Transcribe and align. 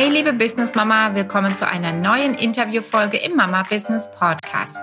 Hey 0.00 0.10
liebe 0.10 0.32
Business 0.32 0.76
Mama, 0.76 1.12
willkommen 1.16 1.56
zu 1.56 1.66
einer 1.66 1.92
neuen 1.92 2.36
Interviewfolge 2.36 3.16
im 3.16 3.34
Mama 3.34 3.64
Business 3.68 4.08
Podcast. 4.12 4.78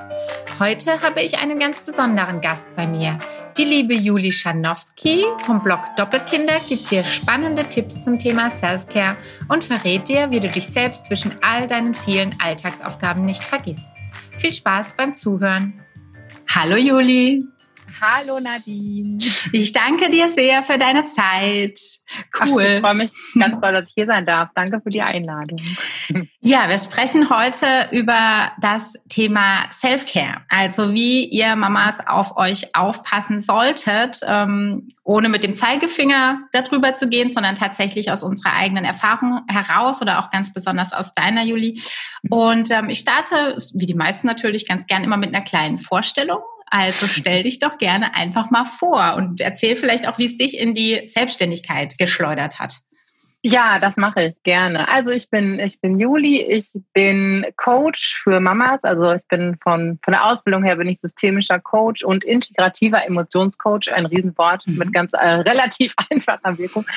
Heute 0.59 1.01
habe 1.01 1.21
ich 1.21 1.37
einen 1.37 1.57
ganz 1.57 1.79
besonderen 1.79 2.41
Gast 2.41 2.67
bei 2.75 2.85
mir. 2.85 3.15
Die 3.57 3.63
liebe 3.63 3.93
Juli 3.93 4.33
Schanowski 4.33 5.23
vom 5.37 5.63
Blog 5.63 5.79
Doppelkinder 5.95 6.59
gibt 6.67 6.91
dir 6.91 7.01
spannende 7.05 7.63
Tipps 7.63 8.03
zum 8.03 8.19
Thema 8.19 8.49
Selfcare 8.49 9.15
und 9.47 9.63
verrät 9.63 10.09
dir, 10.09 10.31
wie 10.31 10.41
du 10.41 10.49
dich 10.49 10.67
selbst 10.67 11.05
zwischen 11.05 11.31
all 11.41 11.65
deinen 11.65 11.93
vielen 11.93 12.35
Alltagsaufgaben 12.41 13.23
nicht 13.23 13.41
vergisst. 13.41 13.93
Viel 14.37 14.51
Spaß 14.51 14.97
beim 14.97 15.15
Zuhören. 15.15 15.79
Hallo 16.53 16.75
Juli. 16.75 17.54
Hallo 18.01 18.39
Nadine. 18.39 19.19
Ich 19.53 19.71
danke 19.71 20.09
dir 20.09 20.29
sehr 20.29 20.63
für 20.63 20.77
deine 20.77 21.05
Zeit. 21.05 21.79
Cool. 22.39 22.61
Ach, 22.61 22.73
ich 22.75 22.79
freue 22.81 22.95
mich 22.95 23.11
ganz 23.39 23.61
doll, 23.61 23.73
dass 23.73 23.89
ich 23.89 23.93
hier 23.95 24.05
sein 24.05 24.25
darf. 24.25 24.49
Danke 24.53 24.81
für 24.81 24.89
die 24.89 25.01
Einladung. 25.01 25.59
Ja, 26.41 26.69
wir 26.69 26.77
sprechen 26.77 27.29
heute 27.29 27.65
über 27.91 28.51
das 28.59 28.93
Thema 29.09 29.65
Self-Care. 29.71 30.41
Also 30.49 30.93
wie 30.93 31.25
ihr 31.25 31.55
Mamas 31.55 32.05
auf 32.05 32.37
euch 32.37 32.75
aufpassen 32.75 33.41
solltet, 33.41 34.19
ähm, 34.27 34.87
ohne 35.03 35.29
mit 35.29 35.43
dem 35.43 35.55
Zeigefinger 35.55 36.41
darüber 36.51 36.95
zu 36.95 37.07
gehen, 37.07 37.31
sondern 37.31 37.55
tatsächlich 37.55 38.11
aus 38.11 38.23
unserer 38.23 38.53
eigenen 38.53 38.85
Erfahrung 38.85 39.41
heraus 39.47 40.01
oder 40.01 40.19
auch 40.19 40.29
ganz 40.29 40.53
besonders 40.53 40.93
aus 40.93 41.13
deiner, 41.13 41.43
Juli. 41.43 41.79
Und 42.29 42.69
ähm, 42.71 42.89
ich 42.89 42.99
starte, 42.99 43.57
wie 43.73 43.85
die 43.85 43.95
meisten 43.95 44.27
natürlich, 44.27 44.67
ganz 44.67 44.85
gern 44.85 45.03
immer 45.03 45.17
mit 45.17 45.33
einer 45.33 45.43
kleinen 45.43 45.77
Vorstellung 45.77 46.39
also 46.65 47.07
stell 47.07 47.43
dich 47.43 47.59
doch 47.59 47.77
gerne 47.77 48.15
einfach 48.15 48.51
mal 48.51 48.65
vor 48.65 49.15
und 49.15 49.41
erzähl 49.41 49.75
vielleicht 49.75 50.07
auch, 50.07 50.17
wie 50.17 50.25
es 50.25 50.37
dich 50.37 50.59
in 50.59 50.73
die 50.73 51.03
Selbstständigkeit 51.07 51.97
geschleudert 51.97 52.59
hat. 52.59 52.79
Ja, 53.47 53.77
das 53.77 53.95
mache 53.95 54.23
ich 54.23 54.41
gerne. 54.41 54.89
Also 54.89 55.11
ich 55.11 55.29
bin, 55.29 55.59
ich 55.59 55.79
bin 55.79 55.99
Juli, 55.99 56.41
ich 56.41 56.67
bin 56.95 57.45
Coach 57.57 58.19
für 58.23 58.39
Mamas. 58.39 58.83
Also 58.83 59.11
ich 59.11 59.21
bin 59.27 59.55
von, 59.61 59.99
von 60.03 60.13
der 60.13 60.25
Ausbildung 60.25 60.63
her 60.63 60.77
bin 60.77 60.87
ich 60.87 60.99
systemischer 60.99 61.59
Coach 61.59 62.03
und 62.03 62.23
integrativer 62.23 63.05
Emotionscoach, 63.05 63.93
ein 63.93 64.07
Riesenwort 64.07 64.65
mhm. 64.65 64.77
mit 64.79 64.93
ganz 64.93 65.11
äh, 65.13 65.27
relativ 65.27 65.93
einfacher 66.09 66.57
Wirkung. 66.57 66.87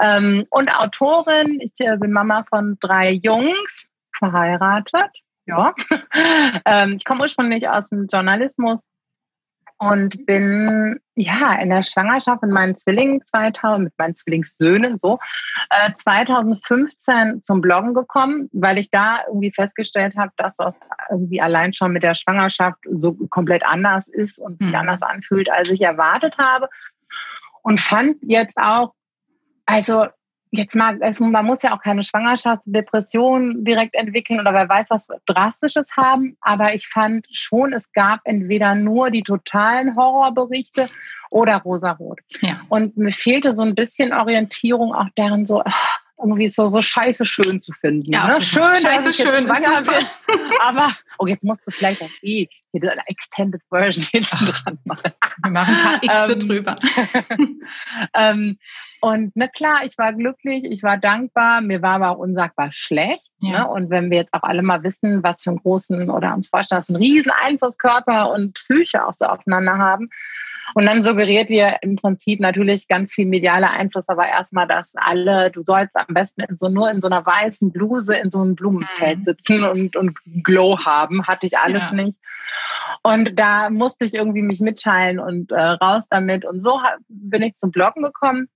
ähm, 0.00 0.46
und 0.48 0.74
Autorin, 0.74 1.60
ich 1.60 1.72
äh, 1.80 1.98
bin 1.98 2.10
Mama 2.10 2.46
von 2.48 2.78
drei 2.80 3.10
Jungs, 3.10 3.86
verheiratet. 4.16 5.10
Ja. 5.44 5.74
ähm, 6.64 6.94
ich 6.94 7.04
komme 7.04 7.20
ursprünglich 7.20 7.68
aus 7.68 7.90
dem 7.90 8.06
Journalismus, 8.10 8.80
und 9.82 10.26
bin 10.26 11.00
ja 11.16 11.54
in 11.54 11.70
der 11.70 11.82
Schwangerschaft 11.82 12.42
mit 12.42 12.52
meinen 12.52 12.76
Zwillingen 12.76 13.24
2000, 13.24 13.84
mit 13.84 13.98
meinen 13.98 14.14
Zwillingssöhnen 14.14 14.96
so, 14.96 15.18
äh, 15.70 15.92
2015 15.92 17.42
zum 17.42 17.60
Bloggen 17.60 17.92
gekommen, 17.92 18.48
weil 18.52 18.78
ich 18.78 18.90
da 18.90 19.20
irgendwie 19.26 19.50
festgestellt 19.50 20.16
habe, 20.16 20.32
dass 20.36 20.54
das 20.54 20.74
irgendwie 21.10 21.40
allein 21.40 21.72
schon 21.72 21.92
mit 21.92 22.04
der 22.04 22.14
Schwangerschaft 22.14 22.78
so 22.92 23.14
komplett 23.28 23.64
anders 23.66 24.06
ist 24.06 24.38
und 24.38 24.60
sich 24.60 24.72
mhm. 24.72 24.78
anders 24.78 25.02
anfühlt, 25.02 25.50
als 25.50 25.68
ich 25.70 25.80
erwartet 25.80 26.38
habe. 26.38 26.68
Und 27.62 27.80
fand 27.80 28.18
jetzt 28.22 28.56
auch, 28.56 28.94
also 29.66 30.06
jetzt 30.52 30.76
mal, 30.76 31.02
also 31.02 31.24
man 31.24 31.46
muss 31.46 31.62
ja 31.62 31.74
auch 31.74 31.82
keine 31.82 32.04
Schwangerschaftsdepression 32.04 33.64
direkt 33.64 33.94
entwickeln 33.94 34.38
oder 34.38 34.52
wer 34.52 34.68
weiß 34.68 34.86
was 34.90 35.08
Drastisches 35.26 35.96
haben, 35.96 36.36
aber 36.40 36.74
ich 36.74 36.88
fand 36.88 37.26
schon, 37.32 37.72
es 37.72 37.90
gab 37.92 38.20
entweder 38.24 38.74
nur 38.74 39.10
die 39.10 39.22
totalen 39.22 39.96
Horrorberichte 39.96 40.88
oder 41.30 41.56
rosarot. 41.56 42.20
Ja. 42.42 42.60
Und 42.68 42.96
mir 42.98 43.12
fehlte 43.12 43.54
so 43.54 43.62
ein 43.62 43.74
bisschen 43.74 44.12
Orientierung 44.12 44.94
auch 44.94 45.08
deren 45.16 45.46
so, 45.46 45.62
ach, 45.64 46.01
irgendwie 46.18 46.48
so, 46.48 46.68
so 46.68 46.80
scheiße 46.80 47.24
schön 47.24 47.60
zu 47.60 47.72
finden. 47.72 48.12
Ja, 48.12 48.26
ne? 48.26 48.42
Schön, 48.42 48.62
scheiße 48.62 48.84
dass 48.84 49.08
ich 49.08 49.16
schön, 49.16 49.44
schwanger 49.44 49.82
bin. 49.82 50.06
Aber, 50.60 50.90
oh, 51.18 51.26
jetzt 51.26 51.44
musst 51.44 51.66
du 51.66 51.70
vielleicht 51.70 52.02
auch 52.02 52.10
eh 52.22 52.48
hier 52.72 52.92
eine 52.92 53.02
Extended 53.06 53.60
Version 53.68 54.04
hinten 54.10 54.46
dran 54.46 54.78
machen. 54.84 55.12
Wir 55.42 55.50
machen 55.50 55.74
ein 55.74 56.00
paar 56.00 56.02
X 56.02 56.32
ähm, 56.32 56.48
drüber. 56.48 56.76
ähm, 58.14 58.58
und 59.00 59.32
na 59.34 59.48
klar, 59.48 59.84
ich 59.84 59.98
war 59.98 60.12
glücklich, 60.12 60.64
ich 60.64 60.82
war 60.82 60.96
dankbar, 60.96 61.60
mir 61.60 61.82
war 61.82 61.96
aber 61.96 62.10
auch 62.10 62.18
unsagbar 62.18 62.70
schlecht. 62.70 63.26
Ja. 63.40 63.64
Ne? 63.64 63.68
Und 63.68 63.90
wenn 63.90 64.10
wir 64.10 64.18
jetzt 64.18 64.32
auch 64.32 64.44
alle 64.44 64.62
mal 64.62 64.84
wissen, 64.84 65.22
was 65.22 65.42
für 65.42 65.50
einen 65.50 65.58
großen 65.58 66.08
oder 66.08 66.34
uns 66.34 66.48
vorstellen, 66.48 66.78
dass 66.78 66.88
einen 66.88 67.02
riesen 67.02 67.32
Einfluss 67.42 67.78
Körper 67.78 68.30
und 68.32 68.54
Psyche 68.54 69.04
auch 69.04 69.12
so 69.12 69.24
aufeinander 69.26 69.78
haben, 69.78 70.08
und 70.74 70.86
dann 70.86 71.02
suggeriert 71.04 71.48
dir 71.48 71.76
im 71.82 71.96
Prinzip 71.96 72.40
natürlich 72.40 72.88
ganz 72.88 73.12
viel 73.12 73.26
medialer 73.26 73.70
Einfluss, 73.70 74.08
aber 74.08 74.26
erstmal, 74.26 74.66
dass 74.66 74.92
alle, 74.94 75.50
du 75.50 75.62
sollst 75.62 75.96
am 75.96 76.14
besten 76.14 76.42
in 76.42 76.56
so, 76.56 76.68
nur 76.68 76.90
in 76.90 77.00
so 77.00 77.08
einer 77.08 77.24
weißen 77.24 77.72
Bluse 77.72 78.16
in 78.16 78.30
so 78.30 78.40
einem 78.40 78.54
Blumenfeld 78.54 79.20
mhm. 79.20 79.24
sitzen 79.24 79.64
und, 79.64 79.96
und 79.96 80.16
Glow 80.44 80.78
haben. 80.78 81.26
Hatte 81.26 81.46
ich 81.46 81.58
alles 81.58 81.84
ja. 81.84 81.92
nicht. 81.92 82.18
Und 83.02 83.38
da 83.38 83.70
musste 83.70 84.04
ich 84.04 84.14
irgendwie 84.14 84.42
mich 84.42 84.60
mitteilen 84.60 85.18
und 85.18 85.50
äh, 85.50 85.60
raus 85.60 86.04
damit. 86.08 86.44
Und 86.44 86.62
so 86.62 86.80
bin 87.08 87.42
ich 87.42 87.56
zum 87.56 87.70
Bloggen 87.70 88.02
gekommen. 88.02 88.48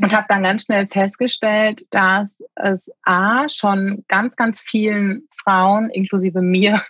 Und 0.00 0.16
habe 0.16 0.24
dann 0.30 0.42
ganz 0.42 0.62
schnell 0.62 0.86
festgestellt, 0.86 1.84
dass 1.90 2.38
es 2.54 2.90
A 3.02 3.46
schon 3.50 4.04
ganz, 4.08 4.34
ganz 4.34 4.58
vielen 4.58 5.28
Frauen, 5.36 5.90
inklusive 5.90 6.40
mir, 6.40 6.80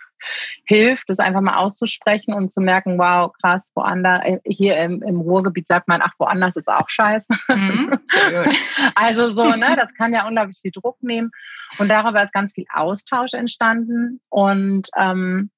hilft, 0.65 1.09
das 1.09 1.19
einfach 1.19 1.41
mal 1.41 1.57
auszusprechen 1.57 2.33
und 2.33 2.51
zu 2.51 2.61
merken, 2.61 2.97
wow, 2.97 3.31
krass, 3.41 3.71
woanders, 3.75 4.25
äh, 4.25 4.39
hier 4.45 4.77
im, 4.77 5.01
im 5.01 5.21
Ruhrgebiet 5.21 5.67
sagt 5.67 5.87
man, 5.87 6.01
ach, 6.01 6.13
woanders 6.17 6.55
ist 6.55 6.67
auch 6.67 6.89
scheiße. 6.89 7.27
Mhm, 7.49 7.99
also 8.95 9.31
so, 9.31 9.55
ne, 9.55 9.75
das 9.75 9.93
kann 9.93 10.13
ja 10.13 10.27
unglaublich 10.27 10.57
viel 10.61 10.71
Druck 10.71 11.01
nehmen. 11.01 11.31
Und 11.79 11.89
darüber 11.89 12.23
ist 12.23 12.33
ganz 12.33 12.53
viel 12.53 12.65
Austausch 12.73 13.33
entstanden. 13.33 14.21
Und 14.29 14.87
ähm, 14.97 15.49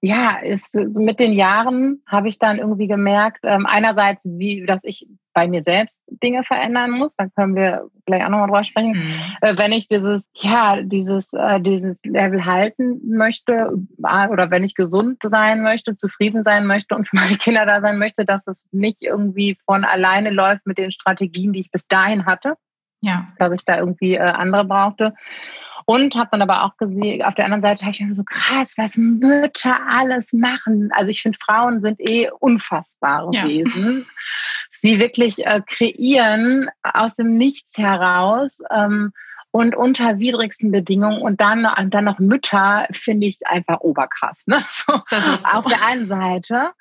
ja, 0.00 0.36
ist, 0.36 0.74
mit 0.74 1.18
den 1.18 1.32
Jahren 1.32 2.02
habe 2.06 2.28
ich 2.28 2.38
dann 2.38 2.58
irgendwie 2.58 2.88
gemerkt, 2.88 3.40
ähm, 3.42 3.64
einerseits, 3.66 4.24
wie, 4.26 4.64
dass 4.66 4.84
ich 4.84 5.08
bei 5.34 5.48
mir 5.48 5.62
selbst 5.62 6.00
Dinge 6.08 6.44
verändern 6.44 6.92
muss, 6.92 7.14
dann 7.16 7.32
können 7.34 7.54
wir 7.56 7.90
gleich 8.06 8.24
auch 8.24 8.28
nochmal 8.28 8.46
drüber 8.46 8.64
sprechen. 8.64 8.92
Mhm. 8.92 9.12
Äh, 9.40 9.58
wenn 9.58 9.72
ich 9.72 9.88
dieses, 9.88 10.30
ja, 10.34 10.80
dieses, 10.80 11.32
äh, 11.32 11.60
dieses 11.60 12.02
Level 12.04 12.46
halten 12.46 13.00
möchte, 13.04 13.72
äh, 14.02 14.28
oder 14.28 14.50
wenn 14.50 14.64
ich 14.64 14.74
gesund 14.74 15.18
sein 15.22 15.62
möchte, 15.62 15.94
zufrieden 15.94 16.44
sein 16.44 16.66
möchte 16.66 16.94
und 16.94 17.08
für 17.08 17.16
meine 17.16 17.36
Kinder 17.36 17.66
da 17.66 17.80
sein 17.80 17.98
möchte, 17.98 18.24
dass 18.24 18.46
es 18.46 18.68
nicht 18.72 19.02
irgendwie 19.02 19.58
von 19.66 19.84
alleine 19.84 20.30
läuft 20.30 20.66
mit 20.66 20.78
den 20.78 20.92
Strategien, 20.92 21.52
die 21.52 21.60
ich 21.60 21.70
bis 21.70 21.86
dahin 21.86 22.24
hatte. 22.24 22.54
Ja. 23.00 23.26
Dass 23.38 23.52
ich 23.52 23.64
da 23.64 23.78
irgendwie 23.78 24.14
äh, 24.14 24.20
andere 24.20 24.64
brauchte. 24.64 25.14
Und 25.86 26.14
habe 26.14 26.30
dann 26.32 26.42
aber 26.42 26.64
auch 26.64 26.76
gesehen, 26.78 27.22
auf 27.22 27.34
der 27.34 27.44
anderen 27.44 27.62
Seite 27.62 27.82
habe 27.82 27.92
ich 27.92 28.00
mir 28.00 28.14
so 28.14 28.24
krass, 28.24 28.74
was 28.78 28.96
Mütter 28.96 29.78
alles 29.86 30.32
machen. 30.32 30.88
Also 30.92 31.10
ich 31.10 31.20
finde, 31.20 31.38
Frauen 31.38 31.82
sind 31.82 32.00
eh 32.00 32.30
unfassbare 32.30 33.30
ja. 33.32 33.44
Wesen. 33.46 34.06
Sie 34.84 34.98
wirklich 34.98 35.46
äh, 35.46 35.62
kreieren 35.66 36.68
aus 36.82 37.16
dem 37.16 37.38
Nichts 37.38 37.78
heraus. 37.78 38.60
Ähm, 38.70 39.14
und 39.50 39.74
unter 39.74 40.18
widrigsten 40.18 40.70
Bedingungen 40.72 41.22
und 41.22 41.40
dann, 41.40 41.64
und 41.64 41.94
dann 41.94 42.04
noch 42.04 42.18
Mütter 42.18 42.86
finde 42.90 43.28
ich 43.28 43.38
einfach 43.46 43.80
oberkrass. 43.80 44.46
Ne? 44.46 44.58
So, 44.72 45.00
so. 45.08 45.48
Auf 45.56 45.64
der 45.64 45.86
einen 45.86 46.06
Seite. 46.06 46.72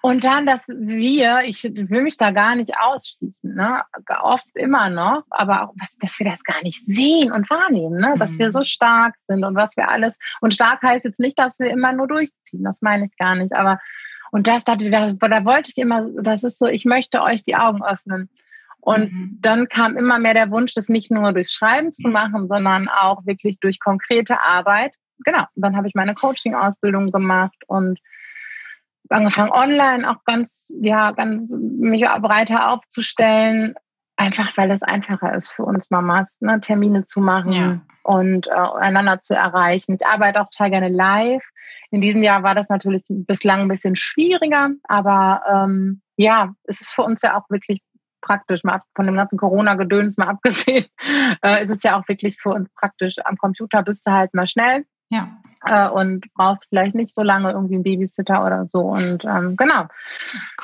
Und 0.00 0.24
dann, 0.24 0.46
dass 0.46 0.66
wir, 0.68 1.40
ich 1.44 1.64
will 1.64 2.00
mich 2.00 2.16
da 2.16 2.30
gar 2.30 2.54
nicht 2.54 2.72
ausschließen, 2.80 3.54
ne? 3.54 3.82
oft 4.22 4.48
immer 4.54 4.88
noch, 4.88 5.24
aber 5.28 5.64
auch, 5.64 5.74
dass 6.00 6.18
wir 6.18 6.30
das 6.30 6.42
gar 6.42 6.62
nicht 6.62 6.86
sehen 6.86 7.32
und 7.32 7.50
wahrnehmen, 7.50 8.00
ne? 8.00 8.14
dass 8.18 8.32
mhm. 8.32 8.38
wir 8.38 8.50
so 8.50 8.64
stark 8.64 9.14
sind 9.28 9.44
und 9.44 9.54
was 9.54 9.76
wir 9.76 9.90
alles, 9.90 10.18
und 10.40 10.54
stark 10.54 10.80
heißt 10.82 11.04
jetzt 11.04 11.20
nicht, 11.20 11.38
dass 11.38 11.58
wir 11.58 11.70
immer 11.70 11.92
nur 11.92 12.06
durchziehen, 12.06 12.64
das 12.64 12.80
meine 12.80 13.04
ich 13.04 13.16
gar 13.18 13.34
nicht, 13.34 13.52
aber, 13.52 13.78
und 14.34 14.48
das, 14.48 14.64
da, 14.64 14.74
das, 14.74 15.16
da 15.16 15.44
wollte 15.44 15.70
ich 15.70 15.78
immer, 15.78 16.04
das 16.20 16.42
ist 16.42 16.58
so, 16.58 16.66
ich 16.66 16.84
möchte 16.84 17.22
euch 17.22 17.44
die 17.44 17.54
Augen 17.54 17.84
öffnen. 17.84 18.28
Und 18.80 19.12
mhm. 19.12 19.38
dann 19.40 19.68
kam 19.68 19.96
immer 19.96 20.18
mehr 20.18 20.34
der 20.34 20.50
Wunsch, 20.50 20.74
das 20.74 20.88
nicht 20.88 21.12
nur 21.12 21.32
durchs 21.32 21.52
Schreiben 21.52 21.92
zu 21.92 22.08
machen, 22.08 22.48
sondern 22.48 22.88
auch 22.88 23.24
wirklich 23.26 23.60
durch 23.60 23.78
konkrete 23.78 24.42
Arbeit. 24.42 24.92
Genau, 25.24 25.44
dann 25.54 25.76
habe 25.76 25.86
ich 25.86 25.94
meine 25.94 26.14
Coaching-Ausbildung 26.14 27.12
gemacht 27.12 27.56
und 27.68 28.00
angefangen 29.08 29.52
online 29.52 30.10
auch 30.10 30.24
ganz, 30.24 30.66
ja, 30.80 31.12
ganz 31.12 31.54
mich 31.56 32.04
breiter 32.04 32.72
aufzustellen, 32.72 33.76
einfach 34.24 34.56
weil 34.56 34.70
es 34.70 34.82
einfacher 34.82 35.34
ist 35.34 35.50
für 35.50 35.64
uns 35.64 35.90
Mamas, 35.90 36.40
ne, 36.40 36.60
Termine 36.60 37.04
zu 37.04 37.20
machen 37.20 37.52
ja. 37.52 37.80
und 38.02 38.48
äh, 38.48 38.50
einander 38.52 39.20
zu 39.20 39.34
erreichen. 39.34 39.96
Ich 39.98 40.06
arbeite 40.06 40.40
auch 40.40 40.50
total 40.50 40.70
gerne 40.70 40.88
live. 40.88 41.42
In 41.90 42.00
diesem 42.00 42.22
Jahr 42.22 42.42
war 42.42 42.54
das 42.54 42.68
natürlich 42.68 43.04
bislang 43.08 43.62
ein 43.62 43.68
bisschen 43.68 43.96
schwieriger, 43.96 44.70
aber 44.84 45.42
ähm, 45.48 46.02
ja, 46.16 46.54
es 46.64 46.80
ist 46.80 46.94
für 46.94 47.02
uns 47.02 47.22
ja 47.22 47.36
auch 47.38 47.48
wirklich 47.50 47.82
praktisch, 48.20 48.64
mal 48.64 48.82
von 48.96 49.06
dem 49.06 49.16
ganzen 49.16 49.38
Corona-Gedöns 49.38 50.16
mal 50.16 50.28
abgesehen, 50.28 50.86
äh, 51.42 51.62
ist 51.62 51.70
es 51.70 51.82
ja 51.82 51.98
auch 51.98 52.08
wirklich 52.08 52.36
für 52.40 52.50
uns 52.50 52.68
praktisch. 52.74 53.16
Am 53.24 53.36
Computer 53.36 53.82
bist 53.82 54.06
du 54.06 54.12
halt 54.12 54.34
mal 54.34 54.46
schnell. 54.46 54.84
Ja. 55.10 55.36
Äh, 55.66 55.88
und 55.88 56.32
brauchst 56.34 56.68
vielleicht 56.68 56.94
nicht 56.94 57.14
so 57.14 57.22
lange 57.22 57.50
irgendwie 57.50 57.74
einen 57.74 57.82
Babysitter 57.82 58.44
oder 58.44 58.66
so. 58.66 58.80
Und 58.80 59.24
ähm, 59.24 59.56
genau. 59.56 59.82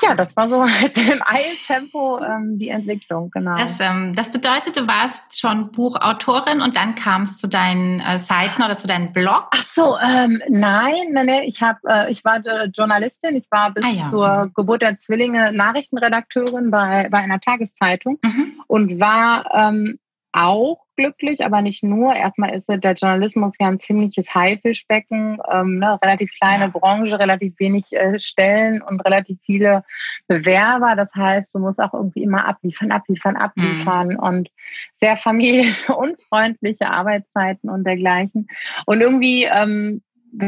Cool. 0.01 0.09
Ja, 0.09 0.15
das 0.15 0.35
war 0.35 0.47
so 0.49 0.63
mit 0.81 0.95
dem 0.95 1.21
Eiltempo 1.25 2.19
ähm, 2.23 2.57
die 2.57 2.69
Entwicklung, 2.69 3.31
genau. 3.31 3.57
Das, 3.57 3.79
ähm, 3.79 4.13
das 4.15 4.31
bedeutet, 4.31 4.77
du 4.77 4.87
warst 4.87 5.39
schon 5.39 5.71
Buchautorin 5.71 6.61
und 6.61 6.75
dann 6.75 6.95
kam 6.95 7.23
es 7.23 7.37
zu 7.37 7.47
deinen 7.47 7.99
äh, 7.99 8.19
Seiten 8.19 8.63
oder 8.63 8.77
zu 8.77 8.87
deinen 8.87 9.11
Blogs? 9.11 9.47
Ach 9.51 9.61
so, 9.61 9.97
ähm, 9.97 10.41
nein, 10.49 11.07
nein, 11.11 11.25
nein, 11.25 11.43
ich 11.43 11.61
habe, 11.61 11.79
äh, 11.87 12.11
ich 12.11 12.23
war 12.23 12.45
äh, 12.45 12.67
Journalistin, 12.67 13.35
ich 13.35 13.49
war 13.51 13.71
bis 13.71 13.85
ah, 13.85 13.89
ja. 13.89 14.07
zur 14.07 14.51
Geburt 14.55 14.81
der 14.81 14.97
Zwillinge 14.97 15.51
Nachrichtenredakteurin 15.51 16.71
bei, 16.71 17.07
bei 17.09 17.19
einer 17.19 17.39
Tageszeitung 17.39 18.19
mhm. 18.23 18.53
und 18.67 18.99
war 18.99 19.49
ähm, 19.53 19.99
auch 20.33 20.85
glücklich, 20.95 21.43
aber 21.43 21.61
nicht 21.61 21.83
nur. 21.83 22.15
Erstmal 22.15 22.53
ist 22.53 22.69
der 22.69 22.93
Journalismus 22.93 23.55
ja 23.59 23.67
ein 23.67 23.79
ziemliches 23.79 24.33
Haifischbecken, 24.33 25.39
ähm, 25.51 25.79
ne, 25.79 25.99
relativ 26.01 26.31
kleine. 26.31 26.69
Branche, 26.69 27.19
relativ 27.19 27.59
wenig 27.59 27.91
äh, 27.91 28.19
Stellen 28.19 28.81
und 28.81 29.01
relativ 29.01 29.39
viele 29.45 29.83
Bewerber. 30.27 30.95
Das 30.95 31.13
heißt, 31.15 31.53
du 31.55 31.59
musst 31.59 31.79
auch 31.79 31.93
irgendwie 31.93 32.23
immer 32.23 32.47
abliefern, 32.47 32.91
abliefern, 32.91 33.35
abliefern 33.35 34.09
mhm. 34.09 34.19
und 34.19 34.49
sehr 34.93 35.17
familienunfreundliche 35.17 36.87
Arbeitszeiten 36.89 37.69
und 37.69 37.83
dergleichen. 37.85 38.47
Und 38.85 39.01
irgendwie 39.01 39.43
ähm, 39.43 40.01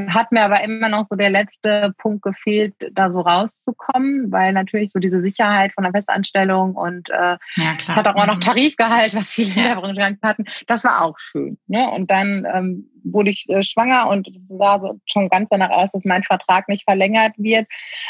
hat 0.08 0.32
mir 0.32 0.44
aber 0.44 0.64
immer 0.64 0.90
noch 0.90 1.04
so 1.04 1.16
der 1.16 1.30
letzte 1.30 1.94
Punkt 1.98 2.22
gefehlt, 2.22 2.74
da 2.94 3.12
so 3.12 3.22
rauszukommen, 3.22 4.32
weil 4.32 4.54
natürlich 4.54 4.92
so 4.92 5.00
diese 5.00 5.22
Sicherheit 5.22 5.74
von 5.74 5.84
der 5.84 5.92
Festanstellung 5.92 6.76
und 6.76 7.10
äh, 7.10 7.38
ja, 7.56 7.74
hat 7.90 8.08
auch 8.08 8.26
noch 8.26 8.36
mhm. 8.36 8.42
Tarifgehalt, 8.42 9.16
was 9.16 9.34
viele 9.34 9.50
ja. 9.50 9.56
in 9.56 9.64
der 9.64 9.76
Branche 9.76 10.18
hatten. 10.22 10.46
Das 10.68 10.84
war 10.84 11.02
auch 11.02 11.20
schön. 11.20 11.58
Ne? 11.68 11.90
Und 11.90 12.10
dann 12.10 12.48
ähm, 12.54 12.90
wurde 13.04 13.32
ich 13.32 13.48
äh, 13.50 13.64
schwanger 13.64 14.10
und 14.10 14.28
es 14.28 14.48
sah 14.48 14.80
so 14.80 15.00
schon 15.06 15.30
ganz 15.30 15.50
danach 15.50 15.72
aus, 15.72 15.92
dass 15.92 16.06
mein 16.06 16.24
Vertrag 16.24 16.70
nicht 16.70 16.84
verlängert 16.84 17.34
wird. 17.38 17.68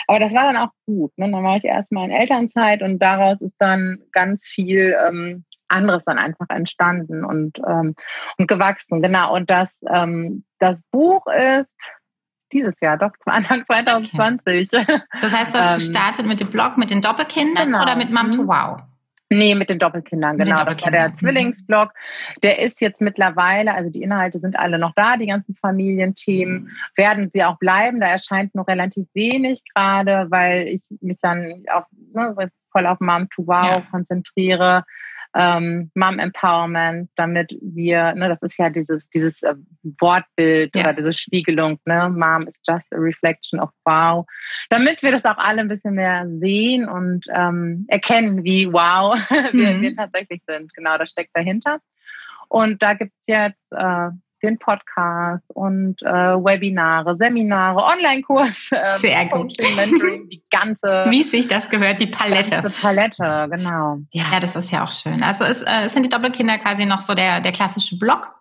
Aber 0.07 0.19
das 0.19 0.33
war 0.33 0.43
dann 0.43 0.57
auch 0.57 0.71
gut. 0.85 1.17
Ne? 1.17 1.31
Dann 1.31 1.43
war 1.43 1.55
ich 1.55 1.65
erstmal 1.65 2.05
in 2.05 2.11
Elternzeit 2.11 2.81
und 2.81 2.99
daraus 2.99 3.41
ist 3.41 3.55
dann 3.57 3.99
ganz 4.11 4.47
viel 4.47 4.95
ähm, 5.07 5.45
anderes 5.73 6.05
dann 6.05 6.19
einfach 6.19 6.49
entstanden 6.49 7.25
und, 7.25 7.59
ähm, 7.67 7.95
und 8.37 8.47
gewachsen. 8.47 9.01
Genau. 9.01 9.33
Und 9.33 9.49
das, 9.49 9.81
ähm, 9.91 10.43
das 10.63 10.81
Buch 10.91 11.25
ist 11.27 11.75
dieses 12.53 12.79
Jahr, 12.79 12.97
doch, 12.97 13.11
Anfang 13.25 13.65
2020. 13.65 14.69
Okay. 14.71 14.85
Das 15.19 15.35
heißt, 15.35 15.53
du 15.53 15.59
hast 15.59 15.69
ähm, 15.69 15.73
gestartet 15.75 16.25
mit 16.25 16.39
dem 16.39 16.49
Blog, 16.49 16.77
mit 16.77 16.89
den 16.89 17.01
Doppelkindern 17.01 17.65
genau. 17.65 17.81
oder 17.81 17.95
mit 17.95 18.11
Mom 18.11 18.31
to 18.31 18.43
mhm. 18.43 18.47
Wow? 18.47 18.81
Nee, 19.29 19.55
mit 19.55 19.69
den 19.69 19.79
Doppelkindern, 19.79 20.37
genau. 20.37 20.45
Den 20.45 20.57
Doppelkindern. 20.57 20.93
Das 20.93 21.01
war 21.01 21.09
der 21.09 21.15
Zwillingsblog. 21.15 21.89
Der 22.43 22.59
ist 22.59 22.79
jetzt 22.81 23.01
mittlerweile, 23.01 23.73
also 23.73 23.89
die 23.89 24.03
Inhalte 24.03 24.39
sind 24.39 24.57
alle 24.57 24.77
noch 24.77 24.93
da, 24.95 25.17
die 25.17 25.25
ganzen 25.25 25.55
Familienthemen. 25.55 26.69
Werden 26.95 27.31
sie 27.33 27.43
auch 27.43 27.57
bleiben. 27.57 27.99
Da 27.99 28.07
erscheint 28.07 28.53
noch 28.53 28.67
relativ 28.67 29.07
wenig 29.13 29.61
gerade, 29.73 30.27
weil 30.29 30.67
ich 30.67 30.83
mich 31.01 31.17
dann 31.21 31.63
auf, 31.73 31.85
ne, 32.13 32.35
voll 32.71 32.85
auf 32.85 32.99
Mom 32.99 33.27
to 33.29 33.47
Wow 33.47 33.65
ja. 33.65 33.81
konzentriere 33.89 34.83
ähm, 35.35 35.91
Mom 35.95 36.19
Empowerment, 36.19 37.09
damit 37.15 37.55
wir, 37.61 38.13
ne, 38.13 38.29
das 38.29 38.41
ist 38.41 38.57
ja 38.57 38.69
dieses, 38.69 39.09
dieses 39.09 39.41
äh, 39.43 39.55
Wortbild 39.99 40.75
ja. 40.75 40.81
oder 40.81 40.93
diese 40.93 41.13
Spiegelung, 41.13 41.79
ne, 41.85 42.09
Mom 42.09 42.47
is 42.47 42.59
just 42.67 42.91
a 42.93 42.97
reflection 42.97 43.59
of 43.59 43.69
wow, 43.85 44.25
damit 44.69 45.01
wir 45.01 45.11
das 45.11 45.25
auch 45.25 45.37
alle 45.37 45.61
ein 45.61 45.67
bisschen 45.67 45.95
mehr 45.95 46.25
sehen 46.39 46.87
und 46.87 47.25
ähm, 47.33 47.85
erkennen, 47.87 48.43
wie 48.43 48.71
wow 48.71 49.17
wir, 49.51 49.73
mhm. 49.73 49.81
wir 49.81 49.95
tatsächlich 49.95 50.41
sind. 50.47 50.73
Genau, 50.73 50.97
das 50.97 51.09
steckt 51.09 51.31
dahinter. 51.33 51.79
Und 52.49 52.83
da 52.83 52.93
gibt's 52.93 53.25
jetzt 53.27 53.71
äh, 53.71 54.09
den 54.43 54.59
Podcast 54.59 55.45
und 55.53 56.01
äh, 56.01 56.05
Webinare, 56.05 57.15
Seminare, 57.15 57.83
Online-Kurs. 57.83 58.71
Äh, 58.71 58.93
Sehr 58.93 59.25
gut. 59.27 59.53
Mentoring, 59.75 60.29
die 60.29 60.43
ganze. 60.49 61.05
Wie 61.09 61.23
sich 61.23 61.47
das 61.47 61.69
gehört, 61.69 61.99
die 61.99 62.07
Palette. 62.07 62.61
Die 62.67 62.81
Palette, 62.81 63.47
genau. 63.49 63.99
Ja. 64.11 64.31
ja, 64.33 64.39
das 64.39 64.55
ist 64.55 64.71
ja 64.71 64.83
auch 64.83 64.91
schön. 64.91 65.23
Also 65.23 65.45
es, 65.45 65.61
äh, 65.61 65.85
es 65.85 65.93
sind 65.93 66.05
die 66.05 66.09
Doppelkinder 66.09 66.57
quasi 66.57 66.85
noch 66.85 67.01
so 67.01 67.13
der, 67.13 67.39
der 67.39 67.51
klassische 67.51 67.97
Blog. 67.97 68.31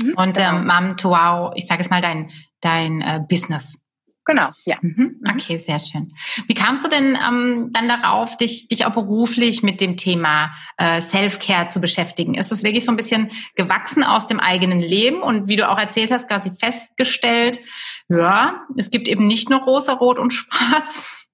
Mhm, 0.00 0.14
und 0.16 0.36
genau. 0.36 0.56
ähm, 0.56 0.66
Mom 0.66 0.96
to 0.96 1.10
Wow, 1.10 1.52
ich 1.54 1.66
sage 1.66 1.82
es 1.82 1.90
mal, 1.90 2.00
dein, 2.00 2.28
dein 2.60 3.00
äh, 3.00 3.20
Business. 3.28 3.83
Genau, 4.24 4.48
ja. 4.64 4.76
Mhm. 4.80 5.18
mhm. 5.20 5.30
Okay, 5.30 5.58
sehr 5.58 5.78
schön. 5.78 6.14
Wie 6.46 6.54
kamst 6.54 6.84
du 6.84 6.88
denn 6.88 7.16
ähm, 7.26 7.70
dann 7.72 7.88
darauf, 7.88 8.36
dich, 8.36 8.68
dich 8.68 8.86
auch 8.86 8.92
beruflich 8.92 9.62
mit 9.62 9.80
dem 9.80 9.96
Thema 9.96 10.52
äh, 10.78 11.00
Self-Care 11.00 11.68
zu 11.68 11.80
beschäftigen? 11.80 12.34
Ist 12.34 12.50
es 12.50 12.62
wirklich 12.62 12.84
so 12.84 12.92
ein 12.92 12.96
bisschen 12.96 13.30
gewachsen 13.54 14.02
aus 14.02 14.26
dem 14.26 14.40
eigenen 14.40 14.78
Leben 14.78 15.22
und 15.22 15.48
wie 15.48 15.56
du 15.56 15.68
auch 15.68 15.78
erzählt 15.78 16.10
hast, 16.10 16.28
quasi 16.28 16.50
festgestellt, 16.50 17.60
ja, 18.08 18.62
es 18.76 18.90
gibt 18.90 19.08
eben 19.08 19.26
nicht 19.26 19.50
nur 19.50 19.60
rosa, 19.60 19.94
rot 19.94 20.18
und 20.18 20.32
schwarz. 20.32 21.28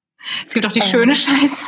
Es 0.47 0.55
gibt 0.55 0.67
auch 0.67 0.73
die 0.73 0.81
ähm. 0.81 0.87
schöne 0.87 1.15
Scheiße. 1.15 1.67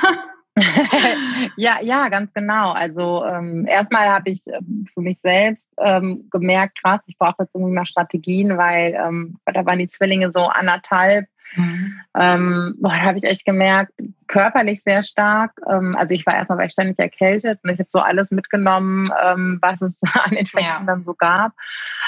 ja, 1.56 1.80
ja, 1.80 2.08
ganz 2.08 2.34
genau. 2.34 2.72
Also 2.72 3.24
ähm, 3.24 3.66
erstmal 3.66 4.08
habe 4.08 4.30
ich 4.30 4.46
ähm, 4.46 4.86
für 4.92 5.00
mich 5.00 5.18
selbst 5.20 5.72
ähm, 5.78 6.28
gemerkt, 6.30 6.82
krass, 6.82 7.00
ich 7.06 7.16
brauche 7.16 7.36
jetzt 7.40 7.54
irgendwie 7.54 7.72
mal 7.72 7.86
Strategien, 7.86 8.58
weil 8.58 8.94
ähm, 8.94 9.38
da 9.46 9.64
waren 9.64 9.78
die 9.78 9.88
Zwillinge 9.88 10.30
so 10.30 10.46
anderthalb. 10.46 11.26
Mhm. 11.56 12.00
Ähm, 12.16 12.74
boah, 12.78 12.90
da 12.90 13.00
habe 13.00 13.18
ich 13.18 13.24
echt 13.24 13.44
gemerkt, 13.44 13.92
körperlich 14.26 14.82
sehr 14.82 15.02
stark. 15.02 15.52
Ähm, 15.70 15.96
also 15.96 16.14
ich 16.14 16.26
war 16.26 16.34
erstmal 16.34 16.58
weil 16.58 16.66
ich 16.66 16.72
ständig 16.72 16.98
erkältet 16.98 17.60
und 17.62 17.70
ich 17.70 17.78
habe 17.78 17.90
so 17.90 18.00
alles 18.00 18.30
mitgenommen, 18.30 19.10
ähm, 19.22 19.58
was 19.62 19.80
es 19.80 20.00
an 20.24 20.32
Infekten 20.32 20.64
ja. 20.64 20.82
dann 20.84 21.04
so 21.04 21.14
gab. 21.14 21.52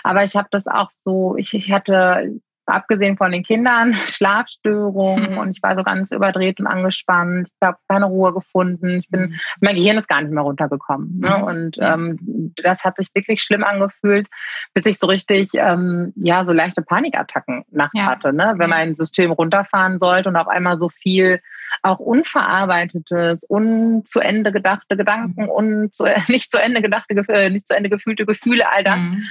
Aber 0.02 0.22
ich 0.22 0.36
habe 0.36 0.48
das 0.50 0.66
auch 0.66 0.90
so, 0.90 1.36
ich, 1.36 1.54
ich 1.54 1.72
hatte 1.72 2.40
abgesehen 2.66 3.16
von 3.16 3.32
den 3.32 3.42
Kindern, 3.42 3.94
Schlafstörungen 4.08 5.38
und 5.38 5.56
ich 5.56 5.62
war 5.62 5.76
so 5.76 5.82
ganz 5.82 6.12
überdreht 6.12 6.60
und 6.60 6.66
angespannt. 6.66 7.48
Ich 7.48 7.66
habe 7.66 7.78
keine 7.88 8.06
Ruhe 8.06 8.32
gefunden. 8.32 8.98
Ich 8.98 9.08
bin, 9.08 9.22
mhm. 9.22 9.34
mein 9.60 9.76
Gehirn 9.76 9.98
ist 9.98 10.08
gar 10.08 10.22
nicht 10.22 10.32
mehr 10.32 10.42
runtergekommen. 10.42 11.20
Ne? 11.20 11.38
Mhm. 11.38 11.42
Und 11.44 11.76
ähm, 11.80 12.52
das 12.62 12.84
hat 12.84 12.96
sich 12.96 13.08
wirklich 13.14 13.42
schlimm 13.42 13.64
angefühlt, 13.64 14.28
bis 14.72 14.86
ich 14.86 14.98
so 14.98 15.06
richtig, 15.06 15.50
ähm, 15.54 16.12
ja, 16.16 16.44
so 16.44 16.52
leichte 16.52 16.82
Panikattacken 16.82 17.64
nachts 17.70 17.98
ja. 17.98 18.06
hatte, 18.06 18.32
ne? 18.32 18.54
wenn 18.56 18.70
mein 18.70 18.94
System 18.94 19.32
runterfahren 19.32 19.98
sollte 19.98 20.28
und 20.28 20.36
auf 20.36 20.48
einmal 20.48 20.78
so 20.78 20.88
viel 20.88 21.40
auch 21.82 21.98
unverarbeitetes, 21.98 23.44
un 23.48 24.04
zu 24.04 24.20
Ende 24.20 24.52
gedachte 24.52 24.96
Gedanken, 24.96 25.44
mhm. 25.44 25.50
un 25.50 25.92
zu, 25.92 26.04
nicht 26.28 26.50
zu 26.50 26.60
Ende 26.60 26.82
gedachte, 26.82 27.14
nicht 27.50 27.68
zu 27.68 27.76
Ende 27.76 27.90
gefühlte 27.90 28.26
Gefühle, 28.26 28.70
all 28.70 28.84
das. 28.84 28.98
Mhm. 28.98 29.22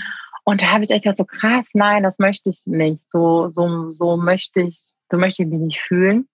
Und 0.44 0.62
da 0.62 0.72
habe 0.72 0.84
ich 0.84 0.92
echt 0.92 1.04
gedacht, 1.04 1.18
so 1.18 1.26
krass, 1.26 1.70
nein, 1.74 2.04
das 2.04 2.20
möchte 2.20 2.50
ich 2.50 2.62
nicht. 2.66 3.10
So, 3.10 3.50
so, 3.50 3.92
so 3.92 4.18
möchte 4.18 4.62
ich, 4.62 4.80
so 5.10 5.18
möchte 5.18 5.44
ich 5.44 5.50
mich 5.50 5.60
nicht 5.60 5.82
fühlen. 5.82 6.28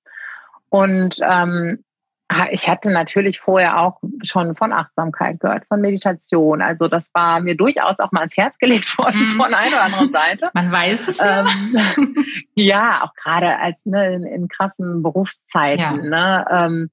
Und 0.70 1.18
ähm, 1.22 1.84
ich 2.52 2.70
hatte 2.70 2.92
natürlich 2.92 3.40
vorher 3.40 3.80
auch 3.80 4.00
schon 4.24 4.56
von 4.56 4.72
Achtsamkeit 4.72 5.40
gehört, 5.40 5.66
von 5.68 5.82
Meditation. 5.82 6.62
Also 6.62 6.88
das 6.88 7.10
war 7.14 7.40
mir 7.40 7.58
durchaus 7.58 8.00
auch 8.00 8.12
mal 8.12 8.22
ans 8.22 8.38
Herz 8.38 8.58
gelegt 8.60 8.98
worden 8.98 9.34
mm. 9.34 9.38
von 9.38 9.54
einer 9.54 9.68
oder 9.68 9.84
anderen 9.84 10.12
Seite. 10.12 10.52
Man 10.54 10.72
weiß 10.72 11.08
es 11.08 11.18
ja. 11.18 11.46
Ähm, 11.98 12.16
ja, 12.56 13.04
auch 13.04 13.14
gerade 13.16 13.58
als 13.58 13.78
ne, 13.84 14.14
in, 14.14 14.24
in 14.24 14.48
krassen 14.48 15.02
Berufszeiten. 15.02 15.80
Ja. 15.80 15.94
Ne, 15.94 16.46
ähm, 16.52 16.92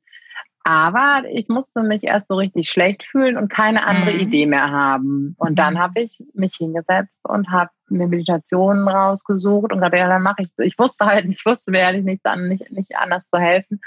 aber 0.67 1.23
ich 1.31 1.49
musste 1.49 1.85
mich 1.85 2.03
erst 2.03 2.27
so 2.27 2.35
richtig 2.35 2.69
schlecht 2.69 3.05
fühlen 3.05 3.37
und 3.37 3.49
keine 3.49 3.87
andere 3.87 4.15
mhm. 4.15 4.21
Idee 4.21 4.47
mehr 4.47 4.73
haben. 4.73 5.37
Und 5.39 5.61
dann 5.61 5.75
mhm. 5.75 5.79
habe 5.79 6.01
ich 6.01 6.21
mich 6.35 6.57
hingesetzt 6.57 7.21
und 7.23 7.53
habe 7.53 7.71
mir 7.89 8.09
Meditationen 8.09 8.89
rausgesucht 8.89 9.71
und 9.71 9.79
gesagt, 9.79 9.97
ja, 9.97 10.09
dann 10.09 10.25
mache 10.25 10.43
ich 10.43 10.49
Ich 10.59 10.77
wusste 10.77 11.07
halt, 11.07 11.25
ich 11.31 11.47
wusste 11.47 11.71
mir 11.71 11.79
ehrlich 11.79 12.03
nicht, 12.03 12.23
nicht, 12.39 12.73
nicht 12.73 12.97
anders 12.97 13.29
zu 13.29 13.39
helfen. 13.39 13.81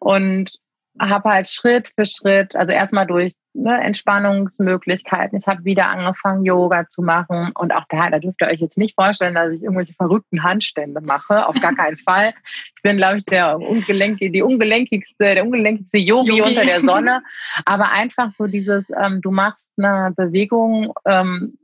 Und 0.00 0.50
habe 0.98 1.30
halt 1.30 1.48
Schritt 1.48 1.92
für 1.94 2.04
Schritt, 2.04 2.56
also 2.56 2.72
erstmal 2.72 3.06
durch 3.06 3.34
ne, 3.54 3.80
Entspannungsmöglichkeiten. 3.82 5.38
Ich 5.38 5.46
habe 5.46 5.64
wieder 5.64 5.88
angefangen, 5.88 6.44
Yoga 6.44 6.88
zu 6.88 7.02
machen. 7.02 7.52
Und 7.54 7.74
auch 7.74 7.84
da, 7.88 8.10
da 8.10 8.18
dürft 8.18 8.40
ihr 8.40 8.48
euch 8.48 8.60
jetzt 8.60 8.78
nicht 8.78 8.94
vorstellen, 8.94 9.34
dass 9.34 9.56
ich 9.56 9.62
irgendwelche 9.62 9.94
verrückten 9.94 10.42
Handstände 10.42 11.00
mache. 11.00 11.46
Auf 11.46 11.60
gar 11.60 11.74
keinen 11.74 11.96
Fall. 11.96 12.32
Ich 12.76 12.82
bin, 12.82 12.96
glaube 12.96 13.18
ich, 13.18 13.24
der 13.24 13.58
ungelenki, 13.58 14.30
die 14.30 14.42
ungelenkigste, 14.42 15.34
der 15.34 15.44
ungelenkigste 15.44 15.98
Yogi, 15.98 16.38
Yogi, 16.38 16.50
unter 16.50 16.64
der 16.64 16.80
Sonne. 16.82 17.22
Aber 17.64 17.92
einfach 17.92 18.30
so 18.32 18.46
dieses, 18.46 18.86
ähm, 18.90 19.20
du 19.20 19.30
machst 19.30 19.72
eine 19.76 20.12
Bewegung, 20.16 20.92
ähm, 21.04 21.56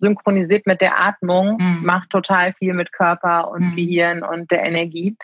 synchronisiert 0.00 0.66
mit 0.66 0.80
der 0.80 1.00
Atmung, 1.00 1.58
mhm. 1.60 1.84
macht 1.84 2.10
total 2.10 2.52
viel 2.54 2.74
mit 2.74 2.92
Körper 2.92 3.50
und 3.50 3.70
mhm. 3.70 3.76
Gehirn 3.76 4.22
und 4.22 4.50
der 4.50 4.64
Energie 4.64 5.16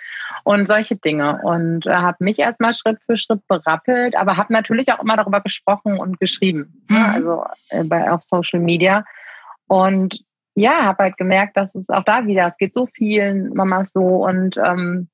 und 0.44 0.68
solche 0.68 0.96
Dinge. 0.96 1.40
Und 1.42 1.86
äh, 1.86 1.94
habe 1.94 2.18
mich 2.20 2.38
erstmal 2.38 2.74
Schritt 2.74 2.98
für 3.04 3.16
Schritt 3.16 3.46
berappelt, 3.48 4.16
aber 4.16 4.36
habe 4.36 4.52
natürlich 4.52 4.92
auch 4.92 5.02
immer 5.02 5.16
darüber 5.16 5.40
gesprochen 5.40 5.98
und 5.98 6.20
geschrieben, 6.20 6.84
ne? 6.88 6.98
mhm. 6.98 7.02
ne? 7.02 7.12
also 7.12 7.44
äh, 7.70 7.84
bei, 7.84 8.10
auf 8.10 8.22
Social 8.22 8.60
Media. 8.60 9.04
Und 9.66 10.20
ja, 10.54 10.84
habe 10.84 11.04
halt 11.04 11.16
gemerkt, 11.16 11.56
dass 11.56 11.74
es 11.74 11.88
auch 11.90 12.04
da 12.04 12.26
wieder, 12.26 12.48
es 12.48 12.56
geht 12.56 12.72
so 12.72 12.86
vielen 12.86 13.52
Mamas 13.54 13.92
so 13.92 14.24
und 14.24 14.56
ähm, 14.56 15.08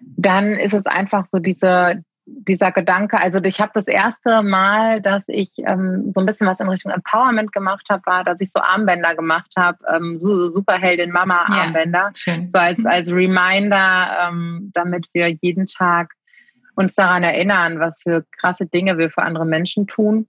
dann 0.00 0.52
ist 0.52 0.74
es 0.74 0.86
einfach 0.86 1.26
so 1.26 1.38
diese, 1.38 2.02
dieser 2.28 2.72
Gedanke, 2.72 3.18
also 3.18 3.42
ich 3.42 3.60
habe 3.60 3.72
das 3.74 3.86
erste 3.86 4.42
Mal, 4.42 5.00
dass 5.00 5.24
ich 5.28 5.52
ähm, 5.58 6.12
so 6.12 6.20
ein 6.20 6.26
bisschen 6.26 6.46
was 6.46 6.60
in 6.60 6.68
Richtung 6.68 6.92
Empowerment 6.92 7.52
gemacht 7.52 7.86
habe, 7.88 8.02
war, 8.06 8.24
dass 8.24 8.40
ich 8.40 8.50
so 8.50 8.60
Armbänder 8.60 9.14
gemacht 9.14 9.50
habe, 9.56 9.78
ähm, 9.94 10.18
so 10.18 10.48
Superheldin 10.48 11.10
Mama 11.10 11.46
Armbänder, 11.48 12.10
ja, 12.14 12.34
so 12.48 12.58
als 12.58 12.86
als 12.86 13.10
Reminder, 13.10 14.28
ähm, 14.28 14.70
damit 14.74 15.06
wir 15.12 15.28
jeden 15.40 15.66
Tag 15.66 16.12
uns 16.74 16.94
daran 16.94 17.24
erinnern, 17.24 17.80
was 17.80 18.02
für 18.02 18.24
krasse 18.38 18.66
Dinge 18.66 18.98
wir 18.98 19.10
für 19.10 19.22
andere 19.22 19.46
Menschen 19.46 19.86
tun. 19.86 20.28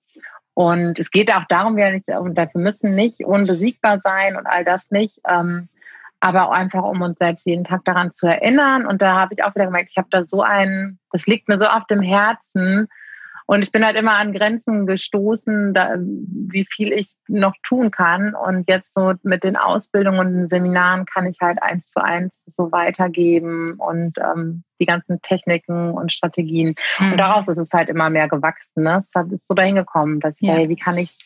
Und 0.55 0.99
es 0.99 1.11
geht 1.11 1.33
auch 1.33 1.45
darum, 1.47 1.77
wir 1.77 1.91
nicht, 1.91 2.09
dafür 2.09 2.61
müssen 2.61 2.95
nicht 2.95 3.23
unbesiegbar 3.23 3.99
sein 4.01 4.35
und 4.35 4.45
all 4.45 4.65
das 4.65 4.91
nicht. 4.91 5.19
Ähm, 5.27 5.69
aber 6.19 6.47
auch 6.47 6.51
einfach 6.51 6.83
um 6.83 7.01
uns 7.01 7.19
selbst 7.19 7.45
jeden 7.45 7.63
Tag 7.63 7.85
daran 7.85 8.11
zu 8.11 8.27
erinnern. 8.27 8.85
Und 8.85 9.01
da 9.01 9.15
habe 9.15 9.33
ich 9.33 9.43
auch 9.43 9.55
wieder 9.55 9.65
gemerkt, 9.65 9.91
ich 9.91 9.97
habe 9.97 10.09
da 10.11 10.23
so 10.23 10.41
einen, 10.41 10.99
das 11.11 11.27
liegt 11.27 11.47
mir 11.47 11.57
so 11.57 11.65
auf 11.65 11.85
dem 11.87 12.01
Herzen. 12.01 12.87
Und 13.45 13.63
ich 13.63 13.71
bin 13.71 13.83
halt 13.83 13.97
immer 13.97 14.13
an 14.13 14.31
Grenzen 14.31 14.85
gestoßen, 14.85 15.73
da, 15.73 15.95
wie 15.97 16.67
viel 16.69 16.91
ich 16.91 17.15
noch 17.27 17.55
tun 17.63 17.89
kann. 17.89 18.35
Und 18.35 18.69
jetzt 18.69 18.93
so 18.93 19.13
mit 19.23 19.43
den 19.43 19.55
Ausbildungen 19.55 20.19
und 20.19 20.33
den 20.33 20.47
Seminaren 20.47 21.05
kann 21.05 21.25
ich 21.25 21.37
halt 21.41 21.57
eins 21.63 21.87
zu 21.87 22.03
eins 22.03 22.43
so 22.45 22.71
weitergeben 22.71 23.73
und 23.79 24.13
ähm, 24.19 24.63
die 24.79 24.85
ganzen 24.85 25.19
Techniken 25.23 25.91
und 25.91 26.13
Strategien. 26.13 26.75
Mhm. 26.99 27.13
Und 27.13 27.17
daraus 27.17 27.47
ist 27.47 27.57
es 27.57 27.71
halt 27.73 27.89
immer 27.89 28.11
mehr 28.11 28.29
gewachsen. 28.29 28.83
Ne? 28.83 28.99
Es 28.99 29.11
ist 29.31 29.47
so 29.47 29.55
dahin 29.55 29.75
gekommen, 29.75 30.19
dass 30.19 30.39
ich, 30.39 30.47
ja. 30.47 30.53
hey, 30.53 30.69
wie 30.69 30.75
kann 30.75 30.99
ich 30.99 31.17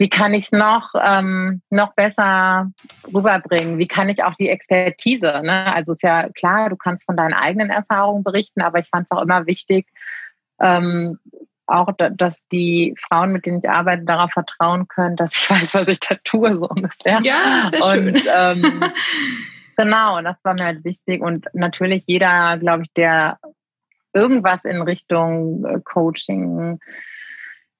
wie 0.00 0.08
kann 0.08 0.32
ich 0.32 0.44
es 0.44 0.52
noch, 0.52 0.94
ähm, 0.98 1.60
noch 1.68 1.92
besser 1.92 2.72
rüberbringen? 3.12 3.76
Wie 3.76 3.86
kann 3.86 4.08
ich 4.08 4.24
auch 4.24 4.32
die 4.32 4.48
Expertise? 4.48 5.42
Ne? 5.44 5.70
Also 5.74 5.92
ist 5.92 6.02
ja 6.02 6.30
klar, 6.30 6.70
du 6.70 6.76
kannst 6.76 7.04
von 7.04 7.18
deinen 7.18 7.34
eigenen 7.34 7.68
Erfahrungen 7.68 8.24
berichten, 8.24 8.62
aber 8.62 8.78
ich 8.78 8.88
fand 8.88 9.04
es 9.04 9.10
auch 9.10 9.20
immer 9.20 9.44
wichtig, 9.44 9.86
ähm, 10.58 11.18
auch, 11.66 11.88
dass 12.12 12.40
die 12.50 12.94
Frauen, 12.98 13.30
mit 13.32 13.44
denen 13.44 13.58
ich 13.58 13.68
arbeite, 13.68 14.04
darauf 14.06 14.32
vertrauen 14.32 14.88
können, 14.88 15.16
dass 15.16 15.36
ich 15.36 15.50
weiß, 15.50 15.74
was 15.74 15.88
ich 15.88 16.00
da 16.00 16.14
tue, 16.24 16.56
so 16.56 16.66
ungefähr. 16.66 17.18
Ja, 17.22 17.60
das 17.60 17.72
wäre 17.72 17.92
schön. 17.92 18.22
Ähm, 18.34 18.84
genau, 19.76 20.22
das 20.22 20.42
war 20.46 20.54
mir 20.54 20.64
halt 20.64 20.82
wichtig. 20.82 21.20
Und 21.20 21.44
natürlich 21.52 22.04
jeder, 22.06 22.56
glaube 22.56 22.84
ich, 22.84 22.92
der 22.94 23.38
irgendwas 24.14 24.64
in 24.64 24.80
Richtung 24.80 25.66
äh, 25.66 25.78
Coaching, 25.84 26.80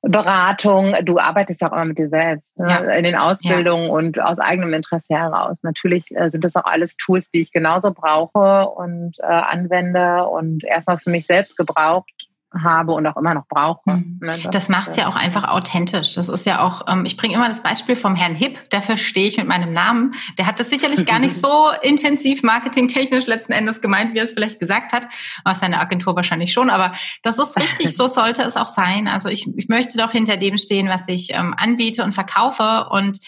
Beratung, 0.02 0.94
du 1.04 1.18
arbeitest 1.18 1.60
ja 1.60 1.68
auch 1.68 1.72
immer 1.72 1.84
mit 1.84 1.98
dir 1.98 2.08
selbst, 2.08 2.58
ne? 2.58 2.68
ja. 2.68 2.94
in 2.94 3.04
den 3.04 3.16
Ausbildungen 3.16 3.88
ja. 3.88 3.92
und 3.92 4.20
aus 4.20 4.38
eigenem 4.38 4.72
Interesse 4.72 5.14
heraus. 5.14 5.62
Natürlich 5.62 6.06
äh, 6.16 6.30
sind 6.30 6.42
das 6.42 6.56
auch 6.56 6.64
alles 6.64 6.96
Tools, 6.96 7.30
die 7.30 7.40
ich 7.40 7.52
genauso 7.52 7.92
brauche 7.92 8.68
und 8.70 9.18
äh, 9.20 9.26
anwende 9.26 10.26
und 10.26 10.64
erstmal 10.64 10.98
für 10.98 11.10
mich 11.10 11.26
selbst 11.26 11.56
gebraucht 11.56 12.29
habe 12.52 12.92
und 12.92 13.06
auch 13.06 13.16
immer 13.16 13.34
noch 13.34 13.46
brauche. 13.46 13.90
Mhm. 13.90 14.18
Ne? 14.20 14.28
Das, 14.28 14.50
das 14.50 14.68
macht 14.68 14.90
es 14.90 14.96
ja 14.96 15.06
auch 15.06 15.16
einfach 15.16 15.44
authentisch. 15.44 16.14
Das 16.14 16.28
ist 16.28 16.46
ja 16.46 16.60
auch, 16.60 16.82
ähm, 16.88 17.04
ich 17.06 17.16
bringe 17.16 17.34
immer 17.34 17.48
das 17.48 17.62
Beispiel 17.62 17.96
vom 17.96 18.16
Herrn 18.16 18.34
Hipp, 18.34 18.70
dafür 18.70 18.96
stehe 18.96 19.26
ich 19.28 19.36
mit 19.36 19.46
meinem 19.46 19.72
Namen. 19.72 20.12
Der 20.38 20.46
hat 20.46 20.58
das 20.58 20.70
sicherlich 20.70 21.06
gar 21.06 21.18
nicht 21.18 21.34
so 21.40 21.68
intensiv 21.82 22.42
marketingtechnisch 22.42 23.26
letzten 23.26 23.52
Endes 23.52 23.80
gemeint, 23.80 24.14
wie 24.14 24.18
er 24.18 24.24
es 24.24 24.32
vielleicht 24.32 24.58
gesagt 24.58 24.92
hat. 24.92 25.06
Aus 25.44 25.60
seiner 25.60 25.80
Agentur 25.80 26.16
wahrscheinlich 26.16 26.52
schon, 26.52 26.70
aber 26.70 26.92
das 27.22 27.38
ist 27.38 27.56
wichtig, 27.56 27.96
so 27.96 28.08
sollte 28.08 28.42
es 28.42 28.56
auch 28.56 28.66
sein. 28.66 29.06
Also 29.06 29.28
ich, 29.28 29.46
ich 29.56 29.68
möchte 29.68 29.96
doch 29.98 30.12
hinter 30.12 30.36
dem 30.36 30.58
stehen, 30.58 30.88
was 30.88 31.04
ich 31.06 31.32
ähm, 31.32 31.54
anbiete 31.56 32.02
und 32.02 32.12
verkaufe 32.12 32.88
und 32.90 33.18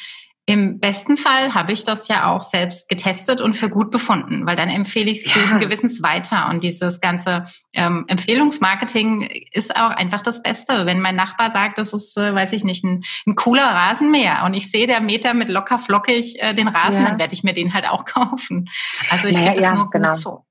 im 0.44 0.80
besten 0.80 1.16
Fall 1.16 1.54
habe 1.54 1.70
ich 1.70 1.84
das 1.84 2.08
ja 2.08 2.28
auch 2.28 2.42
selbst 2.42 2.88
getestet 2.88 3.40
und 3.40 3.54
für 3.54 3.68
gut 3.68 3.92
befunden, 3.92 4.44
weil 4.44 4.56
dann 4.56 4.68
empfehle 4.68 5.08
ich 5.08 5.20
es 5.20 5.26
ja. 5.26 5.40
guten 5.40 5.60
Gewissens 5.60 6.02
weiter. 6.02 6.48
Und 6.50 6.64
dieses 6.64 7.00
ganze 7.00 7.44
ähm, 7.74 8.06
Empfehlungsmarketing 8.08 9.30
ist 9.52 9.76
auch 9.76 9.90
einfach 9.90 10.20
das 10.20 10.42
Beste. 10.42 10.84
Wenn 10.84 11.00
mein 11.00 11.14
Nachbar 11.14 11.50
sagt, 11.50 11.78
das 11.78 11.92
ist, 11.92 12.16
äh, 12.16 12.34
weiß 12.34 12.54
ich 12.54 12.64
nicht, 12.64 12.82
ein, 12.82 13.02
ein, 13.24 13.36
cooler 13.36 13.66
Rasenmäher 13.66 14.42
und 14.44 14.54
ich 14.54 14.68
sehe 14.68 14.88
der 14.88 15.00
Meter 15.00 15.32
mit 15.32 15.48
locker 15.48 15.78
flockig 15.78 16.42
äh, 16.42 16.54
den 16.54 16.66
Rasen, 16.66 17.02
ja. 17.02 17.10
dann 17.10 17.20
werde 17.20 17.34
ich 17.34 17.44
mir 17.44 17.52
den 17.52 17.72
halt 17.72 17.88
auch 17.88 18.04
kaufen. 18.04 18.68
Also 19.10 19.28
ich 19.28 19.36
naja, 19.36 19.46
finde 19.46 19.60
das 19.60 19.68
ja, 19.68 19.74
nur 19.74 19.84
gut 19.84 19.92
genau. 19.92 20.10
so. 20.10 20.44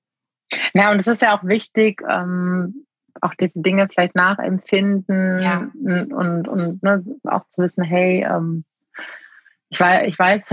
Ja, 0.74 0.92
und 0.92 1.00
es 1.00 1.08
ist 1.08 1.22
ja 1.22 1.38
auch 1.38 1.44
wichtig, 1.44 2.02
ähm, 2.10 2.86
auch 3.20 3.34
die 3.36 3.52
Dinge 3.54 3.90
vielleicht 3.92 4.16
nachempfinden 4.16 5.42
ja. 5.42 5.70
und, 5.84 6.48
und 6.48 6.82
ne, 6.82 7.04
auch 7.26 7.46
zu 7.48 7.62
wissen, 7.62 7.84
hey, 7.84 8.24
ähm, 8.24 8.64
ich 9.72 9.80
weiß, 9.80 10.08
ich 10.08 10.20
weiß 10.20 10.50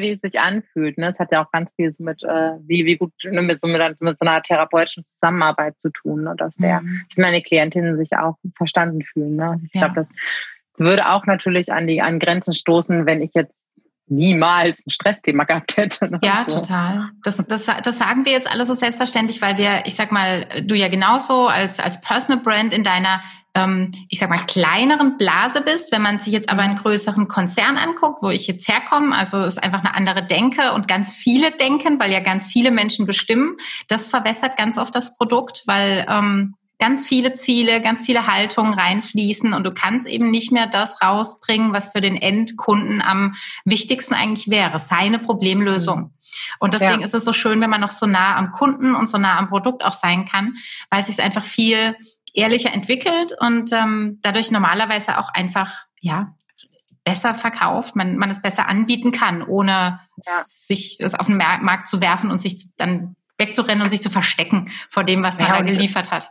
wie 0.00 0.10
es 0.10 0.20
sich 0.20 0.40
anfühlt. 0.40 0.98
Ne? 0.98 1.10
Es 1.10 1.18
hat 1.18 1.32
ja 1.32 1.44
auch 1.44 1.50
ganz 1.52 1.72
viel 1.76 1.92
mit, 2.00 2.22
äh, 2.24 2.52
wie, 2.66 2.84
wie 2.84 2.96
gut 2.96 3.12
ne, 3.24 3.40
mit, 3.40 3.60
so, 3.60 3.68
mit, 3.68 3.80
mit, 4.00 4.18
so 4.18 4.26
einer 4.26 4.42
therapeutischen 4.42 5.04
Zusammenarbeit 5.04 5.78
zu 5.78 5.90
tun, 5.90 6.24
ne? 6.24 6.34
dass, 6.36 6.56
der, 6.56 6.82
mhm. 6.82 7.02
dass 7.08 7.16
meine 7.16 7.42
Klientinnen 7.42 7.96
sich 7.96 8.16
auch 8.16 8.36
verstanden 8.56 9.02
fühlen. 9.02 9.36
Ne? 9.36 9.60
Ich 9.64 9.74
ja. 9.74 9.82
glaube, 9.82 9.94
das 9.94 10.08
würde 10.78 11.08
auch 11.08 11.26
natürlich 11.26 11.72
an 11.72 11.86
die 11.86 12.02
an 12.02 12.18
Grenzen 12.18 12.52
stoßen, 12.52 13.06
wenn 13.06 13.22
ich 13.22 13.30
jetzt 13.34 13.56
niemals 14.08 14.84
ein 14.84 14.90
Stressthema 14.90 15.44
gehabt 15.44 15.76
hätte. 15.76 16.10
Ne? 16.10 16.18
Ja, 16.22 16.44
so. 16.46 16.58
total. 16.58 17.10
Das, 17.22 17.36
das, 17.36 17.66
das 17.66 17.98
sagen 17.98 18.24
wir 18.24 18.32
jetzt 18.32 18.50
alle 18.50 18.66
so 18.66 18.74
selbstverständlich, 18.74 19.40
weil 19.42 19.58
wir, 19.58 19.86
ich 19.86 19.94
sag 19.94 20.10
mal, 20.10 20.46
du 20.64 20.74
ja 20.74 20.88
genauso 20.88 21.46
als, 21.46 21.78
als 21.78 22.00
Personal 22.00 22.42
Brand 22.42 22.74
in 22.74 22.82
deiner 22.82 23.20
ähm, 23.56 23.90
ich 24.08 24.18
sag 24.18 24.28
mal, 24.28 24.44
kleineren 24.46 25.16
Blase 25.16 25.62
bist. 25.62 25.90
Wenn 25.90 26.02
man 26.02 26.20
sich 26.20 26.32
jetzt 26.32 26.50
aber 26.50 26.62
einen 26.62 26.76
größeren 26.76 27.26
Konzern 27.26 27.78
anguckt, 27.78 28.22
wo 28.22 28.28
ich 28.28 28.46
jetzt 28.46 28.68
herkomme, 28.68 29.16
also 29.16 29.42
ist 29.44 29.62
einfach 29.62 29.82
eine 29.82 29.94
andere 29.94 30.24
Denke 30.24 30.72
und 30.74 30.86
ganz 30.86 31.16
viele 31.16 31.50
denken, 31.52 31.98
weil 31.98 32.12
ja 32.12 32.20
ganz 32.20 32.48
viele 32.48 32.70
Menschen 32.70 33.06
bestimmen. 33.06 33.56
Das 33.88 34.06
verwässert 34.06 34.56
ganz 34.56 34.76
oft 34.76 34.94
das 34.94 35.16
Produkt, 35.16 35.62
weil 35.66 36.06
ähm, 36.08 36.54
ganz 36.78 37.06
viele 37.06 37.32
Ziele, 37.32 37.80
ganz 37.80 38.04
viele 38.04 38.26
Haltungen 38.26 38.74
reinfließen 38.74 39.54
und 39.54 39.64
du 39.64 39.72
kannst 39.72 40.06
eben 40.06 40.30
nicht 40.30 40.52
mehr 40.52 40.66
das 40.66 41.00
rausbringen, 41.02 41.72
was 41.72 41.92
für 41.92 42.02
den 42.02 42.16
Endkunden 42.16 43.00
am 43.00 43.34
wichtigsten 43.64 44.12
eigentlich 44.12 44.50
wäre, 44.50 44.78
seine 44.78 45.18
Problemlösung. 45.18 45.98
Mhm. 46.00 46.10
Und 46.58 46.74
deswegen 46.74 47.00
ja. 47.00 47.04
ist 47.04 47.14
es 47.14 47.24
so 47.24 47.32
schön, 47.32 47.62
wenn 47.62 47.70
man 47.70 47.80
noch 47.80 47.90
so 47.90 48.04
nah 48.04 48.36
am 48.36 48.50
Kunden 48.52 48.94
und 48.94 49.08
so 49.08 49.16
nah 49.16 49.38
am 49.38 49.46
Produkt 49.46 49.84
auch 49.84 49.92
sein 49.92 50.26
kann, 50.26 50.54
weil 50.90 51.00
es 51.00 51.06
sich 51.06 51.22
einfach 51.22 51.42
viel 51.42 51.96
ehrlicher 52.36 52.72
entwickelt 52.72 53.32
und 53.40 53.72
ähm, 53.72 54.18
dadurch 54.22 54.50
normalerweise 54.50 55.18
auch 55.18 55.30
einfach, 55.34 55.86
ja, 56.00 56.34
besser 57.02 57.34
verkauft, 57.34 57.94
man, 57.94 58.16
man 58.16 58.30
es 58.30 58.42
besser 58.42 58.68
anbieten 58.68 59.12
kann, 59.12 59.42
ohne 59.42 60.00
ja. 60.26 60.42
sich 60.44 60.98
das 60.98 61.14
auf 61.14 61.26
den 61.26 61.36
Markt 61.36 61.88
zu 61.88 62.00
werfen 62.00 62.32
und 62.32 62.40
sich 62.40 62.74
dann 62.76 63.14
wegzurennen 63.38 63.82
und 63.82 63.90
sich 63.90 64.02
zu 64.02 64.10
verstecken 64.10 64.68
vor 64.88 65.04
dem, 65.04 65.22
was 65.22 65.38
man 65.38 65.48
ja, 65.48 65.58
da 65.58 65.62
geliefert 65.62 66.10
hat. 66.10 66.30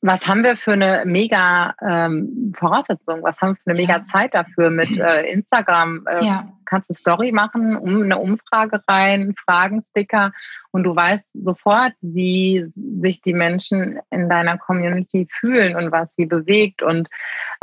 Was 0.00 0.28
haben 0.28 0.44
wir 0.44 0.56
für 0.56 0.72
eine 0.72 1.04
mega 1.06 1.74
ähm, 1.80 2.52
Voraussetzung? 2.56 3.22
Was 3.22 3.40
haben 3.40 3.50
wir 3.50 3.56
für 3.56 3.70
eine 3.70 3.78
mega 3.78 4.02
Zeit 4.02 4.34
dafür 4.34 4.70
mit 4.70 4.90
äh, 4.98 5.22
Instagram? 5.32 6.06
Äh, 6.06 6.24
ja. 6.24 6.48
Kannst 6.66 6.90
du 6.90 6.94
Story 6.94 7.32
machen, 7.32 7.76
um 7.76 8.02
eine 8.02 8.18
Umfrage 8.18 8.82
rein, 8.88 9.34
Fragensticker 9.44 10.32
und 10.72 10.82
du 10.82 10.96
weißt 10.96 11.26
sofort, 11.34 11.92
wie 12.00 12.64
sich 12.74 13.22
die 13.22 13.34
Menschen 13.34 14.00
in 14.10 14.28
deiner 14.28 14.58
Community 14.58 15.28
fühlen 15.30 15.76
und 15.76 15.92
was 15.92 16.14
sie 16.14 16.26
bewegt. 16.26 16.82
Und 16.82 17.08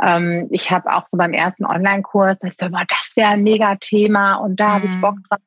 ähm, 0.02 0.48
ich 0.50 0.70
habe 0.70 0.92
auch 0.92 1.06
so 1.06 1.18
beim 1.18 1.32
ersten 1.32 1.66
Online-Kurs, 1.66 2.38
ich 2.44 2.56
so, 2.56 2.70
boah, 2.70 2.84
das 2.88 3.12
wäre 3.16 3.30
ein 3.30 3.42
mega 3.42 3.76
Thema 3.76 4.36
und 4.36 4.58
da 4.58 4.68
mhm. 4.68 4.72
habe 4.72 4.86
ich 4.86 5.00
Bock 5.00 5.16
drauf 5.28 5.40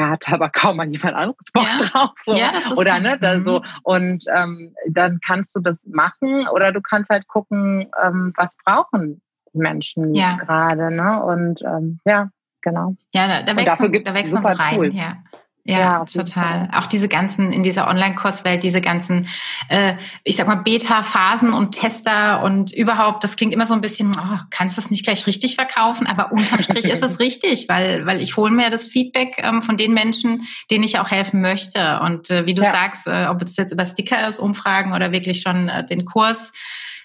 ja, 0.00 0.10
hat 0.10 0.28
aber 0.28 0.48
kaum 0.48 0.76
mal 0.78 0.88
jemand 0.88 1.14
anderes 1.14 1.52
Bock 1.52 1.64
ja. 1.64 1.76
drauf. 1.76 2.12
So. 2.24 2.34
Ja, 2.34 2.52
das 2.52 2.66
ist 2.66 2.78
oder 2.78 2.96
so. 2.96 3.02
ne, 3.02 3.18
da 3.18 3.38
mhm. 3.38 3.44
so. 3.44 3.62
Und 3.82 4.24
ähm, 4.34 4.74
dann 4.88 5.20
kannst 5.24 5.54
du 5.54 5.60
das 5.60 5.84
machen 5.86 6.48
oder 6.48 6.72
du 6.72 6.80
kannst 6.80 7.10
halt 7.10 7.28
gucken, 7.28 7.90
ähm, 8.02 8.32
was 8.36 8.56
brauchen 8.64 9.20
die 9.52 9.58
Menschen 9.58 10.14
ja. 10.14 10.36
gerade, 10.36 10.94
ne? 10.94 11.22
Und 11.22 11.62
ähm, 11.62 12.00
ja, 12.04 12.30
genau. 12.62 12.96
Ja, 13.14 13.26
da, 13.28 13.42
da 13.42 13.56
wächst, 13.56 13.80
man, 13.80 13.92
da 13.92 14.14
wächst 14.14 14.32
man 14.32 14.42
so 14.42 14.48
rein. 14.48 14.78
Cool. 14.78 14.94
Ja. 14.94 15.18
Ja, 15.64 15.78
ja 15.78 16.04
total. 16.04 16.70
Auch 16.74 16.86
diese 16.86 17.08
ganzen, 17.08 17.52
in 17.52 17.62
dieser 17.62 17.88
Online-Kurswelt, 17.88 18.62
diese 18.62 18.80
ganzen, 18.80 19.28
äh, 19.68 19.94
ich 20.24 20.36
sag 20.36 20.46
mal, 20.46 20.56
Beta-Phasen 20.56 21.52
und 21.52 21.72
Tester 21.72 22.42
und 22.42 22.72
überhaupt, 22.72 23.22
das 23.24 23.36
klingt 23.36 23.52
immer 23.52 23.66
so 23.66 23.74
ein 23.74 23.80
bisschen, 23.80 24.10
oh, 24.16 24.38
kannst 24.50 24.76
du 24.76 24.80
es 24.80 24.90
nicht 24.90 25.04
gleich 25.04 25.26
richtig 25.26 25.56
verkaufen? 25.56 26.06
Aber 26.06 26.32
unterm 26.32 26.62
Strich 26.62 26.86
ist 26.86 27.02
es 27.02 27.18
richtig, 27.20 27.68
weil, 27.68 28.06
weil 28.06 28.22
ich 28.22 28.36
hole 28.36 28.50
mir 28.50 28.70
das 28.70 28.88
Feedback 28.88 29.36
ähm, 29.38 29.62
von 29.62 29.76
den 29.76 29.92
Menschen, 29.92 30.46
denen 30.70 30.84
ich 30.84 30.98
auch 30.98 31.10
helfen 31.10 31.40
möchte. 31.40 32.00
Und 32.00 32.30
äh, 32.30 32.46
wie 32.46 32.54
du 32.54 32.62
ja. 32.62 32.70
sagst, 32.70 33.06
äh, 33.06 33.26
ob 33.28 33.42
es 33.42 33.56
jetzt 33.56 33.72
über 33.72 33.86
Sticker 33.86 34.26
ist, 34.28 34.40
Umfragen 34.40 34.92
oder 34.92 35.12
wirklich 35.12 35.42
schon 35.42 35.68
äh, 35.68 35.84
den 35.84 36.04
Kurs, 36.04 36.52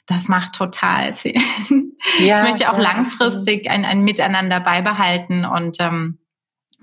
das 0.05 0.27
macht 0.27 0.53
total 0.53 1.13
Sinn. 1.13 1.41
Ja, 2.19 2.37
ich 2.37 2.43
möchte 2.43 2.71
auch 2.71 2.77
langfristig 2.77 3.69
ein, 3.69 3.83
ein 3.83 4.03
Miteinander 4.03 4.59
beibehalten 4.59 5.43
und 5.43 5.77
ähm, 5.79 6.19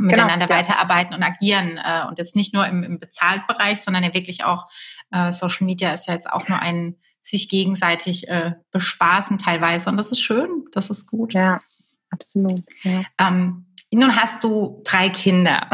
miteinander 0.06 0.47
genau, 0.47 0.59
weiterarbeiten 0.59 1.14
und 1.14 1.23
agieren 1.23 1.78
äh, 1.82 2.06
und 2.09 2.18
jetzt 2.18 2.37
nicht 2.37 2.54
nur 2.54 2.66
im, 2.66 2.82
im 2.82 2.99
Bezahltbereich, 2.99 3.80
sondern 3.80 4.04
ja 4.04 4.14
wirklich 4.14 4.44
auch 4.44 4.66
äh, 5.11 5.32
Social 5.32 5.66
Media 5.66 5.92
ist 5.92 6.06
ja 6.06 6.14
jetzt 6.14 6.30
auch 6.30 6.49
nur 6.49 6.59
ein 6.59 6.97
sich 7.23 7.49
gegenseitig 7.49 8.28
äh, 8.28 8.52
bespaßen 8.73 9.38
teilweise 9.38 9.88
und 9.90 9.97
das 9.97 10.11
ist 10.11 10.21
schön, 10.21 10.64
das 10.73 10.90
ist 10.90 11.06
gut. 11.06 11.35
Ja, 11.35 11.61
absolut. 12.11 12.61
Ja. 12.82 13.02
Ähm, 13.18 13.66
nun 13.92 14.16
hast 14.16 14.42
du 14.42 14.82
drei 14.85 15.09
Kinder. 15.09 15.68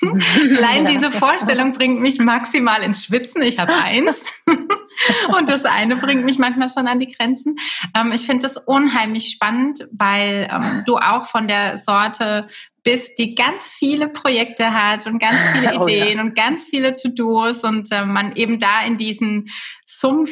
Allein 0.56 0.86
diese 0.86 1.10
Vorstellung 1.10 1.72
bringt 1.72 2.00
mich 2.00 2.18
maximal 2.18 2.82
ins 2.82 3.04
Schwitzen. 3.04 3.42
Ich 3.42 3.58
habe 3.58 3.74
eins. 3.74 4.32
und 4.46 5.48
das 5.48 5.64
eine 5.64 5.96
bringt 5.96 6.24
mich 6.24 6.38
manchmal 6.38 6.68
schon 6.68 6.86
an 6.86 6.98
die 6.98 7.08
Grenzen. 7.08 7.56
Ähm, 7.94 8.12
ich 8.12 8.22
finde 8.22 8.42
das 8.42 8.56
unheimlich 8.56 9.30
spannend, 9.30 9.80
weil 9.92 10.48
ähm, 10.50 10.84
du 10.86 10.96
auch 10.96 11.26
von 11.26 11.48
der 11.48 11.78
Sorte 11.78 12.46
bist, 12.82 13.18
die 13.18 13.34
ganz 13.34 13.72
viele 13.72 14.08
Projekte 14.08 14.72
hat 14.72 15.06
und 15.06 15.18
ganz 15.18 15.36
viele 15.52 15.74
Ideen 15.74 15.80
oh, 16.14 16.16
ja. 16.16 16.22
und 16.22 16.34
ganz 16.34 16.68
viele 16.68 16.96
To-Dos 16.96 17.64
und 17.64 17.92
äh, 17.92 18.04
man 18.04 18.34
eben 18.36 18.58
da 18.58 18.82
in 18.86 18.96
diesen 18.96 19.44
Sumpf 19.84 20.30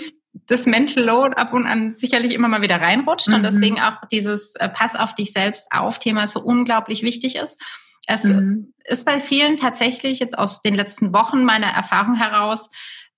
des 0.49 0.67
Mental 0.67 1.05
Load 1.05 1.37
ab 1.37 1.53
und 1.53 1.67
an 1.67 1.95
sicherlich 1.95 2.33
immer 2.33 2.49
mal 2.49 2.63
wieder 2.63 2.81
reinrutscht 2.81 3.29
mhm. 3.29 3.35
und 3.35 3.43
deswegen 3.43 3.81
auch 3.81 3.97
dieses 4.11 4.55
äh, 4.57 4.69
Pass 4.69 4.97
auf 4.97 5.15
dich 5.15 5.33
selbst 5.33 5.69
auf 5.73 5.99
Thema 5.99 6.27
so 6.27 6.41
unglaublich 6.41 7.03
wichtig 7.03 7.37
ist. 7.37 7.61
Es 8.09 8.25
mhm. 8.25 8.73
ist 8.85 9.05
bei 9.05 9.21
vielen 9.21 9.57
tatsächlich 9.59 10.19
jetzt 10.19 10.37
aus 10.37 10.63
den 10.63 10.75
letzten 10.75 11.13
Wochen 11.15 11.45
meiner 11.45 11.69
Erfahrung 11.69 12.15
heraus 12.17 12.69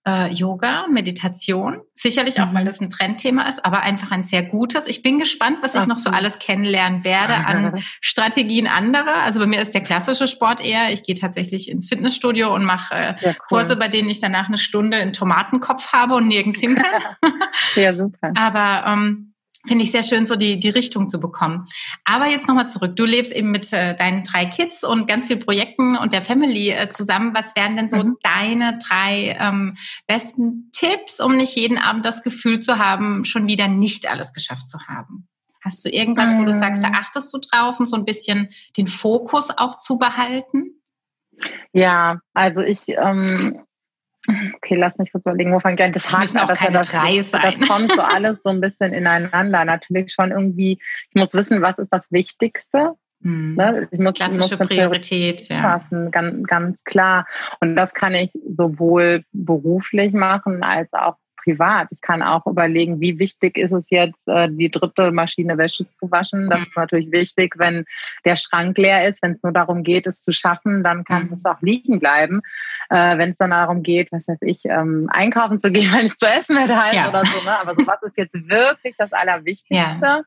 äh, 0.06 0.32
Yoga, 0.32 0.86
Meditation. 0.88 1.82
Sicherlich 1.94 2.40
auch, 2.40 2.50
mhm. 2.50 2.54
weil 2.54 2.64
das 2.64 2.80
ein 2.80 2.90
Trendthema 2.90 3.48
ist, 3.48 3.64
aber 3.64 3.82
einfach 3.82 4.10
ein 4.10 4.24
sehr 4.24 4.42
gutes. 4.42 4.88
Ich 4.88 5.02
bin 5.02 5.18
gespannt, 5.18 5.58
was 5.62 5.76
ich 5.76 5.86
noch 5.86 5.98
so 5.98 6.10
alles 6.10 6.38
kennenlernen 6.38 7.04
werde 7.04 7.34
an 7.34 7.80
Strategien 8.00 8.66
anderer. 8.66 9.22
Also 9.22 9.38
bei 9.38 9.46
mir 9.46 9.60
ist 9.60 9.74
der 9.74 9.82
klassische 9.82 10.26
Sport 10.26 10.64
eher, 10.64 10.90
ich 10.90 11.04
gehe 11.04 11.14
tatsächlich 11.14 11.70
ins 11.70 11.88
Fitnessstudio 11.88 12.52
und 12.52 12.64
mache 12.64 12.94
äh, 12.94 13.14
cool. 13.22 13.34
Kurse, 13.46 13.76
bei 13.76 13.88
denen 13.88 14.10
ich 14.10 14.20
danach 14.20 14.48
eine 14.48 14.58
Stunde 14.58 14.96
einen 14.96 15.12
Tomatenkopf 15.12 15.92
habe 15.92 16.14
und 16.14 16.26
nirgends 16.26 16.58
hin 16.58 16.74
kann. 16.74 17.02
ja, 17.76 17.92
super. 17.92 18.32
aber 18.34 18.90
ähm, 18.90 19.29
finde 19.66 19.84
ich 19.84 19.90
sehr 19.90 20.02
schön, 20.02 20.26
so 20.26 20.36
die, 20.36 20.58
die 20.58 20.68
Richtung 20.68 21.08
zu 21.08 21.20
bekommen. 21.20 21.64
Aber 22.04 22.26
jetzt 22.26 22.48
nochmal 22.48 22.68
zurück. 22.68 22.96
Du 22.96 23.04
lebst 23.04 23.32
eben 23.32 23.50
mit 23.50 23.72
äh, 23.72 23.94
deinen 23.94 24.22
drei 24.22 24.46
Kids 24.46 24.84
und 24.84 25.06
ganz 25.06 25.26
vielen 25.26 25.40
Projekten 25.40 25.96
und 25.96 26.12
der 26.12 26.22
Family 26.22 26.70
äh, 26.70 26.88
zusammen. 26.88 27.34
Was 27.34 27.54
wären 27.56 27.76
denn 27.76 27.88
so 27.88 27.98
mhm. 27.98 28.16
deine 28.22 28.78
drei 28.78 29.36
ähm, 29.38 29.76
besten 30.06 30.70
Tipps, 30.72 31.20
um 31.20 31.36
nicht 31.36 31.54
jeden 31.56 31.78
Abend 31.78 32.04
das 32.04 32.22
Gefühl 32.22 32.60
zu 32.60 32.78
haben, 32.78 33.24
schon 33.24 33.48
wieder 33.48 33.68
nicht 33.68 34.10
alles 34.10 34.32
geschafft 34.32 34.68
zu 34.68 34.78
haben? 34.86 35.28
Hast 35.62 35.84
du 35.84 35.90
irgendwas, 35.90 36.38
wo 36.38 36.44
du 36.44 36.52
sagst, 36.52 36.82
da 36.82 36.88
ähm. 36.88 36.94
achtest 36.94 37.34
du 37.34 37.38
drauf, 37.38 37.78
um 37.80 37.86
so 37.86 37.96
ein 37.96 38.06
bisschen 38.06 38.48
den 38.76 38.86
Fokus 38.86 39.50
auch 39.50 39.76
zu 39.76 39.98
behalten? 39.98 40.80
Ja, 41.72 42.20
also 42.34 42.62
ich 42.62 42.80
ähm, 42.88 43.60
Okay, 44.28 44.76
lass 44.76 44.98
mich 44.98 45.12
kurz 45.12 45.24
überlegen, 45.24 45.52
wo 45.52 45.60
fange 45.60 45.76
ich 45.76 45.82
an? 45.82 45.92
Das, 45.92 46.04
das 46.04 46.18
müssen 46.18 46.38
auch 46.38 46.52
keine 46.52 46.76
das, 46.78 46.88
drei 46.88 47.20
sein. 47.20 47.54
Das 47.58 47.68
kommt 47.68 47.92
so 47.92 48.02
alles 48.02 48.42
so 48.42 48.50
ein 48.50 48.60
bisschen 48.60 48.92
ineinander. 48.92 49.64
Natürlich 49.64 50.12
schon 50.12 50.30
irgendwie, 50.30 50.78
ich 51.08 51.14
muss 51.14 51.34
wissen, 51.34 51.62
was 51.62 51.78
ist 51.78 51.92
das 51.92 52.12
Wichtigste. 52.12 52.92
Hm. 53.22 53.54
Ne? 53.54 53.88
Ich 53.90 53.98
muss, 53.98 54.14
Klassische 54.14 54.56
muss 54.56 54.68
Priorität, 54.68 55.48
ja. 55.48 55.78
Passen, 55.78 56.10
ganz, 56.10 56.46
ganz 56.46 56.84
klar. 56.84 57.26
Und 57.60 57.76
das 57.76 57.94
kann 57.94 58.14
ich 58.14 58.30
sowohl 58.56 59.24
beruflich 59.32 60.12
machen 60.12 60.62
als 60.62 60.92
auch 60.92 61.16
privat. 61.50 61.88
Ich 61.90 62.00
kann 62.00 62.22
auch 62.22 62.46
überlegen, 62.46 63.00
wie 63.00 63.18
wichtig 63.18 63.56
ist 63.56 63.72
es 63.72 63.90
jetzt, 63.90 64.26
äh, 64.28 64.48
die 64.50 64.70
dritte 64.70 65.10
Maschine 65.10 65.58
Wäsche 65.58 65.84
zu 65.98 66.10
waschen. 66.10 66.48
Das 66.48 66.60
ist 66.62 66.76
natürlich 66.76 67.10
wichtig, 67.10 67.54
wenn 67.58 67.84
der 68.24 68.36
Schrank 68.36 68.78
leer 68.78 69.08
ist. 69.08 69.22
Wenn 69.22 69.32
es 69.32 69.42
nur 69.42 69.52
darum 69.52 69.82
geht, 69.82 70.06
es 70.06 70.22
zu 70.22 70.32
schaffen, 70.32 70.82
dann 70.84 71.04
kann 71.04 71.26
mhm. 71.26 71.32
es 71.32 71.44
auch 71.44 71.60
liegen 71.60 71.98
bleiben. 71.98 72.42
Äh, 72.88 73.18
wenn 73.18 73.30
es 73.30 73.38
dann 73.38 73.50
darum 73.50 73.82
geht, 73.82 74.12
was 74.12 74.28
weiß 74.28 74.38
ich, 74.42 74.64
ähm, 74.64 75.08
einkaufen 75.12 75.58
zu 75.58 75.70
gehen, 75.70 75.90
wenn 75.96 76.06
es 76.06 76.16
zu 76.16 76.26
essen 76.26 76.54
mehr 76.54 76.66
da 76.66 76.88
ist 76.88 76.96
ja. 76.96 77.08
oder 77.08 77.24
so. 77.24 77.44
Ne? 77.44 77.56
Aber 77.60 77.74
so 77.74 77.86
was 77.86 78.02
ist 78.02 78.18
jetzt 78.18 78.34
wirklich 78.48 78.94
das 78.96 79.12
Allerwichtigste? 79.12 79.76
Ja. 80.02 80.22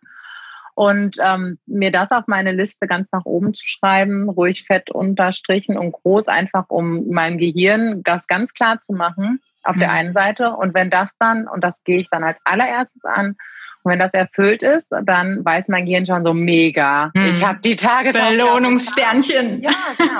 Und 0.76 1.18
ähm, 1.24 1.60
mir 1.68 1.92
das 1.92 2.10
auf 2.10 2.26
meine 2.26 2.52
Liste 2.52 2.88
ganz 2.88 3.08
nach 3.12 3.26
oben 3.26 3.54
zu 3.54 3.64
schreiben, 3.68 4.28
ruhig 4.28 4.64
fett 4.64 4.90
unterstrichen 4.90 5.78
und 5.78 5.92
groß, 5.92 6.28
einfach 6.28 6.66
um 6.70 7.10
meinem 7.10 7.38
Gehirn 7.38 8.02
das 8.02 8.26
ganz 8.26 8.56
klar 8.56 8.82
zu 8.82 8.94
machen 8.94 9.40
auf 9.64 9.76
mhm. 9.76 9.80
der 9.80 9.92
einen 9.92 10.14
Seite. 10.14 10.52
Und 10.52 10.74
wenn 10.74 10.90
das 10.90 11.18
dann, 11.18 11.48
und 11.48 11.64
das 11.64 11.84
gehe 11.84 12.00
ich 12.00 12.10
dann 12.10 12.24
als 12.24 12.40
allererstes 12.44 13.04
an, 13.06 13.36
und 13.84 13.92
wenn 13.92 14.00
das 14.00 14.14
erfüllt 14.14 14.64
ist, 14.64 14.88
dann 14.90 15.44
weiß 15.44 15.68
mein 15.68 15.86
Gehirn 15.86 16.06
schon 16.06 16.26
so 16.26 16.34
mega. 16.34 17.12
Mhm. 17.14 17.26
Ich 17.26 17.46
habe 17.46 17.60
die 17.60 17.76
Tage 17.76 18.14
Belohnungssternchen. 18.14 19.62
Ja, 19.62 19.72
genau. 19.98 20.20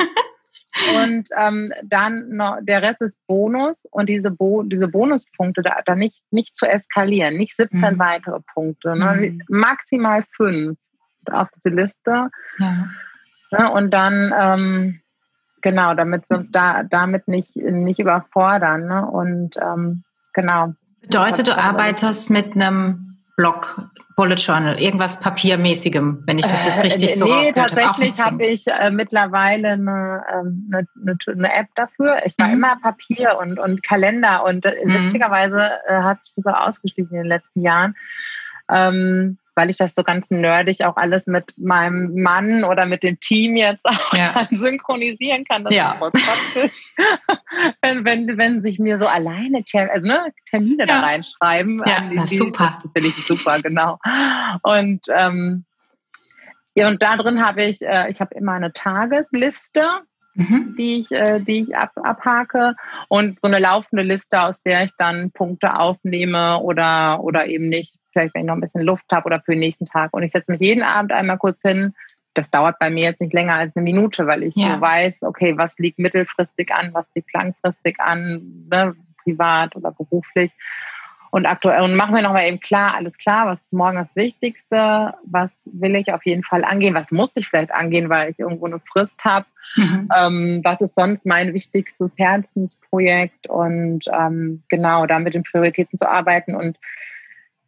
und 1.04 1.30
ähm, 1.38 1.72
dann 1.84 2.30
noch 2.30 2.58
der 2.62 2.82
Rest 2.82 3.02
ist 3.02 3.20
Bonus 3.26 3.86
und 3.92 4.10
diese, 4.10 4.32
Bo 4.32 4.64
diese 4.64 4.90
Bonuspunkte 4.90 5.62
da, 5.62 5.78
da 5.86 5.96
nicht, 5.96 6.24
nicht 6.32 6.58
zu 6.58 6.66
eskalieren, 6.66 7.38
nicht 7.38 7.56
17 7.56 7.80
mhm. 7.80 8.00
weitere 8.00 8.40
Punkte, 8.54 8.98
ne? 8.98 9.32
Mhm. 9.32 9.42
maximal 9.48 10.24
fünf 10.36 10.78
auf 11.32 11.48
diese 11.56 11.70
Liste. 11.70 12.30
Ja. 12.58 12.88
Ne? 13.52 13.72
Und 13.72 13.92
dann 13.92 14.34
ähm, 14.38 15.00
Genau, 15.64 15.94
damit 15.94 16.30
wir 16.30 16.40
uns 16.40 16.52
da 16.52 16.84
damit 16.84 17.30
nicht, 17.30 17.56
nicht 17.56 17.98
überfordern. 17.98 18.86
Ne? 18.86 19.08
Und 19.10 19.56
ähm, 19.58 20.04
genau. 20.34 20.74
Bedeutet, 21.02 21.48
du 21.48 21.58
arbeitest 21.58 22.30
mit 22.30 22.54
einem 22.54 23.18
Blog, 23.38 23.82
Bullet 24.18 24.36
Journal, 24.36 24.78
irgendwas 24.80 25.22
Papiermäßigem, 25.22 26.24
wenn 26.28 26.38
ich 26.38 26.48
das 26.48 26.66
jetzt 26.66 26.80
äh, 26.80 26.84
richtig 26.84 27.12
äh, 27.12 27.16
so 27.16 27.26
nee, 27.26 27.52
tatsächlich 27.54 28.14
habe 28.22 28.46
ich 28.46 28.68
äh, 28.68 28.92
mittlerweile 28.92 29.70
eine, 29.70 30.24
ähm, 30.32 30.70
eine, 30.72 31.18
eine, 31.28 31.56
App 31.56 31.68
dafür. 31.76 32.18
Ich 32.26 32.38
war 32.38 32.48
mhm. 32.48 32.54
immer 32.56 32.76
Papier 32.82 33.38
und, 33.40 33.58
und 33.58 33.82
Kalender 33.84 34.44
und 34.44 34.66
äh, 34.66 34.86
mhm. 34.86 35.06
witzigerweise 35.06 35.62
äh, 35.88 35.96
hat 35.96 36.26
sich 36.26 36.34
das 36.36 36.46
auch 36.46 36.68
ausgeschlichen 36.68 37.12
in 37.12 37.24
den 37.24 37.28
letzten 37.28 37.62
Jahren. 37.62 37.96
Ähm, 38.70 39.38
weil 39.56 39.70
ich 39.70 39.78
das 39.78 39.94
so 39.94 40.04
ganz 40.04 40.30
nerdig 40.32 40.86
auch 40.86 40.96
alles 40.96 41.28
mit 41.28 41.54
meinem 41.58 42.22
Mann 42.22 42.64
oder 42.64 42.86
mit 42.86 43.04
dem 43.04 43.20
Team 43.20 43.56
jetzt 43.56 43.86
auch 43.86 44.14
ja. 44.14 44.32
dann 44.34 44.48
synchronisieren 44.52 45.46
kann. 45.46 45.64
Das 45.64 45.74
ja. 45.74 45.92
ist 45.92 45.98
voll 46.00 46.12
praktisch. 46.12 46.96
wenn, 47.82 48.06
wenn, 48.06 48.38
wenn 48.38 48.62
sich 48.62 48.80
mir 48.80 49.00
so 49.00 49.08
alleine 49.08 49.64
also, 49.74 50.08
ne, 50.08 50.34
Termine 50.50 50.80
ja. 50.80 50.86
da 50.86 51.00
reinschreiben. 51.02 51.82
Ja, 51.86 52.02
die, 52.02 52.16
das 52.16 52.32
ist 52.32 52.40
super. 52.40 52.80
Das 52.82 52.92
finde 52.94 53.10
ich 53.10 53.26
super, 53.26 53.60
genau. 53.62 54.00
Und 54.64 55.02
ähm, 55.10 55.66
ja, 56.76 56.88
und 56.88 57.02
da 57.02 57.18
drin 57.18 57.46
habe 57.46 57.64
ich, 57.64 57.82
äh, 57.82 58.10
ich 58.10 58.20
habe 58.20 58.34
immer 58.36 58.54
eine 58.54 58.74
Tagesliste. 58.74 59.84
Mhm. 60.36 60.76
die 60.78 61.00
ich, 61.00 61.12
äh, 61.12 61.40
die 61.40 61.62
ich 61.62 61.76
ab, 61.76 61.92
abhake 61.96 62.76
und 63.08 63.40
so 63.42 63.48
eine 63.48 63.60
laufende 63.60 64.02
Liste, 64.02 64.42
aus 64.42 64.64
der 64.64 64.84
ich 64.84 64.92
dann 64.98 65.32
Punkte 65.32 65.80
aufnehme 65.80 66.60
oder, 66.60 67.24
oder 67.24 67.46
eben 67.46 67.70
nicht 67.70 68.00
vielleicht 68.14 68.34
wenn 68.34 68.44
ich 68.44 68.48
noch 68.48 68.56
ein 68.56 68.62
bisschen 68.62 68.84
Luft 68.84 69.12
habe 69.12 69.26
oder 69.26 69.42
für 69.42 69.52
den 69.52 69.60
nächsten 69.60 69.86
Tag. 69.86 70.14
Und 70.14 70.24
ich 70.24 70.32
setze 70.32 70.52
mich 70.52 70.62
jeden 70.62 70.84
Abend 70.84 71.12
einmal 71.12 71.38
kurz 71.38 71.62
hin. 71.62 71.94
Das 72.36 72.50
dauert 72.50 72.80
bei 72.80 72.90
mir 72.90 73.04
jetzt 73.04 73.22
nicht 73.22 73.34
länger 73.34 73.56
als 73.56 73.76
eine 73.76 73.84
Minute, 73.84 74.26
weil 74.26 74.44
ich 74.44 74.56
ja. 74.56 74.76
so 74.76 74.82
weiß, 74.82 75.24
okay, 75.24 75.58
was 75.58 75.78
liegt 75.78 76.00
mittelfristig 76.00 76.72
an, 76.74 76.94
was 76.94 77.10
liegt 77.14 77.34
langfristig 77.34 78.00
an, 78.00 78.68
ne, 78.72 78.96
privat 79.24 79.76
oder 79.76 79.92
beruflich. 79.92 80.52
Und 81.34 81.48
aktuell 81.48 81.82
und 81.82 81.96
machen 81.96 82.14
wir 82.14 82.22
nochmal 82.22 82.48
eben 82.48 82.60
klar, 82.60 82.94
alles 82.94 83.18
klar, 83.18 83.48
was 83.48 83.62
ist 83.62 83.74
morgen 83.74 83.96
das 83.96 84.16
Wichtigste, 84.16 85.16
was 85.26 85.64
will 85.66 85.96
ich 85.96 86.14
auf 86.14 86.24
jeden 86.28 86.44
Fall 86.44 86.64
angehen, 86.64 86.94
was 86.94 87.10
muss 87.10 87.36
ich 87.36 87.48
vielleicht 87.48 87.72
angehen, 87.72 88.08
weil 88.08 88.30
ich 88.30 88.38
irgendwo 88.38 88.68
eine 88.68 88.80
Frist 88.80 89.26
habe, 89.26 89.48
mhm. 89.76 90.10
ähm, 90.16 90.62
was 90.64 90.80
ist 90.80 90.94
sonst 90.94 91.26
mein 91.26 91.56
wichtigstes 91.56 92.12
Herzensprojekt 92.18 93.50
und 93.50 94.06
ähm, 94.14 94.62
genau, 94.70 95.08
da 95.08 95.18
mit 95.18 95.34
den 95.34 95.42
Prioritäten 95.42 95.98
zu 95.98 96.08
arbeiten 96.08 96.54
und 96.54 96.78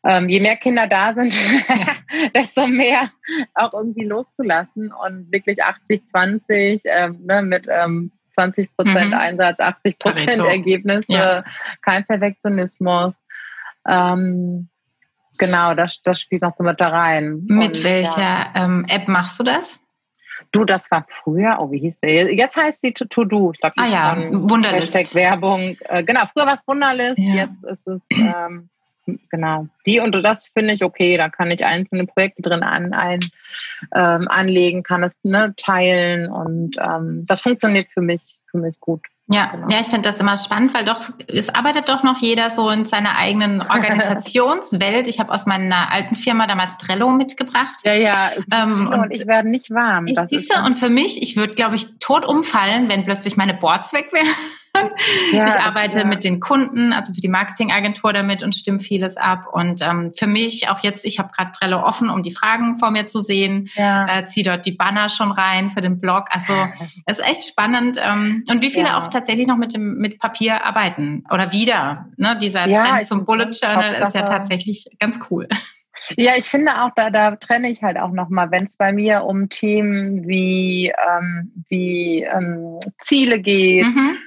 ähm, 0.03 0.29
je 0.29 0.41
mehr 0.41 0.57
Kinder 0.57 0.85
da 0.85 1.15
sind, 1.15 1.33
desto 2.35 2.67
mehr 2.67 3.09
auch 3.55 3.73
irgendwie 3.73 4.05
loszulassen 4.05 4.93
und 4.93 5.31
wirklich 5.31 5.63
80, 5.63 6.05
20 6.05 6.83
ähm, 6.85 7.19
ne, 7.25 7.41
mit 7.41 7.65
ähm, 7.67 8.11
20 8.35 8.75
Prozent 8.75 9.07
mhm. 9.07 9.13
Einsatz, 9.17 9.59
80 9.59 9.97
Prozent 9.97 10.37
Ergebnisse, 10.37 11.11
ja. 11.11 11.43
kein 11.81 12.05
Perfektionismus. 12.05 13.15
Ähm, 13.87 14.69
genau, 15.37 15.73
das, 15.73 16.01
das 16.01 16.19
spielt 16.19 16.41
noch 16.41 16.51
so 16.55 16.63
mit 16.63 16.79
da 16.79 16.89
rein. 16.89 17.43
Mit 17.47 17.77
und, 17.77 17.83
welcher 17.83 18.21
ja. 18.21 18.53
ähm, 18.55 18.85
App 18.89 19.07
machst 19.07 19.39
du 19.39 19.43
das? 19.43 19.81
Du, 20.51 20.63
das 20.63 20.89
war 20.91 21.05
früher, 21.09 21.57
oh, 21.59 21.71
wie 21.71 21.79
hieß 21.79 21.99
der? 22.01 22.33
Jetzt 22.33 22.55
heißt 22.55 22.81
sie 22.81 22.93
To-Do. 22.93 23.51
Ich 23.53 23.59
glaube, 23.59 23.75
ah 23.77 23.87
ja, 23.87 24.17
Wunderlist. 24.31 25.15
Werbung. 25.15 25.77
Äh, 25.81 26.03
genau, 26.03 26.21
früher 26.31 26.45
war 26.45 26.53
es 26.53 26.65
Wunderlist, 26.67 27.19
ja. 27.19 27.33
jetzt 27.33 27.63
ist 27.63 27.87
es 27.87 28.01
ähm, 28.11 28.69
genau. 29.29 29.67
Die 29.85 29.99
und 29.99 30.13
das 30.13 30.47
finde 30.47 30.73
ich 30.73 30.83
okay. 30.83 31.17
Da 31.17 31.29
kann 31.29 31.51
ich 31.51 31.65
einzelne 31.65 32.05
Projekte 32.05 32.41
drin 32.41 32.63
an, 32.63 32.93
ein, 32.93 33.19
ähm, 33.93 34.27
anlegen, 34.27 34.83
kann 34.83 35.03
es 35.03 35.15
ne, 35.23 35.53
teilen 35.57 36.31
und 36.31 36.77
ähm, 36.79 37.25
das 37.25 37.41
funktioniert 37.41 37.87
für 37.93 38.01
mich, 38.01 38.39
für 38.49 38.57
mich 38.57 38.79
gut. 38.79 39.01
Ja, 39.27 39.47
genau. 39.47 39.69
ja, 39.69 39.79
ich 39.79 39.87
finde 39.87 40.03
das 40.03 40.19
immer 40.19 40.37
spannend, 40.37 40.75
weil 40.75 40.85
doch 40.85 41.01
es 41.27 41.49
arbeitet 41.49 41.89
doch 41.89 42.03
noch 42.03 42.21
jeder 42.21 42.51
so 42.51 42.69
in 42.69 42.85
seiner 42.85 43.17
eigenen 43.17 43.61
Organisationswelt. 43.69 45.07
Ich 45.07 45.19
habe 45.19 45.33
aus 45.33 45.47
meiner 45.47 45.91
alten 45.91 46.13
Firma 46.15 46.45
damals 46.45 46.77
Trello 46.77 47.09
mitgebracht. 47.09 47.75
Ja, 47.83 47.93
ja. 47.93 48.31
Ähm, 48.53 48.87
und, 48.87 49.11
ich 49.11 49.25
werde 49.25 49.49
nicht 49.49 49.71
warm. 49.71 50.05
Ich, 50.05 50.19
siehste, 50.27 50.61
und 50.63 50.75
für 50.75 50.89
mich, 50.89 51.23
ich 51.23 51.37
würde, 51.37 51.55
glaube 51.55 51.75
ich, 51.75 51.97
tot 51.99 52.23
umfallen, 52.25 52.87
wenn 52.87 53.03
plötzlich 53.05 53.35
meine 53.35 53.55
Boards 53.55 53.93
weg 53.93 54.09
wären. 54.13 54.27
Ja, 55.31 55.47
ich 55.47 55.55
arbeite 55.55 55.99
ja. 55.99 56.05
mit 56.05 56.23
den 56.23 56.39
Kunden, 56.39 56.93
also 56.93 57.13
für 57.13 57.21
die 57.21 57.27
Marketingagentur 57.27 58.13
damit 58.13 58.43
und 58.43 58.55
stimme 58.55 58.79
vieles 58.79 59.17
ab. 59.17 59.47
Und 59.51 59.81
ähm, 59.81 60.11
für 60.15 60.27
mich 60.27 60.69
auch 60.69 60.79
jetzt, 60.79 61.05
ich 61.05 61.19
habe 61.19 61.29
gerade 61.35 61.51
Trello 61.51 61.81
offen, 61.81 62.09
um 62.09 62.23
die 62.23 62.31
Fragen 62.31 62.77
vor 62.77 62.91
mir 62.91 63.05
zu 63.05 63.19
sehen, 63.19 63.69
ja. 63.75 64.05
äh, 64.19 64.25
ziehe 64.25 64.43
dort 64.43 64.65
die 64.65 64.71
Banner 64.71 65.09
schon 65.09 65.31
rein 65.31 65.69
für 65.69 65.81
den 65.81 65.97
Blog. 65.97 66.25
Also 66.29 66.53
es 67.05 67.19
ist 67.19 67.27
echt 67.27 67.43
spannend. 67.43 67.99
Ähm, 68.01 68.43
und 68.49 68.61
wie 68.61 68.69
viele 68.69 68.97
auch 68.97 69.07
tatsächlich 69.07 69.47
noch 69.47 69.57
mit 69.57 69.73
dem 69.73 69.95
mit 69.97 70.19
Papier 70.19 70.65
arbeiten 70.65 71.23
oder 71.31 71.51
wieder. 71.51 72.07
Ne? 72.17 72.37
Dieser 72.37 72.71
Trend 72.71 73.05
zum 73.05 73.25
Bullet 73.25 73.49
Journal 73.61 73.95
ist 73.95 74.15
ja 74.15 74.23
tatsächlich 74.23 74.85
ganz 74.99 75.19
cool. 75.29 75.47
Ja, 76.17 76.33
ich 76.35 76.45
finde 76.45 76.83
auch, 76.83 76.89
da, 76.95 77.09
da 77.09 77.35
trenne 77.37 77.69
ich 77.69 77.81
halt 77.81 77.97
auch 77.97 78.11
nochmal, 78.11 78.51
wenn 78.51 78.65
es 78.65 78.75
bei 78.75 78.91
mir 78.91 79.23
um 79.23 79.49
Themen 79.49 80.27
wie, 80.27 80.91
ähm, 80.91 81.65
wie 81.69 82.23
ähm, 82.23 82.79
Ziele 82.99 83.39
geht 83.39 83.85
mhm 83.85 84.17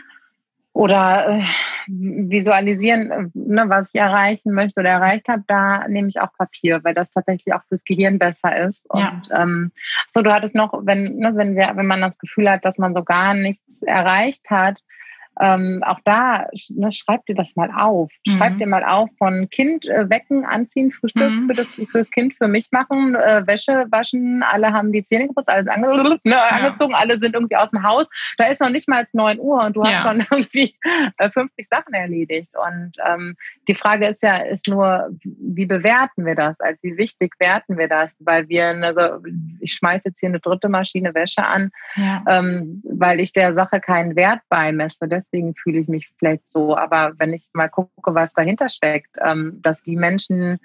oder 0.78 1.40
äh, 1.40 1.42
visualisieren, 1.88 3.10
äh, 3.10 3.24
ne, 3.34 3.64
was 3.66 3.92
ich 3.92 4.00
erreichen 4.00 4.52
möchte 4.52 4.78
oder 4.78 4.90
erreicht 4.90 5.26
habe, 5.26 5.42
da 5.48 5.88
nehme 5.88 6.06
ich 6.06 6.20
auch 6.20 6.32
Papier, 6.32 6.84
weil 6.84 6.94
das 6.94 7.10
tatsächlich 7.10 7.52
auch 7.52 7.64
fürs 7.68 7.82
Gehirn 7.82 8.20
besser 8.20 8.56
ist. 8.56 8.88
Und 8.88 9.00
ja. 9.00 9.42
ähm, 9.42 9.72
so, 10.14 10.22
du 10.22 10.32
hattest 10.32 10.54
noch, 10.54 10.72
wenn, 10.84 11.16
ne, 11.16 11.32
wenn 11.34 11.56
wir, 11.56 11.72
wenn 11.74 11.86
man 11.86 12.00
das 12.00 12.16
Gefühl 12.18 12.48
hat, 12.48 12.64
dass 12.64 12.78
man 12.78 12.94
so 12.94 13.02
gar 13.02 13.34
nichts 13.34 13.82
erreicht 13.82 14.50
hat, 14.50 14.78
ähm, 15.40 15.82
auch 15.84 16.00
da, 16.04 16.46
ne, 16.70 16.92
schreib 16.92 17.24
dir 17.26 17.34
das 17.34 17.56
mal 17.56 17.70
auf. 17.70 18.10
Mhm. 18.26 18.30
Schreib 18.32 18.58
dir 18.58 18.66
mal 18.66 18.84
auf 18.84 19.08
von 19.18 19.48
Kind 19.50 19.86
äh, 19.86 20.08
wecken, 20.10 20.44
anziehen, 20.44 20.90
Frühstück 20.90 21.30
mhm. 21.30 21.48
für 21.48 21.56
das 21.56 21.74
fürs 21.90 22.10
Kind 22.10 22.34
für 22.34 22.48
mich 22.48 22.68
machen, 22.72 23.14
äh, 23.14 23.46
Wäsche 23.46 23.86
waschen, 23.90 24.42
alle 24.42 24.72
haben 24.72 24.92
die 24.92 25.02
Zähne 25.02 25.28
geputzt, 25.28 25.48
alles 25.48 25.68
ange 25.68 25.88
ne, 26.24 26.30
ja. 26.30 26.48
angezogen, 26.50 26.94
alle 26.94 27.16
sind 27.18 27.34
irgendwie 27.34 27.56
aus 27.56 27.70
dem 27.70 27.82
Haus. 27.82 28.08
Da 28.36 28.46
ist 28.46 28.60
noch 28.60 28.70
nicht 28.70 28.88
mal 28.88 29.06
neun 29.12 29.38
Uhr 29.38 29.64
und 29.64 29.76
du 29.76 29.82
ja. 29.82 29.92
hast 29.92 30.02
schon 30.02 30.18
irgendwie 30.30 30.74
äh, 31.18 31.30
50 31.30 31.66
Sachen 31.68 31.94
erledigt. 31.94 32.50
Und 32.56 32.92
ähm, 33.06 33.36
die 33.68 33.74
Frage 33.74 34.06
ist 34.06 34.22
ja, 34.22 34.36
ist 34.36 34.68
nur, 34.68 35.10
wie 35.22 35.66
bewerten 35.66 36.24
wir 36.24 36.34
das? 36.34 36.58
Also 36.60 36.78
wie 36.82 36.96
wichtig 36.96 37.34
werten 37.38 37.78
wir 37.78 37.88
das? 37.88 38.16
Weil 38.20 38.48
wir 38.48 38.68
eine, 38.68 39.20
ich 39.60 39.74
schmeiße 39.74 40.08
jetzt 40.08 40.20
hier 40.20 40.28
eine 40.28 40.40
dritte 40.40 40.68
Maschine 40.68 41.14
Wäsche 41.14 41.44
an, 41.44 41.70
ja. 41.96 42.24
ähm, 42.28 42.82
weil 42.84 43.20
ich 43.20 43.32
der 43.32 43.54
Sache 43.54 43.80
keinen 43.80 44.16
Wert 44.16 44.40
beimesse. 44.48 45.08
Das 45.08 45.27
deswegen 45.32 45.54
fühle 45.54 45.78
ich 45.78 45.88
mich 45.88 46.10
vielleicht 46.18 46.48
so. 46.48 46.76
Aber 46.76 47.12
wenn 47.18 47.32
ich 47.32 47.48
mal 47.52 47.68
gucke, 47.68 48.14
was 48.14 48.32
dahinter 48.32 48.68
steckt, 48.68 49.10
ähm, 49.20 49.60
dass 49.62 49.82
die 49.82 49.96
Menschen, 49.96 50.58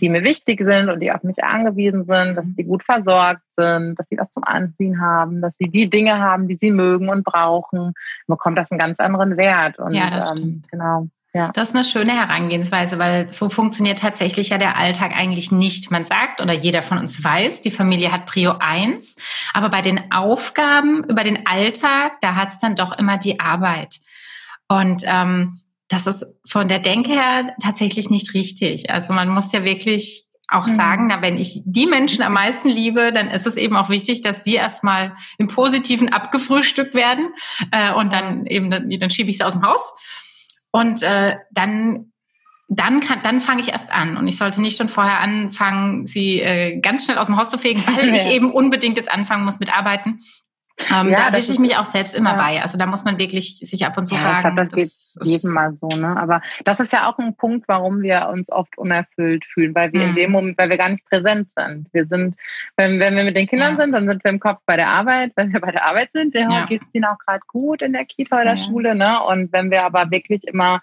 die 0.00 0.08
mir 0.08 0.24
wichtig 0.24 0.60
sind 0.60 0.88
und 0.88 1.00
die 1.00 1.12
auf 1.12 1.22
mich 1.22 1.42
angewiesen 1.42 2.04
sind, 2.04 2.36
dass 2.36 2.46
die 2.46 2.64
gut 2.64 2.82
versorgt 2.82 3.42
sind, 3.56 3.98
dass 3.98 4.08
sie 4.08 4.18
was 4.18 4.30
zum 4.30 4.44
Anziehen 4.44 5.00
haben, 5.00 5.40
dass 5.40 5.56
sie 5.56 5.68
die 5.68 5.88
Dinge 5.88 6.18
haben, 6.18 6.48
die 6.48 6.56
sie 6.56 6.70
mögen 6.70 7.08
und 7.08 7.24
brauchen, 7.24 7.92
bekommt 8.26 8.58
das 8.58 8.70
einen 8.70 8.78
ganz 8.78 9.00
anderen 9.00 9.36
Wert. 9.36 9.78
Und 9.78 9.94
ja, 9.94 10.10
das 10.10 10.38
ähm, 10.38 10.62
genau. 10.70 11.08
Ja. 11.36 11.50
Das 11.52 11.68
ist 11.68 11.74
eine 11.74 11.84
schöne 11.84 12.12
Herangehensweise, 12.12 12.98
weil 12.98 13.28
so 13.28 13.50
funktioniert 13.50 13.98
tatsächlich 13.98 14.48
ja 14.48 14.56
der 14.56 14.78
Alltag 14.78 15.12
eigentlich 15.14 15.52
nicht. 15.52 15.90
Man 15.90 16.06
sagt 16.06 16.40
oder 16.40 16.54
jeder 16.54 16.80
von 16.80 16.96
uns 16.96 17.22
weiß, 17.22 17.60
die 17.60 17.70
Familie 17.70 18.10
hat 18.10 18.24
Prio 18.24 18.54
1, 18.58 19.16
aber 19.52 19.68
bei 19.68 19.82
den 19.82 20.10
Aufgaben 20.10 21.04
über 21.04 21.24
den 21.24 21.46
Alltag, 21.46 22.22
da 22.22 22.36
hat 22.36 22.48
es 22.48 22.58
dann 22.58 22.74
doch 22.74 22.98
immer 22.98 23.18
die 23.18 23.38
Arbeit. 23.38 23.98
Und 24.68 25.02
ähm, 25.06 25.58
das 25.88 26.06
ist 26.06 26.24
von 26.46 26.68
der 26.68 26.80
Denke 26.80 27.12
her 27.12 27.54
tatsächlich 27.62 28.10
nicht 28.10 28.34
richtig. 28.34 28.90
Also 28.90 29.12
man 29.12 29.28
muss 29.28 29.52
ja 29.52 29.64
wirklich 29.64 30.26
auch 30.48 30.66
mhm. 30.66 30.74
sagen, 30.74 31.06
na, 31.08 31.22
wenn 31.22 31.36
ich 31.36 31.62
die 31.64 31.86
Menschen 31.86 32.22
am 32.22 32.32
meisten 32.32 32.68
liebe, 32.68 33.12
dann 33.12 33.28
ist 33.28 33.46
es 33.46 33.56
eben 33.56 33.76
auch 33.76 33.88
wichtig, 33.88 34.22
dass 34.22 34.42
die 34.42 34.54
erstmal 34.54 35.14
im 35.38 35.48
Positiven 35.48 36.12
abgefrühstückt 36.12 36.94
werden 36.94 37.30
äh, 37.72 37.92
und 37.92 38.12
dann 38.12 38.46
eben, 38.46 38.70
dann, 38.70 38.88
dann 38.90 39.10
schiebe 39.10 39.30
ich 39.30 39.38
sie 39.38 39.44
aus 39.44 39.54
dem 39.54 39.62
Haus 39.62 39.92
und 40.70 41.02
äh, 41.02 41.36
dann 41.52 42.12
dann 42.68 42.98
kann, 42.98 43.22
dann 43.22 43.40
fange 43.40 43.60
ich 43.60 43.68
erst 43.68 43.92
an 43.92 44.16
und 44.16 44.26
ich 44.26 44.36
sollte 44.36 44.60
nicht 44.60 44.76
schon 44.76 44.88
vorher 44.88 45.20
anfangen, 45.20 46.04
sie 46.04 46.40
äh, 46.40 46.80
ganz 46.80 47.04
schnell 47.04 47.18
aus 47.18 47.26
dem 47.26 47.36
Haus 47.36 47.48
zu 47.48 47.58
fegen, 47.58 47.84
weil 47.86 48.12
ich 48.14 48.26
eben 48.26 48.50
unbedingt 48.50 48.98
jetzt 48.98 49.10
anfangen 49.10 49.44
muss 49.44 49.60
mit 49.60 49.76
Arbeiten. 49.76 50.18
Ähm, 50.90 51.08
ja, 51.08 51.16
da 51.16 51.26
erwische 51.28 51.52
ich 51.52 51.58
mich 51.58 51.76
auch 51.76 51.84
selbst 51.84 52.14
immer 52.14 52.32
ja. 52.32 52.36
bei. 52.36 52.62
Also 52.62 52.76
da 52.76 52.86
muss 52.86 53.04
man 53.04 53.18
wirklich 53.18 53.58
sich 53.58 53.86
ab 53.86 53.96
und 53.96 54.06
zu 54.06 54.14
ja, 54.14 54.20
sagen. 54.20 54.36
Ich 54.36 54.42
glaube, 54.42 54.60
das, 54.60 55.14
das 55.18 55.28
geht 55.28 55.42
jedem 55.42 55.54
mal 55.54 55.74
so, 55.74 55.88
ne? 55.88 56.16
Aber 56.16 56.42
das 56.64 56.80
ist 56.80 56.92
ja 56.92 57.10
auch 57.10 57.18
ein 57.18 57.34
Punkt, 57.34 57.66
warum 57.66 58.02
wir 58.02 58.28
uns 58.28 58.50
oft 58.50 58.76
unerfüllt 58.76 59.44
fühlen, 59.46 59.74
weil 59.74 59.92
wir 59.92 60.02
mhm. 60.02 60.08
in 60.10 60.14
dem 60.14 60.32
Moment, 60.32 60.58
weil 60.58 60.68
wir 60.68 60.76
gar 60.76 60.90
nicht 60.90 61.08
präsent 61.08 61.50
sind. 61.52 61.88
Wir 61.92 62.04
sind, 62.04 62.36
wenn, 62.76 63.00
wenn 63.00 63.16
wir 63.16 63.24
mit 63.24 63.36
den 63.36 63.46
Kindern 63.46 63.78
sind, 63.78 63.92
dann 63.92 64.06
sind 64.06 64.22
wir 64.22 64.30
im 64.30 64.40
Kopf 64.40 64.60
bei 64.66 64.76
der 64.76 64.88
Arbeit. 64.88 65.32
Wenn 65.36 65.52
wir 65.52 65.60
bei 65.60 65.72
der 65.72 65.86
Arbeit 65.86 66.10
sind, 66.12 66.34
ja, 66.34 66.66
geht 66.66 66.82
es 66.82 66.88
ihnen 66.92 67.06
auch 67.06 67.18
gerade 67.18 67.40
gut 67.46 67.80
in 67.80 67.94
der 67.94 68.04
Kita 68.04 68.40
oder 68.40 68.58
Schule, 68.58 68.94
ne? 68.94 69.22
Und 69.22 69.52
wenn 69.52 69.70
wir 69.70 69.84
aber 69.84 70.10
wirklich 70.10 70.46
immer 70.46 70.82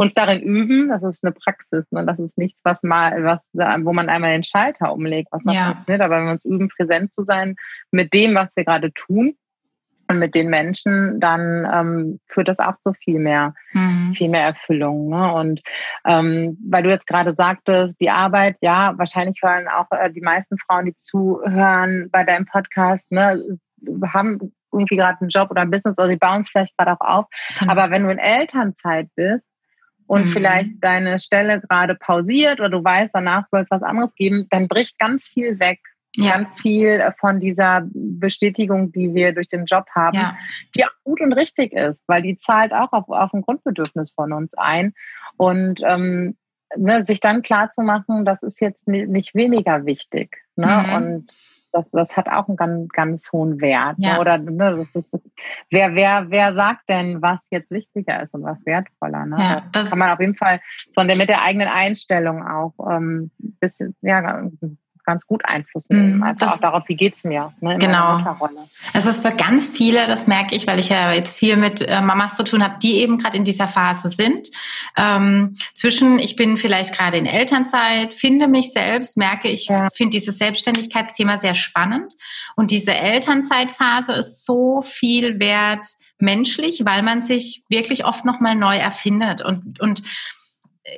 uns 0.00 0.14
darin 0.14 0.40
üben, 0.40 0.88
das 0.88 1.02
ist 1.02 1.22
eine 1.22 1.32
Praxis, 1.32 1.84
ne? 1.90 2.06
das 2.06 2.18
ist 2.18 2.38
nichts, 2.38 2.62
was 2.64 2.82
mal, 2.82 3.22
was, 3.22 3.50
wo 3.52 3.92
man 3.92 4.08
einmal 4.08 4.32
den 4.32 4.42
Schalter 4.42 4.94
umlegt, 4.94 5.28
was 5.30 5.44
noch 5.44 5.52
ja. 5.52 5.72
funktioniert, 5.72 6.00
aber 6.00 6.16
wenn 6.16 6.24
wir 6.24 6.32
uns 6.32 6.46
üben, 6.46 6.68
präsent 6.68 7.12
zu 7.12 7.22
sein 7.22 7.56
mit 7.90 8.14
dem, 8.14 8.34
was 8.34 8.56
wir 8.56 8.64
gerade 8.64 8.94
tun 8.94 9.34
und 10.08 10.18
mit 10.18 10.34
den 10.34 10.48
Menschen, 10.48 11.20
dann 11.20 11.68
ähm, 11.70 12.20
führt 12.28 12.48
das 12.48 12.60
auch 12.60 12.76
zu 12.80 12.94
viel 12.94 13.18
mehr, 13.18 13.52
mhm. 13.74 14.14
viel 14.14 14.30
mehr 14.30 14.44
Erfüllung. 14.44 15.10
Ne? 15.10 15.34
Und 15.34 15.60
ähm, 16.06 16.56
weil 16.66 16.82
du 16.82 16.88
jetzt 16.88 17.06
gerade 17.06 17.34
sagtest, 17.34 18.00
die 18.00 18.08
Arbeit, 18.08 18.56
ja, 18.62 18.94
wahrscheinlich 18.96 19.40
hören 19.42 19.68
auch 19.68 19.86
äh, 19.90 20.10
die 20.10 20.22
meisten 20.22 20.56
Frauen, 20.56 20.86
die 20.86 20.96
zuhören 20.96 22.08
bei 22.10 22.24
deinem 22.24 22.46
Podcast, 22.46 23.12
ne, 23.12 23.38
haben 24.14 24.50
irgendwie 24.72 24.96
gerade 24.96 25.20
einen 25.20 25.28
Job 25.28 25.50
oder 25.50 25.60
ein 25.60 25.70
Business 25.70 25.98
oder 25.98 26.08
sie 26.08 26.16
bauen 26.16 26.40
es 26.40 26.48
vielleicht 26.48 26.76
gerade 26.78 26.92
auch 26.92 27.06
auf. 27.06 27.26
Genau. 27.58 27.72
Aber 27.72 27.90
wenn 27.90 28.04
du 28.04 28.10
in 28.10 28.18
Elternzeit 28.18 29.08
bist, 29.14 29.44
und 30.10 30.24
mhm. 30.24 30.30
vielleicht 30.30 30.72
deine 30.80 31.20
Stelle 31.20 31.60
gerade 31.60 31.94
pausiert 31.94 32.58
oder 32.58 32.68
du 32.68 32.82
weißt, 32.82 33.14
danach 33.14 33.46
soll 33.48 33.60
es 33.60 33.70
was 33.70 33.84
anderes 33.84 34.12
geben, 34.16 34.48
dann 34.50 34.66
bricht 34.66 34.98
ganz 34.98 35.28
viel 35.28 35.60
weg. 35.60 35.78
Ja. 36.16 36.32
Ganz 36.32 36.60
viel 36.60 37.00
von 37.20 37.38
dieser 37.38 37.86
Bestätigung, 37.92 38.90
die 38.90 39.14
wir 39.14 39.32
durch 39.32 39.46
den 39.46 39.66
Job 39.66 39.84
haben, 39.94 40.16
ja. 40.16 40.36
die 40.74 40.84
auch 40.84 40.90
gut 41.04 41.20
und 41.20 41.32
richtig 41.34 41.72
ist, 41.72 42.02
weil 42.08 42.22
die 42.22 42.36
zahlt 42.36 42.72
auch 42.72 42.92
auf, 42.92 43.08
auf 43.08 43.32
ein 43.32 43.42
Grundbedürfnis 43.42 44.10
von 44.10 44.32
uns 44.32 44.52
ein. 44.54 44.94
Und 45.36 45.80
ähm, 45.86 46.36
ne, 46.76 47.04
sich 47.04 47.20
dann 47.20 47.42
klar 47.42 47.70
zu 47.70 47.82
machen, 47.82 48.24
das 48.24 48.42
ist 48.42 48.60
jetzt 48.60 48.88
nicht 48.88 49.36
weniger 49.36 49.86
wichtig. 49.86 50.38
Ne? 50.56 50.66
Mhm. 50.66 50.92
Und 50.92 51.32
das, 51.72 51.90
das 51.90 52.16
hat 52.16 52.28
auch 52.28 52.48
einen 52.48 52.56
ganz, 52.56 52.88
ganz 52.90 53.32
hohen 53.32 53.60
Wert. 53.60 53.98
Ne? 53.98 54.08
Ja. 54.08 54.20
Oder 54.20 54.38
ne, 54.38 54.76
das 54.76 54.94
ist, 54.94 55.18
wer, 55.70 55.94
wer, 55.94 56.26
wer 56.28 56.54
sagt 56.54 56.88
denn, 56.88 57.22
was 57.22 57.46
jetzt 57.50 57.70
wichtiger 57.70 58.22
ist 58.22 58.34
und 58.34 58.42
was 58.42 58.64
wertvoller? 58.66 59.26
Ne? 59.26 59.36
Ja, 59.38 59.62
das 59.72 59.90
kann 59.90 59.98
man 59.98 60.10
auf 60.10 60.20
jeden 60.20 60.36
Fall 60.36 60.60
sondern 60.92 61.18
mit 61.18 61.28
der 61.28 61.42
eigenen 61.42 61.68
Einstellung 61.68 62.46
auch 62.46 62.74
ähm, 62.90 63.30
bisschen, 63.40 63.94
ja, 64.02 64.42
ganz 65.10 65.26
gut 65.26 65.44
Einfluss 65.44 65.84
nehmen. 65.88 66.18
Mm, 66.18 66.22
Einfach 66.22 66.54
auch 66.54 66.60
darauf, 66.60 66.84
wie 66.86 66.96
geht's 66.96 67.24
mir 67.24 67.52
ne, 67.60 67.76
genau. 67.78 68.38
Es 68.94 69.06
ist 69.06 69.26
für 69.26 69.32
ganz 69.32 69.68
viele, 69.68 70.06
das 70.06 70.26
merke 70.26 70.54
ich, 70.54 70.66
weil 70.66 70.78
ich 70.78 70.88
ja 70.88 71.12
jetzt 71.12 71.36
viel 71.36 71.56
mit 71.56 71.80
äh, 71.80 72.00
Mamas 72.00 72.36
zu 72.36 72.44
tun 72.44 72.62
habe, 72.62 72.76
die 72.82 72.96
eben 72.96 73.18
gerade 73.18 73.36
in 73.36 73.44
dieser 73.44 73.68
Phase 73.68 74.08
sind. 74.08 74.48
Ähm, 74.96 75.54
zwischen, 75.74 76.18
ich 76.18 76.36
bin 76.36 76.56
vielleicht 76.56 76.96
gerade 76.96 77.18
in 77.18 77.26
Elternzeit, 77.26 78.14
finde 78.14 78.48
mich 78.48 78.72
selbst, 78.72 79.16
merke 79.16 79.48
ich, 79.48 79.66
ja. 79.66 79.88
finde 79.92 80.10
dieses 80.10 80.38
Selbstständigkeitsthema 80.38 81.38
sehr 81.38 81.54
spannend. 81.54 82.12
Und 82.56 82.70
diese 82.70 82.94
Elternzeitphase 82.94 84.12
ist 84.12 84.46
so 84.46 84.80
viel 84.82 85.40
wert 85.40 85.86
menschlich, 86.18 86.82
weil 86.84 87.02
man 87.02 87.22
sich 87.22 87.64
wirklich 87.68 88.04
oft 88.04 88.24
nochmal 88.24 88.54
neu 88.54 88.76
erfindet 88.76 89.42
und, 89.42 89.80
und 89.80 90.02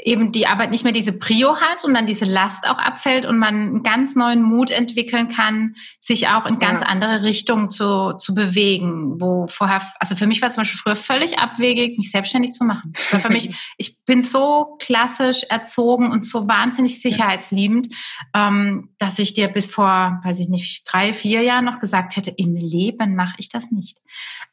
eben 0.05 0.33
die 0.33 0.47
Arbeit 0.47 0.71
nicht 0.71 0.85
mehr 0.85 0.93
diese 0.93 1.13
Prio 1.13 1.61
hat 1.61 1.85
und 1.85 1.95
dann 1.95 2.07
diese 2.07 2.25
Last 2.25 2.69
auch 2.69 2.79
abfällt 2.79 3.27
und 3.27 3.39
man 3.39 3.55
einen 3.55 3.83
ganz 3.83 4.15
neuen 4.15 4.43
Mut 4.43 4.71
entwickeln 4.71 5.29
kann, 5.29 5.75
sich 6.01 6.29
auch 6.29 6.47
in 6.47 6.59
ganz 6.59 6.81
ja. 6.81 6.87
andere 6.89 7.23
Richtungen 7.23 7.71
zu, 7.71 8.15
zu 8.15 8.35
bewegen, 8.35 9.21
wo 9.21 9.47
vorher, 9.49 9.83
also 10.01 10.17
für 10.17 10.27
mich 10.27 10.43
war 10.43 10.51
zum 10.51 10.63
Beispiel 10.63 10.81
früher 10.81 10.97
völlig 10.97 11.39
abwegig, 11.39 11.99
mich 11.99 12.11
selbstständig 12.11 12.53
zu 12.53 12.65
machen. 12.65 12.93
Das 12.97 13.13
war 13.13 13.21
für 13.21 13.31
mich, 13.31 13.51
ich 13.77 14.05
bin 14.05 14.23
so 14.23 14.77
klassisch 14.81 15.43
erzogen 15.49 16.11
und 16.11 16.23
so 16.23 16.49
wahnsinnig 16.49 17.01
sicherheitsliebend, 17.01 17.89
ähm, 18.35 18.91
dass 18.99 19.19
ich 19.19 19.35
dir 19.35 19.49
bis 19.49 19.71
vor, 19.71 20.21
weiß 20.23 20.39
ich 20.41 20.49
nicht, 20.49 20.85
drei, 20.91 21.13
vier 21.13 21.43
Jahren 21.43 21.65
noch 21.65 21.79
gesagt 21.79 22.17
hätte, 22.17 22.33
im 22.37 22.55
Leben 22.57 23.15
mache 23.15 23.35
ich 23.39 23.49
das 23.49 23.71
nicht. 23.71 23.99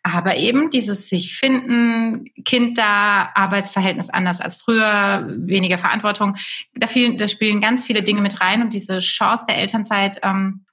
Aber 0.03 0.37
eben 0.37 0.69
dieses 0.69 1.09
sich 1.09 1.35
finden, 1.35 2.25
Kind 2.45 2.77
da, 2.77 3.29
Arbeitsverhältnis 3.35 4.09
anders 4.09 4.41
als 4.41 4.57
früher, 4.57 5.28
weniger 5.37 5.77
Verantwortung. 5.77 6.35
Da, 6.75 6.87
viel, 6.87 7.17
da 7.17 7.27
spielen 7.27 7.61
ganz 7.61 7.85
viele 7.85 8.03
Dinge 8.03 8.21
mit 8.21 8.41
rein 8.41 8.61
und 8.61 8.73
diese 8.73 8.99
Chance 8.99 9.45
der 9.47 9.57
Elternzeit, 9.57 10.19
ähm, 10.23 10.65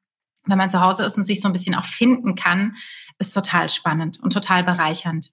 wenn 0.44 0.58
man 0.58 0.70
zu 0.70 0.80
Hause 0.80 1.04
ist 1.04 1.18
und 1.18 1.24
sich 1.24 1.40
so 1.40 1.48
ein 1.48 1.52
bisschen 1.52 1.74
auch 1.74 1.84
finden 1.84 2.34
kann, 2.34 2.74
ist 3.18 3.32
total 3.32 3.68
spannend 3.68 4.20
und 4.22 4.32
total 4.32 4.62
bereichernd. 4.62 5.30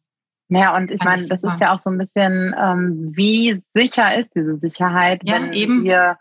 Ja, 0.50 0.76
und 0.76 0.92
ich 0.92 1.02
meine, 1.04 1.26
das 1.26 1.44
ist 1.44 1.62
ja 1.62 1.74
auch 1.74 1.80
so 1.80 1.90
ein 1.90 1.98
bisschen, 1.98 2.54
ähm, 2.60 3.12
wie 3.16 3.62
sicher 3.74 4.18
ist 4.18 4.30
diese 4.36 4.58
Sicherheit, 4.58 5.22
ja, 5.24 5.36
wenn 5.36 5.54
eben. 5.54 5.84
wir 5.84 6.18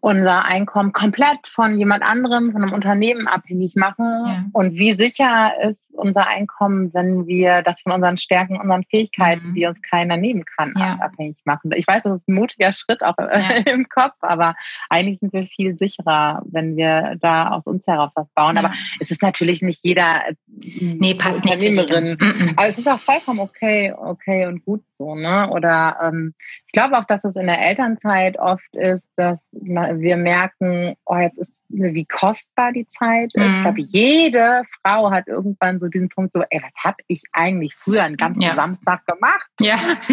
unser 0.00 0.44
Einkommen 0.44 0.92
komplett 0.92 1.46
von 1.46 1.78
jemand 1.78 2.02
anderem, 2.02 2.52
von 2.52 2.62
einem 2.62 2.72
Unternehmen 2.72 3.26
abhängig 3.26 3.76
machen. 3.76 4.04
Ja. 4.04 4.44
Und 4.52 4.74
wie 4.74 4.94
sicher 4.94 5.52
ist 5.62 5.92
unser 5.94 6.28
Einkommen, 6.28 6.92
wenn 6.94 7.26
wir 7.26 7.62
das 7.62 7.80
von 7.82 7.92
unseren 7.92 8.16
Stärken, 8.16 8.60
unseren 8.60 8.84
Fähigkeiten, 8.84 9.50
mhm. 9.50 9.54
die 9.54 9.66
uns 9.66 9.80
keiner 9.82 10.16
nehmen 10.16 10.44
kann, 10.44 10.74
ja. 10.76 10.98
abhängig 11.00 11.38
machen? 11.44 11.70
Ich 11.74 11.86
weiß, 11.86 12.02
das 12.02 12.20
ist 12.20 12.28
ein 12.28 12.34
mutiger 12.34 12.72
Schritt 12.72 13.02
auch 13.02 13.16
ja. 13.18 13.56
im 13.72 13.88
Kopf, 13.88 14.14
aber 14.20 14.54
eigentlich 14.88 15.20
sind 15.20 15.32
wir 15.32 15.46
viel 15.46 15.76
sicherer, 15.76 16.42
wenn 16.46 16.76
wir 16.76 17.16
da 17.20 17.50
aus 17.50 17.66
uns 17.66 17.86
heraus 17.86 18.12
was 18.14 18.28
bauen. 18.30 18.58
Aber 18.58 18.72
es 19.00 19.10
ist 19.10 19.22
natürlich 19.22 19.62
nicht 19.62 19.82
jeder 19.82 20.28
äh, 20.28 20.34
nee, 20.80 21.14
passt 21.14 21.44
Unternehmerin. 21.44 22.16
Nicht 22.20 22.58
aber 22.58 22.68
es 22.68 22.78
ist 22.78 22.88
auch 22.88 22.98
vollkommen 22.98 23.40
okay, 23.40 23.92
okay 23.96 24.46
und 24.46 24.64
gut 24.64 24.82
so, 24.98 25.14
ne? 25.14 25.50
Oder 25.50 25.98
ähm, 26.02 26.34
ich 26.66 26.72
glaube 26.72 26.98
auch, 26.98 27.04
dass 27.04 27.24
es 27.24 27.36
in 27.36 27.46
der 27.46 27.60
Elternzeit 27.60 28.38
oft 28.38 28.74
ist, 28.74 29.06
dass 29.16 29.44
wir 29.52 30.16
merken, 30.16 30.96
oh, 31.04 31.16
jetzt 31.16 31.38
ist 31.38 31.56
wie 31.68 32.04
kostbar 32.04 32.72
die 32.72 32.86
Zeit 32.86 33.34
ist. 33.34 33.42
Mhm. 33.42 33.48
Ich 33.48 33.62
glaube, 33.62 33.80
jede 33.80 34.62
Frau 34.80 35.10
hat 35.10 35.26
irgendwann 35.26 35.78
so 35.80 35.88
diesen 35.88 36.08
Punkt 36.08 36.32
so, 36.32 36.42
ey, 36.48 36.62
was 36.62 36.84
habe 36.84 36.98
ich 37.08 37.22
eigentlich 37.32 37.74
früher 37.74 38.04
einen 38.04 38.16
ganzen 38.16 38.42
ja. 38.42 38.54
Samstag 38.54 39.04
gemacht? 39.06 39.48
Ja. 39.60 39.76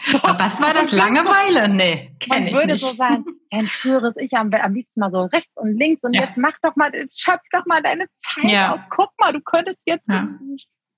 so. 0.00 0.18
Was 0.22 0.60
war 0.60 0.74
das? 0.74 0.92
Langeweile? 0.92 1.68
Nee, 1.68 2.14
kenn 2.20 2.46
ich 2.46 2.54
würde 2.54 2.72
nicht. 2.72 2.84
so 2.84 2.94
sagen, 2.94 3.24
dein 3.50 3.66
früheres 3.66 4.16
Ich 4.18 4.34
am, 4.34 4.52
am 4.52 4.74
liebsten 4.74 5.00
mal 5.00 5.10
so 5.10 5.22
rechts 5.22 5.52
und 5.56 5.78
links 5.78 6.02
und 6.02 6.14
ja. 6.14 6.22
jetzt 6.22 6.36
mach 6.36 6.56
doch 6.62 6.76
mal, 6.76 6.94
jetzt 6.94 7.22
schöpf 7.22 7.42
doch 7.52 7.64
mal 7.66 7.82
deine 7.82 8.06
Zeit 8.18 8.50
ja. 8.50 8.72
aus. 8.72 8.80
Guck 8.90 9.10
mal, 9.18 9.32
du 9.32 9.40
könntest 9.40 9.82
jetzt 9.86 10.06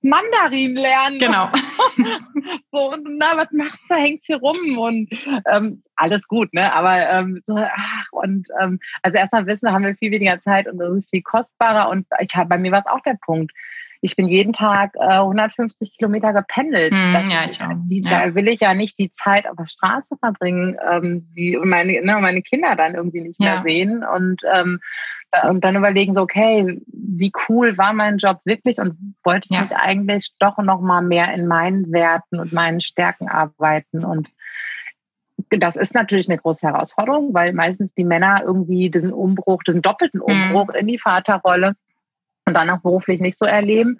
Mandarin 0.03 0.75
lernen. 0.75 1.17
Genau. 1.17 1.49
so, 2.71 2.91
und 2.93 3.17
na, 3.17 3.37
was 3.37 3.51
machst 3.51 3.81
du? 3.89 3.95
Hängst 3.95 4.27
hier 4.27 4.37
rum 4.37 4.77
und 4.77 5.09
ähm, 5.49 5.83
alles 5.95 6.27
gut, 6.27 6.53
ne? 6.53 6.73
Aber 6.73 7.09
ähm, 7.09 7.41
so, 7.47 7.55
ach, 7.57 8.05
und 8.11 8.47
ähm, 8.61 8.79
also 9.01 9.17
erstmal 9.17 9.47
wissen, 9.47 9.71
haben 9.71 9.85
wir 9.85 9.95
viel 9.95 10.11
weniger 10.11 10.39
Zeit 10.39 10.67
und 10.67 10.77
das 10.77 10.97
ist 10.97 11.09
viel 11.09 11.21
kostbarer. 11.21 11.89
Und 11.89 12.05
ich 12.19 12.35
habe 12.35 12.49
bei 12.49 12.57
mir 12.57 12.71
war 12.71 12.79
es 12.79 12.87
auch 12.87 13.01
der 13.01 13.17
Punkt 13.23 13.51
ich 14.03 14.17
bin 14.17 14.27
jeden 14.27 14.51
Tag 14.51 14.95
äh, 14.99 15.19
150 15.19 15.97
Kilometer 15.97 16.33
gependelt. 16.33 16.91
Hm, 16.93 17.13
das, 17.13 17.31
ja, 17.31 17.45
ich 17.45 17.61
auch. 17.61 17.79
Die, 17.85 18.01
ja. 18.03 18.17
Da 18.17 18.35
will 18.35 18.49
ich 18.49 18.59
ja 18.59 18.73
nicht 18.73 18.99
die 18.99 19.11
Zeit 19.11 19.47
auf 19.47 19.55
der 19.55 19.67
Straße 19.67 20.17
verbringen, 20.17 20.77
ähm, 20.91 21.29
die 21.37 21.57
meine, 21.63 21.93
ne, 22.03 22.17
meine 22.19 22.41
Kinder 22.41 22.75
dann 22.75 22.95
irgendwie 22.95 23.21
nicht 23.21 23.41
ja. 23.41 23.53
mehr 23.53 23.63
sehen 23.63 24.03
und 24.03 24.41
ähm, 24.53 24.81
und 25.49 25.63
dann 25.63 25.75
überlegen 25.75 26.13
so, 26.13 26.21
okay, 26.21 26.79
wie 26.85 27.31
cool 27.47 27.75
war 27.77 27.93
mein 27.93 28.17
Job 28.17 28.37
wirklich 28.45 28.77
und 28.77 29.15
wollte 29.23 29.47
ich 29.49 29.55
ja. 29.55 29.61
nicht 29.61 29.73
eigentlich 29.75 30.31
doch 30.37 30.59
noch 30.59 30.81
mal 30.81 31.01
mehr 31.01 31.33
in 31.33 31.47
meinen 31.47 31.91
Werten 31.91 32.39
und 32.39 32.53
meinen 32.53 32.81
Stärken 32.81 33.29
arbeiten 33.29 34.03
und 34.05 34.29
das 35.49 35.75
ist 35.75 35.95
natürlich 35.95 36.29
eine 36.29 36.37
große 36.37 36.67
Herausforderung, 36.67 37.33
weil 37.33 37.53
meistens 37.53 37.93
die 37.93 38.03
Männer 38.03 38.41
irgendwie 38.43 38.89
diesen 38.89 39.13
Umbruch, 39.13 39.63
diesen 39.63 39.81
doppelten 39.81 40.19
mhm. 40.19 40.25
Umbruch 40.25 40.67
mhm. 40.73 40.79
in 40.79 40.87
die 40.87 40.99
Vaterrolle 40.99 41.75
und 42.45 42.53
dann 42.53 42.69
auch 42.69 42.81
beruflich 42.81 43.19
nicht 43.19 43.37
so 43.37 43.45
erleben. 43.45 43.97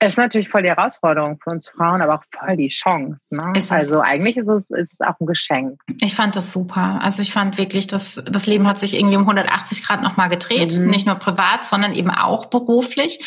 Es 0.00 0.14
ist 0.14 0.18
natürlich 0.18 0.48
voll 0.48 0.62
die 0.62 0.68
Herausforderung 0.68 1.38
für 1.42 1.50
uns 1.50 1.68
Frauen, 1.68 2.02
aber 2.02 2.16
auch 2.16 2.24
voll 2.30 2.56
die 2.56 2.68
Chance. 2.68 3.20
Ne? 3.30 3.52
Also 3.70 4.00
eigentlich 4.00 4.36
ist 4.36 4.48
es, 4.48 4.70
ist 4.70 4.92
es 4.94 5.00
auch 5.00 5.18
ein 5.18 5.26
Geschenk. 5.26 5.80
Ich 6.00 6.14
fand 6.14 6.36
das 6.36 6.52
super. 6.52 7.00
Also 7.00 7.22
ich 7.22 7.32
fand 7.32 7.56
wirklich, 7.58 7.86
dass 7.86 8.20
das 8.26 8.46
Leben 8.46 8.66
hat 8.66 8.78
sich 8.78 8.96
irgendwie 8.96 9.16
um 9.16 9.22
180 9.22 9.82
Grad 9.82 10.02
nochmal 10.02 10.28
gedreht. 10.28 10.76
Mhm. 10.76 10.88
Nicht 10.88 11.06
nur 11.06 11.14
privat, 11.14 11.64
sondern 11.64 11.94
eben 11.94 12.10
auch 12.10 12.46
beruflich. 12.46 13.24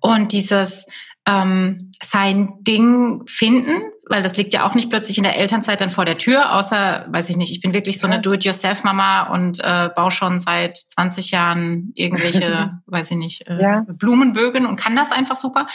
Und 0.00 0.32
dieses 0.32 0.86
ähm, 1.26 1.78
sein 2.02 2.54
Ding 2.60 3.22
finden, 3.26 3.82
weil 4.08 4.22
das 4.22 4.36
liegt 4.36 4.52
ja 4.52 4.66
auch 4.66 4.74
nicht 4.74 4.90
plötzlich 4.90 5.16
in 5.16 5.24
der 5.24 5.38
Elternzeit 5.38 5.80
dann 5.80 5.88
vor 5.88 6.04
der 6.04 6.18
Tür, 6.18 6.54
außer, 6.54 7.06
weiß 7.08 7.30
ich 7.30 7.38
nicht, 7.38 7.50
ich 7.52 7.62
bin 7.62 7.72
wirklich 7.72 7.98
so 7.98 8.06
eine 8.06 8.20
Do-it-yourself-Mama 8.20 9.32
und 9.32 9.58
äh, 9.64 9.88
baue 9.96 10.10
schon 10.10 10.38
seit 10.38 10.76
20 10.76 11.30
Jahren 11.30 11.92
irgendwelche, 11.94 12.78
weiß 12.86 13.12
ich 13.12 13.16
nicht, 13.16 13.48
äh, 13.48 13.60
ja. 13.60 13.86
Blumenbögen 13.98 14.66
und 14.66 14.76
kann 14.76 14.94
das 14.96 15.12
einfach 15.12 15.36
super. 15.36 15.66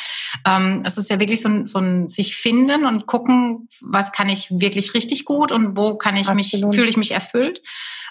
Ähm, 0.45 0.83
es 0.85 0.97
ist 0.99 1.09
ja 1.09 1.19
wirklich 1.19 1.41
so 1.41 1.49
ein, 1.49 1.65
so 1.65 1.79
ein 1.79 2.07
sich 2.07 2.35
finden 2.35 2.85
und 2.85 3.07
gucken, 3.07 3.67
was 3.81 4.11
kann 4.11 4.29
ich 4.29 4.51
wirklich 4.51 4.93
richtig 4.93 5.25
gut 5.25 5.51
und 5.51 5.75
wo 5.75 5.97
kann 5.97 6.15
ich 6.15 6.29
Absolut. 6.29 6.67
mich, 6.67 6.75
fühle 6.75 6.89
ich 6.89 6.97
mich 6.97 7.11
erfüllt. 7.11 7.61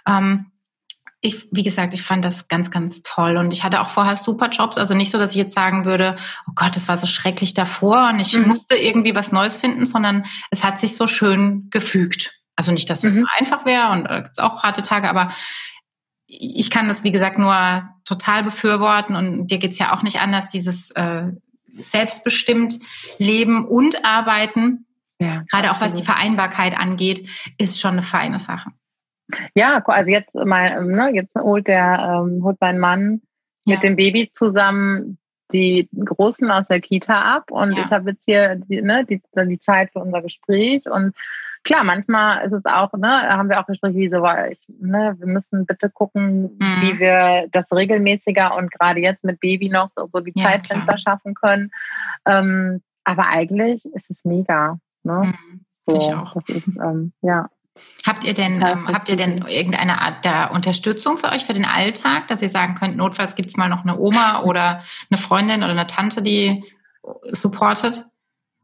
Ähm, 0.08 0.46
ich, 1.20 1.48
wie 1.50 1.62
gesagt, 1.62 1.94
ich 1.94 2.02
fand 2.02 2.24
das 2.24 2.48
ganz, 2.48 2.70
ganz 2.70 3.02
toll. 3.02 3.36
Und 3.36 3.52
ich 3.52 3.64
hatte 3.64 3.80
auch 3.80 3.88
vorher 3.88 4.16
super 4.16 4.48
Jobs. 4.50 4.78
Also 4.78 4.94
nicht 4.94 5.10
so, 5.10 5.18
dass 5.18 5.32
ich 5.32 5.36
jetzt 5.36 5.54
sagen 5.54 5.84
würde, 5.84 6.16
oh 6.48 6.52
Gott, 6.54 6.76
das 6.76 6.86
war 6.86 6.96
so 6.96 7.06
schrecklich 7.06 7.54
davor 7.54 8.10
und 8.10 8.20
ich 8.20 8.34
mhm. 8.34 8.46
musste 8.46 8.76
irgendwie 8.76 9.14
was 9.14 9.32
Neues 9.32 9.56
finden, 9.56 9.84
sondern 9.84 10.24
es 10.50 10.62
hat 10.62 10.78
sich 10.78 10.96
so 10.96 11.06
schön 11.06 11.68
gefügt. 11.70 12.32
Also 12.54 12.72
nicht, 12.72 12.88
dass 12.90 13.04
es 13.04 13.14
mhm. 13.14 13.26
einfach 13.36 13.64
wäre 13.64 13.90
und 13.90 14.06
äh, 14.06 14.22
gibt's 14.22 14.38
auch 14.38 14.62
harte 14.62 14.82
Tage, 14.82 15.08
aber 15.08 15.30
ich 16.26 16.70
kann 16.70 16.88
das, 16.88 17.04
wie 17.04 17.10
gesagt, 17.10 17.38
nur 17.38 17.80
total 18.04 18.44
befürworten 18.44 19.16
und 19.16 19.46
dir 19.46 19.58
geht's 19.58 19.78
ja 19.78 19.94
auch 19.94 20.02
nicht 20.02 20.20
anders, 20.20 20.48
dieses 20.48 20.90
äh, 20.90 21.22
selbstbestimmt 21.72 22.78
Leben 23.18 23.66
und 23.66 24.04
Arbeiten, 24.04 24.86
ja, 25.18 25.42
gerade 25.50 25.72
auch 25.72 25.80
was 25.80 25.94
die 25.94 26.04
Vereinbarkeit 26.04 26.76
angeht, 26.76 27.28
ist 27.56 27.80
schon 27.80 27.92
eine 27.92 28.02
feine 28.02 28.38
Sache. 28.38 28.70
Ja, 29.54 29.82
also 29.84 30.10
jetzt, 30.10 30.34
mein, 30.34 30.88
ne, 30.88 31.10
jetzt 31.14 31.34
holt 31.34 31.66
der 31.66 32.22
ähm, 32.24 32.42
holt 32.42 32.56
mein 32.60 32.78
Mann 32.78 33.22
ja. 33.64 33.74
mit 33.74 33.82
dem 33.82 33.96
Baby 33.96 34.30
zusammen 34.30 35.18
die 35.52 35.88
Großen 35.92 36.50
aus 36.50 36.68
der 36.68 36.80
Kita 36.80 37.36
ab 37.36 37.50
und 37.50 37.72
ja. 37.72 37.84
ich 37.84 37.90
habe 37.90 38.10
jetzt 38.10 38.24
hier 38.24 38.56
die, 38.56 38.82
ne, 38.82 39.04
die, 39.04 39.22
die 39.36 39.60
Zeit 39.60 39.92
für 39.92 40.00
unser 40.00 40.22
Gespräch 40.22 40.88
und 40.88 41.14
klar, 41.64 41.84
manchmal 41.84 42.46
ist 42.46 42.52
es 42.52 42.64
auch, 42.64 42.92
ne, 42.94 43.08
haben 43.08 43.48
wir 43.48 43.60
auch 43.60 43.66
Gespräche 43.66 43.98
wie 43.98 44.08
so, 44.08 44.24
ich, 44.50 44.60
ne, 44.80 45.14
wir 45.18 45.26
müssen 45.26 45.66
bitte 45.66 45.90
gucken, 45.90 46.56
mhm. 46.58 46.82
wie 46.82 46.98
wir 46.98 47.46
das 47.52 47.72
regelmäßiger 47.72 48.56
und 48.56 48.70
gerade 48.70 49.00
jetzt 49.00 49.24
mit 49.24 49.40
Baby 49.40 49.68
noch 49.68 49.90
so 50.08 50.20
die 50.20 50.32
ja, 50.34 50.44
Zeitfenster 50.44 50.98
schaffen 50.98 51.34
können. 51.34 51.70
Ähm, 52.26 52.82
aber 53.04 53.26
eigentlich 53.28 53.84
ist 53.94 54.10
es 54.10 54.24
mega. 54.24 54.78
Ne? 55.02 55.34
Mhm. 55.34 55.64
So, 55.86 55.96
ich 55.96 56.14
auch. 56.14 56.34
Das 56.34 56.56
ist, 56.56 56.78
ähm, 56.78 57.12
ja. 57.22 57.48
Habt 58.06 58.24
ihr 58.24 58.34
denn, 58.34 58.62
ähm, 58.62 58.88
habt 58.88 59.08
ihr 59.08 59.16
denn 59.16 59.44
irgendeine 59.48 60.00
Art 60.00 60.24
der 60.24 60.50
Unterstützung 60.52 61.18
für 61.18 61.30
euch 61.32 61.44
für 61.44 61.52
den 61.52 61.64
Alltag, 61.64 62.28
dass 62.28 62.42
ihr 62.42 62.48
sagen 62.48 62.74
könnt, 62.74 62.96
notfalls 62.96 63.34
gibt 63.34 63.48
es 63.48 63.56
mal 63.56 63.68
noch 63.68 63.82
eine 63.82 63.98
Oma 63.98 64.42
oder 64.42 64.80
eine 65.10 65.18
Freundin 65.18 65.62
oder 65.62 65.72
eine 65.72 65.86
Tante, 65.86 66.22
die 66.22 66.64
supportet? 67.32 68.04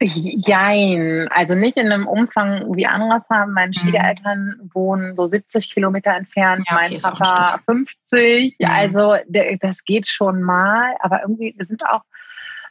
Jein, 0.00 1.28
also 1.30 1.54
nicht 1.54 1.76
in 1.76 1.90
einem 1.90 2.06
Umfang 2.06 2.76
wie 2.76 2.86
anderes 2.86 3.28
haben. 3.30 3.52
Meine 3.52 3.68
mhm. 3.68 3.74
Schwiegereltern 3.74 4.70
wohnen 4.74 5.16
so 5.16 5.26
70 5.26 5.72
Kilometer 5.72 6.12
entfernt, 6.14 6.64
ja, 6.68 6.76
okay, 6.76 6.98
mein 7.02 7.12
Papa 7.12 7.60
50. 7.64 8.56
Mhm. 8.58 8.66
Also 8.66 9.14
das 9.60 9.84
geht 9.84 10.08
schon 10.08 10.42
mal, 10.42 10.94
aber 11.00 11.22
irgendwie, 11.22 11.54
wir 11.56 11.66
sind 11.66 11.86
auch 11.86 12.02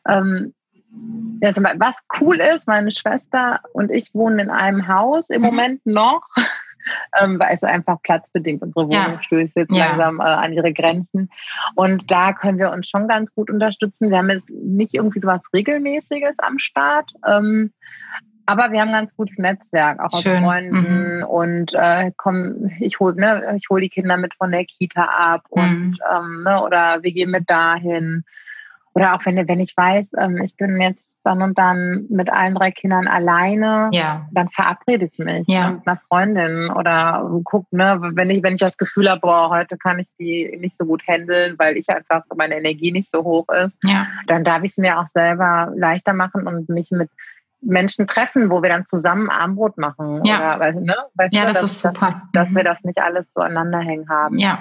ähm, 0.08 0.54
also 1.42 1.62
was 1.62 1.98
cool 2.20 2.40
ist, 2.40 2.68
meine 2.68 2.92
Schwester 2.92 3.60
und 3.74 3.92
ich 3.92 4.14
wohnen 4.14 4.40
in 4.40 4.50
einem 4.50 4.88
Haus 4.88 5.30
im 5.30 5.42
mhm. 5.42 5.48
Moment 5.48 5.86
noch, 5.86 6.28
ähm, 7.20 7.40
weil 7.40 7.56
es 7.56 7.64
einfach 7.64 8.02
platzbedingt 8.02 8.62
unsere 8.62 8.88
Wohnung 8.88 9.14
ja. 9.14 9.22
stößt 9.22 9.56
jetzt 9.56 9.76
ja. 9.76 9.88
langsam 9.88 10.20
äh, 10.20 10.24
an 10.24 10.54
ihre 10.54 10.74
Grenzen. 10.74 11.30
Und 11.76 12.10
da 12.10 12.34
können 12.34 12.60
wir 12.60 12.72
uns 12.72 12.88
schon 12.88 13.08
ganz 13.08 13.34
gut 13.34 13.50
unterstützen. 13.50 14.10
Wir 14.10 14.18
haben 14.18 14.30
jetzt 14.30 14.50
nicht 14.50 14.94
irgendwie 14.94 15.20
so 15.20 15.28
was 15.28 15.42
Regelmäßiges 15.54 16.40
am 16.40 16.60
Start. 16.60 17.12
Ähm, 17.28 17.74
aber 18.46 18.72
wir 18.72 18.82
haben 18.82 18.90
ein 18.90 18.94
ganz 19.06 19.16
gutes 19.16 19.38
Netzwerk, 19.38 20.00
auch 20.00 20.22
Schön. 20.22 20.38
aus 20.38 20.44
Freunden. 20.44 21.18
Mhm. 21.18 21.24
Und 21.24 21.74
äh, 21.74 22.12
komm, 22.18 22.70
ich 22.80 23.00
hole 23.00 23.16
ne, 23.16 23.58
hol 23.70 23.82
die 23.82 23.90
Kinder 23.90 24.18
mit 24.18 24.34
von 24.36 24.52
der 24.52 24.66
Kita 24.66 25.04
ab 25.04 25.44
mhm. 25.52 25.62
und 25.62 26.00
ähm, 26.12 26.44
ne, 26.44 26.62
oder 26.62 27.02
wir 27.02 27.12
gehen 27.12 27.32
mit 27.32 27.50
dahin. 27.50 28.24
Oder 28.96 29.16
auch 29.16 29.26
wenn, 29.26 29.48
wenn 29.48 29.60
ich 29.60 29.76
weiß, 29.76 30.12
ähm, 30.20 30.42
ich 30.44 30.56
bin 30.56 30.80
jetzt 30.80 31.18
dann 31.24 31.42
und 31.42 31.58
dann 31.58 32.06
mit 32.10 32.32
allen 32.32 32.54
drei 32.54 32.72
Kindern 32.72 33.08
alleine, 33.08 33.90
ja. 33.92 34.28
dann 34.32 34.50
verabrede 34.50 35.06
ich 35.06 35.18
mich 35.18 35.48
ja. 35.48 35.72
mit 35.72 35.88
einer 35.88 36.00
Freundin 36.08 36.70
oder 36.70 37.30
guck, 37.44 37.72
ne, 37.72 38.00
wenn 38.14 38.30
ich, 38.30 38.44
wenn 38.44 38.54
ich 38.54 38.60
das 38.60 38.78
Gefühl 38.78 39.10
habe, 39.10 39.22
boah, 39.22 39.50
heute 39.50 39.78
kann 39.78 40.00
ich 40.00 40.08
die 40.20 40.56
nicht 40.60 40.78
so 40.78 40.86
gut 40.86 41.02
handeln, 41.08 41.56
weil 41.58 41.78
ich 41.78 41.90
einfach 41.90 42.24
meine 42.36 42.58
Energie 42.58 42.92
nicht 42.92 43.10
so 43.10 43.24
hoch 43.24 43.48
ist, 43.50 43.78
ja. 43.84 44.08
dann 44.28 44.44
darf 44.44 44.64
ich 44.64 44.72
es 44.72 44.78
mir 44.78 45.00
auch 45.00 45.08
selber 45.08 45.72
leichter 45.76 46.14
machen 46.14 46.46
und 46.46 46.70
mich 46.70 46.92
mit 46.92 47.10
Menschen 47.62 48.08
treffen, 48.08 48.50
wo 48.50 48.62
wir 48.62 48.70
dann 48.70 48.86
zusammen 48.86 49.30
Armbrot 49.30 49.78
machen. 49.78 50.22
Ja, 50.24 50.58
oder, 50.58 50.74
ne? 50.74 50.96
ja, 51.32 51.46
das 51.46 51.62
dass, 51.62 51.72
ist 51.72 51.82
super. 51.82 52.12
Dass, 52.12 52.32
dass 52.34 52.50
mhm. 52.50 52.56
wir 52.58 52.64
das 52.66 52.84
nicht 52.84 53.00
alles 53.00 53.34
so 53.34 53.42
aneinander 53.42 53.80
hängen 53.80 54.10
haben. 54.10 54.38
Ja, 54.38 54.60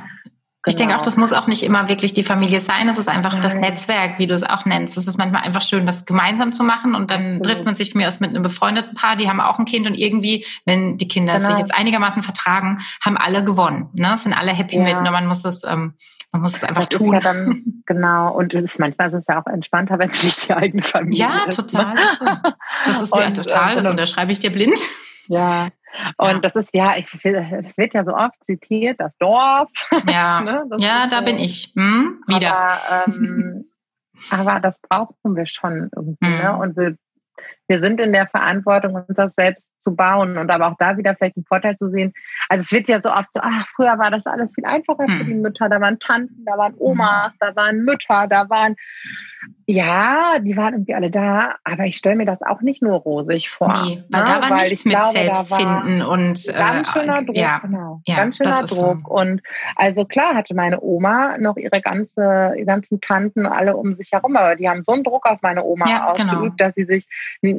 Genau. 0.64 0.72
Ich 0.72 0.76
denke 0.76 0.94
auch, 0.94 0.98
genau. 0.98 1.04
das 1.06 1.16
muss 1.16 1.32
auch 1.32 1.48
nicht 1.48 1.64
immer 1.64 1.88
wirklich 1.88 2.14
die 2.14 2.22
Familie 2.22 2.60
sein. 2.60 2.88
Es 2.88 2.96
ist 2.96 3.08
einfach 3.08 3.32
Nein. 3.32 3.42
das 3.42 3.56
Netzwerk, 3.56 4.20
wie 4.20 4.28
du 4.28 4.34
es 4.34 4.44
auch 4.44 4.64
nennst. 4.64 4.96
Es 4.96 5.08
ist 5.08 5.18
manchmal 5.18 5.42
einfach 5.42 5.62
schön, 5.62 5.88
was 5.88 6.06
gemeinsam 6.06 6.52
zu 6.52 6.62
machen 6.62 6.94
und 6.94 7.10
dann 7.10 7.20
Absolut. 7.20 7.46
trifft 7.46 7.64
man 7.64 7.74
sich 7.74 7.96
mir 7.96 8.06
aus 8.06 8.20
mit 8.20 8.30
einem 8.30 8.44
befreundeten 8.44 8.94
Paar, 8.94 9.16
die 9.16 9.28
haben 9.28 9.40
auch 9.40 9.58
ein 9.58 9.64
Kind 9.64 9.88
und 9.88 9.94
irgendwie, 9.94 10.46
wenn 10.64 10.98
die 10.98 11.08
Kinder 11.08 11.38
genau. 11.38 11.50
sich 11.50 11.58
jetzt 11.58 11.74
einigermaßen 11.74 12.22
vertragen, 12.22 12.78
haben 13.04 13.16
alle 13.16 13.42
gewonnen. 13.42 13.88
Ne? 13.94 14.16
Sind 14.16 14.34
alle 14.34 14.52
happy 14.52 14.76
ja. 14.76 14.84
mit. 14.84 14.96
Und 14.96 15.02
man 15.02 15.26
muss 15.26 15.44
es, 15.44 15.64
ähm, 15.64 15.94
man 16.30 16.42
muss 16.42 16.54
es 16.54 16.62
einfach 16.62 16.86
das 16.86 16.96
tun. 16.96 17.12
Ja 17.12 17.18
dann, 17.18 17.62
genau. 17.86 18.32
Und 18.32 18.54
ist, 18.54 18.78
manchmal 18.78 19.08
ist 19.08 19.14
es 19.14 19.26
ja 19.26 19.42
auch 19.42 19.46
entspannter, 19.46 19.98
wenn 19.98 20.10
es 20.10 20.22
nicht 20.22 20.48
die 20.48 20.54
eigene 20.54 20.84
Familie 20.84 21.24
ja, 21.24 21.44
ist. 21.48 21.58
Ja, 21.58 21.64
total. 21.64 21.94
Ne? 21.94 22.54
Das 22.86 23.02
ist 23.02 23.12
mir 23.12 23.32
total. 23.32 23.74
Das 23.74 23.88
unterschreibe 23.88 24.30
ich 24.30 24.38
dir 24.38 24.52
blind. 24.52 24.78
Ja, 25.26 25.68
Und 26.16 26.26
ja. 26.26 26.38
das 26.40 26.56
ist 26.56 26.74
ja, 26.74 26.96
ich, 26.96 27.10
das 27.10 27.22
wird 27.22 27.94
ja 27.94 28.04
so 28.04 28.14
oft 28.14 28.42
zitiert, 28.44 29.00
das 29.00 29.16
Dorf. 29.18 29.70
Ja, 30.08 30.40
ne? 30.44 30.64
das 30.70 30.82
ja 30.82 31.06
da 31.06 31.18
so. 31.18 31.24
bin 31.24 31.38
ich. 31.38 31.72
Hm? 31.74 32.22
Wieder. 32.26 32.56
Aber, 32.56 33.06
ähm, 33.06 33.64
aber 34.30 34.60
das 34.60 34.80
brauchen 34.80 35.36
wir 35.36 35.46
schon 35.46 35.90
irgendwie. 35.94 36.26
Mhm. 36.26 36.38
Ne? 36.38 36.56
Und 36.56 36.76
wir 36.76 36.96
wir 37.68 37.78
sind 37.80 38.00
in 38.00 38.12
der 38.12 38.26
Verantwortung, 38.26 38.94
uns 38.94 39.06
das 39.16 39.34
selbst 39.34 39.70
zu 39.80 39.94
bauen 39.94 40.36
und 40.36 40.50
aber 40.50 40.68
auch 40.68 40.76
da 40.78 40.96
wieder 40.96 41.14
vielleicht 41.14 41.36
einen 41.36 41.44
Vorteil 41.44 41.76
zu 41.76 41.90
sehen. 41.90 42.12
Also 42.48 42.62
es 42.62 42.72
wird 42.72 42.88
ja 42.88 43.00
so 43.00 43.10
oft 43.10 43.32
so, 43.32 43.40
ach, 43.42 43.66
früher 43.74 43.98
war 43.98 44.10
das 44.10 44.26
alles 44.26 44.54
viel 44.54 44.64
einfacher 44.64 45.04
für 45.06 45.20
hm. 45.20 45.26
die 45.26 45.34
Mütter. 45.34 45.68
Da 45.68 45.80
waren 45.80 45.98
Tanten, 45.98 46.44
da 46.44 46.56
waren 46.56 46.74
Omas, 46.78 47.32
da 47.40 47.54
waren 47.56 47.84
Mütter, 47.84 48.26
da 48.28 48.48
waren, 48.48 48.76
ja, 49.66 50.38
die 50.40 50.56
waren 50.56 50.74
irgendwie 50.74 50.94
alle 50.94 51.10
da, 51.10 51.56
aber 51.64 51.84
ich 51.84 51.96
stelle 51.96 52.16
mir 52.16 52.26
das 52.26 52.42
auch 52.42 52.60
nicht 52.60 52.82
nur 52.82 52.98
rosig 52.98 53.50
vor. 53.50 53.68
Nee, 53.84 54.04
weil 54.10 54.20
ne? 54.20 54.26
da 54.26 54.42
war 54.42 54.50
weil 54.50 54.68
nichts 54.68 54.84
mit 54.84 54.94
glaube, 54.94 55.12
Selbstfinden 55.12 56.02
und 56.02 56.48
äh, 56.48 56.52
ganz 56.52 56.92
schöner 56.92 57.22
Druck, 57.22 57.36
ja, 57.36 57.58
genau. 57.58 58.00
Ja, 58.06 58.16
ganz 58.16 58.36
schöner 58.36 58.60
Druck. 58.60 58.68
So. 58.68 58.98
Und 59.08 59.42
also 59.74 60.04
klar 60.04 60.34
hatte 60.34 60.54
meine 60.54 60.80
Oma 60.80 61.38
noch 61.38 61.56
ihre 61.56 61.80
ganze, 61.80 62.54
ganzen 62.64 63.00
Tanten 63.00 63.46
alle 63.46 63.76
um 63.76 63.94
sich 63.94 64.12
herum, 64.12 64.36
aber 64.36 64.56
die 64.56 64.68
haben 64.68 64.84
so 64.84 64.92
einen 64.92 65.04
Druck 65.04 65.26
auf 65.26 65.40
meine 65.42 65.64
Oma 65.64 65.88
ja, 65.88 66.10
ausgeübt, 66.10 66.40
genau. 66.40 66.54
dass 66.56 66.74
sie 66.74 66.84
sich 66.84 67.08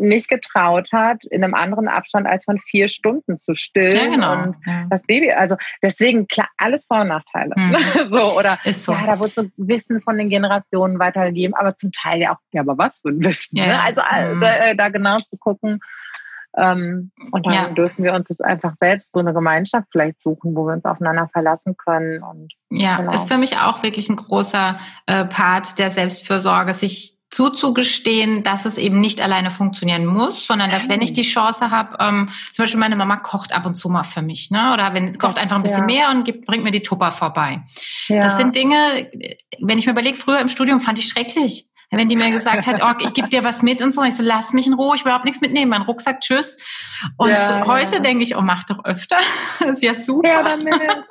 nicht 0.03 0.27
getraut 0.27 0.89
hat, 0.91 1.23
in 1.25 1.43
einem 1.43 1.53
anderen 1.53 1.87
Abstand 1.87 2.27
als 2.27 2.45
von 2.45 2.59
vier 2.59 2.87
Stunden 2.89 3.37
zu 3.37 3.55
stillen. 3.55 3.95
Ja, 3.95 4.07
genau. 4.07 4.43
Und 4.43 4.55
ja. 4.65 4.85
das 4.89 5.03
Baby, 5.03 5.31
also 5.31 5.55
deswegen 5.81 6.27
klar, 6.27 6.49
alles 6.57 6.85
Vor- 6.85 7.01
und 7.01 7.07
Nachteile. 7.07 7.53
Mhm. 7.55 7.75
so, 8.11 8.37
oder 8.37 8.59
Ist 8.63 8.85
so. 8.85 8.91
ja, 8.91 9.05
da 9.05 9.19
wird 9.19 9.31
so 9.31 9.45
Wissen 9.57 10.01
von 10.01 10.17
den 10.17 10.29
Generationen 10.29 10.99
weitergegeben, 10.99 11.55
aber 11.55 11.75
zum 11.75 11.91
Teil 11.91 12.21
ja 12.21 12.33
auch, 12.33 12.39
ja, 12.51 12.61
aber 12.61 12.77
was 12.77 12.99
für 12.99 13.09
ein 13.09 13.23
Wissen. 13.23 13.57
Ja. 13.57 13.65
Ne? 13.65 13.83
Also 13.83 14.01
mhm. 14.01 14.43
äh, 14.43 14.75
da 14.75 14.89
genau 14.89 15.17
zu 15.17 15.37
gucken. 15.37 15.79
Ähm, 16.55 17.11
und 17.31 17.47
dann 17.47 17.53
ja. 17.53 17.69
dürfen 17.69 18.03
wir 18.03 18.13
uns 18.13 18.27
das 18.27 18.39
einfach 18.39 18.75
selbst 18.75 19.11
so 19.11 19.19
eine 19.19 19.33
Gemeinschaft 19.33 19.87
vielleicht 19.91 20.21
suchen, 20.21 20.55
wo 20.55 20.67
wir 20.67 20.73
uns 20.73 20.85
aufeinander 20.85 21.27
verlassen 21.31 21.75
können. 21.77 22.21
Und, 22.21 22.53
ja, 22.69 22.97
genau. 22.97 23.11
ist 23.11 23.27
für 23.27 23.39
mich 23.39 23.57
auch 23.57 23.81
wirklich 23.81 24.07
ein 24.09 24.17
großer 24.17 24.77
äh, 25.07 25.25
Part 25.25 25.79
der 25.79 25.89
Selbstfürsorge, 25.89 26.75
sich 26.75 27.17
zuzugestehen, 27.33 28.43
dass 28.43 28.65
es 28.65 28.77
eben 28.77 29.01
nicht 29.01 29.19
alleine 29.19 29.49
funktionieren 29.49 30.05
muss, 30.05 30.45
sondern 30.45 30.69
dass 30.69 30.87
wenn 30.87 31.01
ich 31.01 31.13
die 31.13 31.23
Chance 31.23 31.71
habe, 31.71 31.97
ähm, 31.99 32.29
zum 32.51 32.63
Beispiel 32.63 32.79
meine 32.79 32.95
Mama 32.95 33.17
kocht 33.17 33.53
ab 33.53 33.65
und 33.65 33.73
zu 33.73 33.89
mal 33.89 34.03
für 34.03 34.21
mich, 34.21 34.51
ne? 34.51 34.71
Oder 34.73 34.93
wenn 34.93 35.17
kocht 35.17 35.39
einfach 35.39 35.55
ein 35.55 35.63
bisschen 35.63 35.89
ja. 35.89 36.07
mehr 36.07 36.09
und 36.11 36.25
gibt, 36.25 36.45
bringt 36.45 36.63
mir 36.63 36.71
die 36.71 36.81
Tupper 36.81 37.11
vorbei. 37.11 37.63
Ja. 38.07 38.19
Das 38.19 38.37
sind 38.37 38.55
Dinge, 38.55 39.09
wenn 39.59 39.77
ich 39.79 39.87
mir 39.87 39.93
überlege, 39.93 40.15
früher 40.15 40.39
im 40.39 40.49
Studium 40.49 40.79
fand 40.79 40.99
ich 40.99 41.07
schrecklich. 41.07 41.65
Wenn 41.97 42.09
die 42.09 42.15
mir 42.15 42.31
gesagt 42.31 42.67
hat, 42.67 42.81
oh, 42.83 43.03
ich 43.03 43.13
gebe 43.13 43.29
dir 43.29 43.43
was 43.43 43.61
mit 43.61 43.81
und 43.81 43.93
so, 43.93 44.03
ich 44.03 44.15
so, 44.15 44.23
lass 44.23 44.53
mich 44.53 44.67
in 44.67 44.73
Ruhe, 44.73 44.95
ich 44.95 45.05
will 45.05 45.09
überhaupt 45.09 45.25
nichts 45.25 45.41
mitnehmen, 45.41 45.69
mein 45.69 45.83
Rucksack, 45.83 46.21
tschüss. 46.21 46.57
Und 47.17 47.29
ja, 47.29 47.65
heute 47.65 48.01
denke 48.01 48.23
ich, 48.23 48.35
oh, 48.35 48.41
mach 48.41 48.63
doch 48.63 48.83
öfter. 48.85 49.17
ist 49.67 49.83
ja 49.83 49.95
super. 49.95 50.27
Ja, 50.27 50.43
damit. 50.43 50.73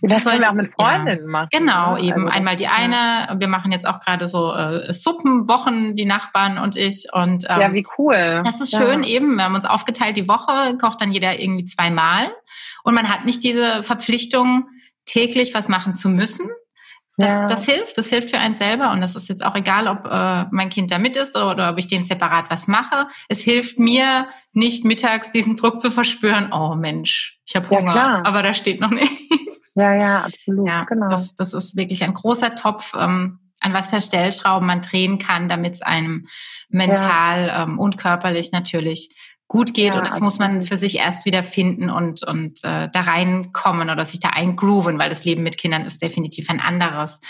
Das 0.00 0.24
wollen 0.24 0.40
wir 0.40 0.48
auch 0.48 0.54
mit 0.54 0.72
Freundinnen 0.72 1.24
ja, 1.24 1.30
machen. 1.30 1.48
Genau, 1.52 1.94
ne? 1.96 2.00
eben 2.00 2.22
also, 2.22 2.34
einmal 2.34 2.56
die 2.56 2.68
eine. 2.68 2.94
Ja. 2.94 3.36
Wir 3.38 3.48
machen 3.48 3.70
jetzt 3.70 3.86
auch 3.86 4.00
gerade 4.00 4.26
so 4.26 4.54
äh, 4.54 4.90
Suppenwochen, 4.90 5.96
die 5.96 6.06
Nachbarn 6.06 6.56
und 6.56 6.76
ich. 6.76 7.06
Und 7.12 7.44
ähm, 7.50 7.60
ja, 7.60 7.72
wie 7.74 7.86
cool. 7.98 8.40
Das 8.42 8.62
ist 8.62 8.74
schön 8.74 9.02
eben. 9.02 9.36
Wir 9.36 9.44
haben 9.44 9.54
uns 9.54 9.66
aufgeteilt 9.66 10.16
die 10.16 10.26
Woche, 10.26 10.78
kocht 10.78 11.02
dann 11.02 11.12
jeder 11.12 11.38
irgendwie 11.38 11.66
zweimal 11.66 12.32
und 12.84 12.94
man 12.94 13.08
hat 13.08 13.24
nicht 13.24 13.42
diese 13.42 13.82
Verpflichtung 13.82 14.68
täglich 15.04 15.54
was 15.54 15.68
machen 15.68 15.94
zu 15.94 16.08
müssen, 16.08 16.48
das, 17.16 17.32
ja. 17.32 17.46
das 17.46 17.64
hilft, 17.64 17.96
das 17.96 18.08
hilft 18.08 18.30
für 18.30 18.38
einen 18.38 18.56
selber 18.56 18.90
und 18.90 19.00
das 19.00 19.14
ist 19.14 19.28
jetzt 19.28 19.44
auch 19.44 19.54
egal, 19.54 19.86
ob 19.86 20.04
äh, 20.04 20.46
mein 20.50 20.68
Kind 20.68 20.90
da 20.90 20.98
mit 20.98 21.16
ist 21.16 21.36
oder, 21.36 21.50
oder 21.52 21.70
ob 21.70 21.78
ich 21.78 21.86
dem 21.86 22.02
separat 22.02 22.46
was 22.50 22.66
mache. 22.66 23.06
Es 23.28 23.42
hilft 23.42 23.78
mir 23.78 24.26
nicht 24.52 24.84
mittags 24.84 25.30
diesen 25.30 25.56
Druck 25.56 25.80
zu 25.80 25.90
verspüren, 25.90 26.52
oh 26.52 26.74
Mensch, 26.74 27.38
ich 27.46 27.54
habe 27.54 27.68
Hunger, 27.70 27.94
ja, 27.94 28.22
aber 28.24 28.42
da 28.42 28.52
steht 28.52 28.80
noch 28.80 28.90
nichts. 28.90 29.74
Ja, 29.76 29.94
ja, 29.94 30.18
absolut, 30.24 30.68
ja, 30.68 30.84
genau. 30.84 31.08
Das, 31.08 31.34
das 31.34 31.52
ist 31.52 31.76
wirklich 31.76 32.02
ein 32.04 32.14
großer 32.14 32.54
Topf, 32.54 32.94
ähm, 32.98 33.40
an 33.60 33.72
was 33.72 33.88
für 33.88 34.00
Stellschrauben 34.00 34.66
man 34.66 34.82
drehen 34.82 35.18
kann, 35.18 35.48
damit 35.48 35.74
es 35.74 35.82
einem 35.82 36.26
mental 36.68 37.46
ja. 37.46 37.62
ähm, 37.62 37.78
und 37.78 37.96
körperlich 37.96 38.52
natürlich 38.52 39.14
gut 39.48 39.74
geht 39.74 39.94
ja, 39.94 40.00
und 40.00 40.06
das 40.06 40.20
muss 40.20 40.38
man 40.38 40.62
für 40.62 40.76
sich 40.76 40.98
erst 40.98 41.26
wieder 41.26 41.44
finden 41.44 41.90
und, 41.90 42.22
und 42.22 42.64
äh, 42.64 42.88
da 42.90 43.00
reinkommen 43.00 43.90
oder 43.90 44.04
sich 44.04 44.20
da 44.20 44.30
eingrooven, 44.30 44.98
weil 44.98 45.08
das 45.08 45.24
Leben 45.24 45.42
mit 45.42 45.58
Kindern 45.58 45.84
ist 45.84 46.02
definitiv 46.02 46.48
ein 46.50 46.60
anderes. 46.60 47.20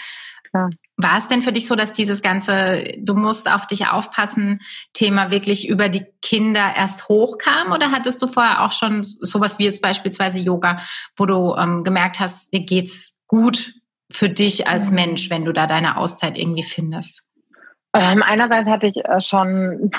Klar. 0.50 0.70
War 0.96 1.18
es 1.18 1.26
denn 1.26 1.42
für 1.42 1.50
dich 1.50 1.66
so, 1.66 1.74
dass 1.74 1.92
dieses 1.92 2.22
ganze, 2.22 2.84
du 2.98 3.14
musst 3.14 3.50
auf 3.50 3.66
dich 3.66 3.88
aufpassen, 3.88 4.60
Thema 4.92 5.32
wirklich 5.32 5.68
über 5.68 5.88
die 5.88 6.06
Kinder 6.22 6.74
erst 6.76 7.08
hochkam 7.08 7.72
oder 7.72 7.90
hattest 7.90 8.22
du 8.22 8.28
vorher 8.28 8.64
auch 8.64 8.70
schon 8.70 9.02
sowas 9.02 9.58
wie 9.58 9.64
jetzt 9.64 9.82
beispielsweise 9.82 10.38
Yoga, 10.38 10.78
wo 11.16 11.26
du 11.26 11.56
ähm, 11.56 11.82
gemerkt 11.82 12.20
hast, 12.20 12.52
dir 12.52 12.64
geht's 12.64 13.20
gut 13.26 13.74
für 14.10 14.30
dich 14.30 14.68
als 14.68 14.90
mhm. 14.90 14.94
Mensch, 14.94 15.30
wenn 15.30 15.44
du 15.44 15.52
da 15.52 15.66
deine 15.66 15.96
Auszeit 15.96 16.38
irgendwie 16.38 16.62
findest? 16.62 17.24
Ähm, 17.92 18.22
einerseits 18.22 18.68
hatte 18.68 18.86
ich 18.86 19.04
äh, 19.04 19.20
schon 19.20 19.90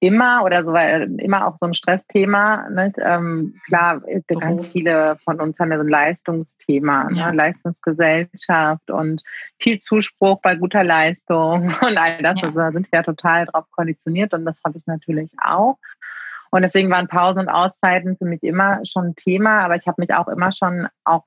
immer 0.00 0.42
oder 0.44 0.64
so 0.64 0.72
weil 0.72 1.18
immer 1.20 1.46
auch 1.46 1.56
so 1.58 1.66
ein 1.66 1.74
Stressthema. 1.74 2.68
Ne? 2.68 2.92
Ähm, 2.98 3.54
klar, 3.66 4.02
ganz 4.40 4.68
viele 4.68 5.16
von 5.24 5.40
uns 5.40 5.58
haben 5.58 5.70
ja 5.70 5.78
so 5.78 5.84
ein 5.84 5.88
Leistungsthema, 5.88 7.04
ne? 7.04 7.18
ja. 7.18 7.30
ne? 7.30 7.36
Leistungsgesellschaft 7.36 8.90
und 8.90 9.22
viel 9.58 9.80
Zuspruch 9.80 10.40
bei 10.42 10.56
guter 10.56 10.84
Leistung 10.84 11.74
und 11.80 11.98
all 11.98 12.18
das. 12.22 12.40
Ja. 12.40 12.48
Also, 12.48 12.58
da 12.58 12.72
sind 12.72 12.90
wir 12.92 12.98
ja 12.98 13.02
total 13.02 13.46
drauf 13.46 13.64
konditioniert 13.70 14.34
und 14.34 14.44
das 14.44 14.60
habe 14.64 14.78
ich 14.78 14.86
natürlich 14.86 15.32
auch. 15.42 15.78
Und 16.50 16.62
deswegen 16.62 16.88
waren 16.90 17.08
Pausen 17.08 17.40
und 17.40 17.48
Auszeiten 17.48 18.16
für 18.16 18.26
mich 18.26 18.42
immer 18.44 18.78
schon 18.84 19.06
ein 19.06 19.16
Thema, 19.16 19.64
aber 19.64 19.74
ich 19.74 19.88
habe 19.88 20.00
mich 20.00 20.14
auch 20.14 20.28
immer 20.28 20.52
schon 20.52 20.86
auch 21.02 21.24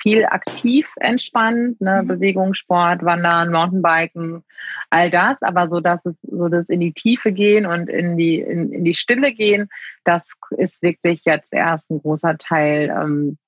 viel 0.00 0.24
aktiv 0.26 0.88
entspannt, 0.96 1.80
ne? 1.80 2.02
Mhm. 2.02 2.08
Bewegung, 2.08 2.54
Sport, 2.54 3.04
Wandern, 3.04 3.50
Mountainbiken, 3.50 4.44
all 4.90 5.10
das, 5.10 5.40
aber 5.42 5.68
so, 5.68 5.80
dass 5.80 6.04
es 6.06 6.20
so 6.22 6.48
das 6.48 6.68
in 6.68 6.80
die 6.80 6.92
Tiefe 6.92 7.32
gehen 7.32 7.66
und 7.66 7.88
in 7.88 8.16
die, 8.16 8.40
in, 8.40 8.72
in 8.72 8.84
die 8.84 8.94
Stille 8.94 9.32
gehen, 9.32 9.68
das 10.04 10.30
ist 10.56 10.82
wirklich 10.82 11.24
jetzt 11.24 11.52
erst 11.52 11.90
ein 11.90 12.00
großer 12.00 12.38
Teil 12.38 12.90
ähm, 12.90 13.38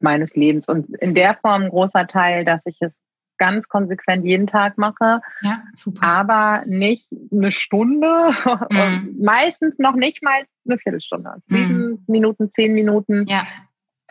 meines 0.00 0.34
Lebens 0.34 0.68
und 0.68 0.94
in 0.96 1.14
der 1.14 1.34
Form 1.34 1.62
ein 1.62 1.70
großer 1.70 2.06
Teil, 2.06 2.44
dass 2.44 2.64
ich 2.66 2.76
es 2.80 3.02
ganz 3.38 3.68
konsequent 3.68 4.26
jeden 4.26 4.46
Tag 4.46 4.76
mache. 4.76 5.22
Ja, 5.40 5.62
super. 5.74 6.02
Aber 6.02 6.62
nicht 6.66 7.08
eine 7.32 7.50
Stunde, 7.50 8.32
mm. 8.70 9.22
meistens 9.22 9.78
noch 9.78 9.94
nicht 9.94 10.22
mal 10.22 10.42
eine 10.66 10.76
Viertelstunde. 10.76 11.36
Sieben 11.48 11.92
mm. 11.92 11.98
Minuten, 12.06 12.50
zehn 12.50 12.74
Minuten. 12.74 13.24
Ja 13.26 13.46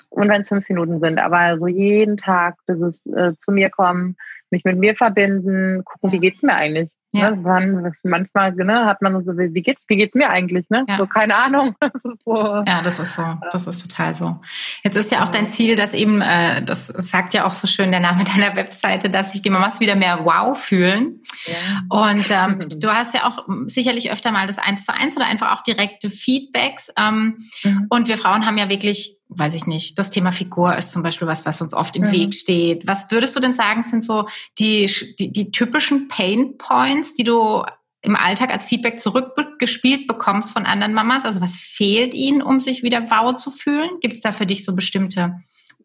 und 0.10 0.30
wenn 0.30 0.42
es 0.42 0.50
fünf 0.50 0.68
Minuten 0.70 1.00
sind, 1.00 1.20
aber 1.20 1.58
so 1.58 1.68
jeden 1.68 2.18
Tag 2.18 2.56
dieses 2.68 3.06
äh, 3.08 3.36
zu 3.38 3.52
mir 3.52 3.70
kommen, 3.70 4.16
mich 4.52 4.64
mit 4.64 4.78
mir 4.78 4.96
verbinden, 4.96 5.84
gucken, 5.86 6.12
wie 6.12 6.20
geht's 6.20 6.42
mir 6.42 6.56
eigentlich? 6.56 6.92
Ja. 7.12 7.32
Ne? 7.32 7.38
Man, 7.38 7.94
manchmal 8.04 8.54
ne, 8.54 8.86
hat 8.86 9.02
man 9.02 9.24
so, 9.24 9.38
wie 9.38 9.62
geht's, 9.62 9.86
wie 9.88 9.98
geht's 9.98 10.16
mir 10.16 10.30
eigentlich? 10.30 10.70
Ne? 10.70 10.86
Ja. 10.88 10.98
So, 10.98 11.08
keine 11.08 11.36
Ahnung. 11.36 11.76
Das 11.92 12.24
so, 12.24 12.36
ja, 12.36 12.82
das 12.84 13.00
ist 13.00 13.16
so. 13.16 13.24
Das 13.52 13.68
ist 13.68 13.82
total 13.82 14.16
so. 14.16 14.40
Jetzt 14.84 14.96
ist 14.96 15.12
ja 15.12 15.24
auch 15.24 15.30
dein 15.30 15.48
Ziel, 15.48 15.76
dass 15.76 15.94
eben, 15.94 16.22
äh, 16.22 16.64
das 16.64 16.88
sagt 16.88 17.34
ja 17.34 17.46
auch 17.46 17.54
so 17.54 17.68
schön 17.68 17.92
der 17.92 18.00
Name 18.00 18.24
deiner 18.36 18.56
Webseite, 18.56 19.10
dass 19.10 19.32
sich 19.32 19.42
die 19.42 19.50
Mamas 19.50 19.80
wieder 19.80 19.96
mehr 19.96 20.24
wow 20.24 20.58
fühlen. 20.58 21.22
Ja. 21.46 21.82
Und 21.90 22.32
ähm, 22.32 22.70
du 22.80 22.90
hast 22.90 23.14
ja 23.14 23.26
auch 23.26 23.46
sicherlich 23.66 24.12
öfter 24.12 24.32
mal 24.32 24.48
das 24.48 24.60
Eins 24.60 24.86
zu 24.86 24.94
eins 24.94 25.16
oder 25.16 25.26
einfach 25.26 25.58
auch 25.58 25.64
direkte 25.64 26.10
Feedbacks. 26.10 26.92
Ähm, 26.98 27.38
mhm. 27.64 27.88
Und 27.90 28.08
wir 28.08 28.18
Frauen 28.18 28.46
haben 28.46 28.58
ja 28.58 28.70
wirklich 28.70 29.19
weiß 29.30 29.54
ich 29.54 29.68
nicht, 29.68 29.98
das 30.00 30.10
Thema 30.10 30.32
Figur 30.32 30.76
ist 30.76 30.92
zum 30.92 31.04
Beispiel 31.04 31.28
was, 31.28 31.46
was 31.46 31.62
uns 31.62 31.74
oft 31.74 31.96
im 31.96 32.04
mhm. 32.04 32.12
Weg 32.12 32.34
steht. 32.34 32.88
Was 32.88 33.10
würdest 33.12 33.36
du 33.36 33.40
denn 33.40 33.54
sagen, 33.54 33.84
sind 33.84 34.04
so 34.04 34.26
die, 34.58 34.92
die, 35.20 35.32
die 35.32 35.52
typischen 35.52 36.08
Pain 36.08 36.58
Points, 36.58 37.14
die 37.14 37.24
du 37.24 37.64
im 38.02 38.16
Alltag 38.16 38.52
als 38.52 38.66
Feedback 38.66 39.00
zurückgespielt 39.00 40.08
bekommst 40.08 40.52
von 40.52 40.66
anderen 40.66 40.94
Mamas? 40.94 41.26
Also 41.26 41.42
was 41.42 41.58
fehlt 41.58 42.16
ihnen, 42.16 42.42
um 42.42 42.60
sich 42.60 42.82
wieder 42.82 43.10
wow 43.12 43.36
zu 43.36 43.52
fühlen? 43.52 43.90
Gibt 44.02 44.16
es 44.16 44.22
da 44.22 44.32
für 44.32 44.48
dich 44.48 44.66
so 44.66 44.76
bestimmte 44.76 45.36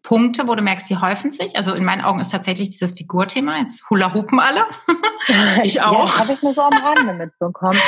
Punkte, 0.03 0.49
wo 0.49 0.55
du 0.55 0.63
merkst, 0.63 0.89
die 0.89 0.97
häufen 0.97 1.31
sich? 1.31 1.57
Also 1.57 1.75
in 1.75 1.85
meinen 1.85 2.03
Augen 2.03 2.21
ist 2.21 2.31
tatsächlich 2.31 2.71
dieses 2.71 2.93
Figurthema, 2.93 3.59
jetzt 3.59 3.89
Hula 3.91 4.15
Hoopen 4.15 4.41
alle. 4.41 4.65
ich 5.65 5.83
auch. 5.83 6.09
Ja, 6.09 6.19
habe 6.21 6.33
ich 6.33 6.43
nur 6.43 6.55
so 6.55 6.63
am 6.63 6.73
Rande 6.73 7.13
mitbekommen. 7.13 7.79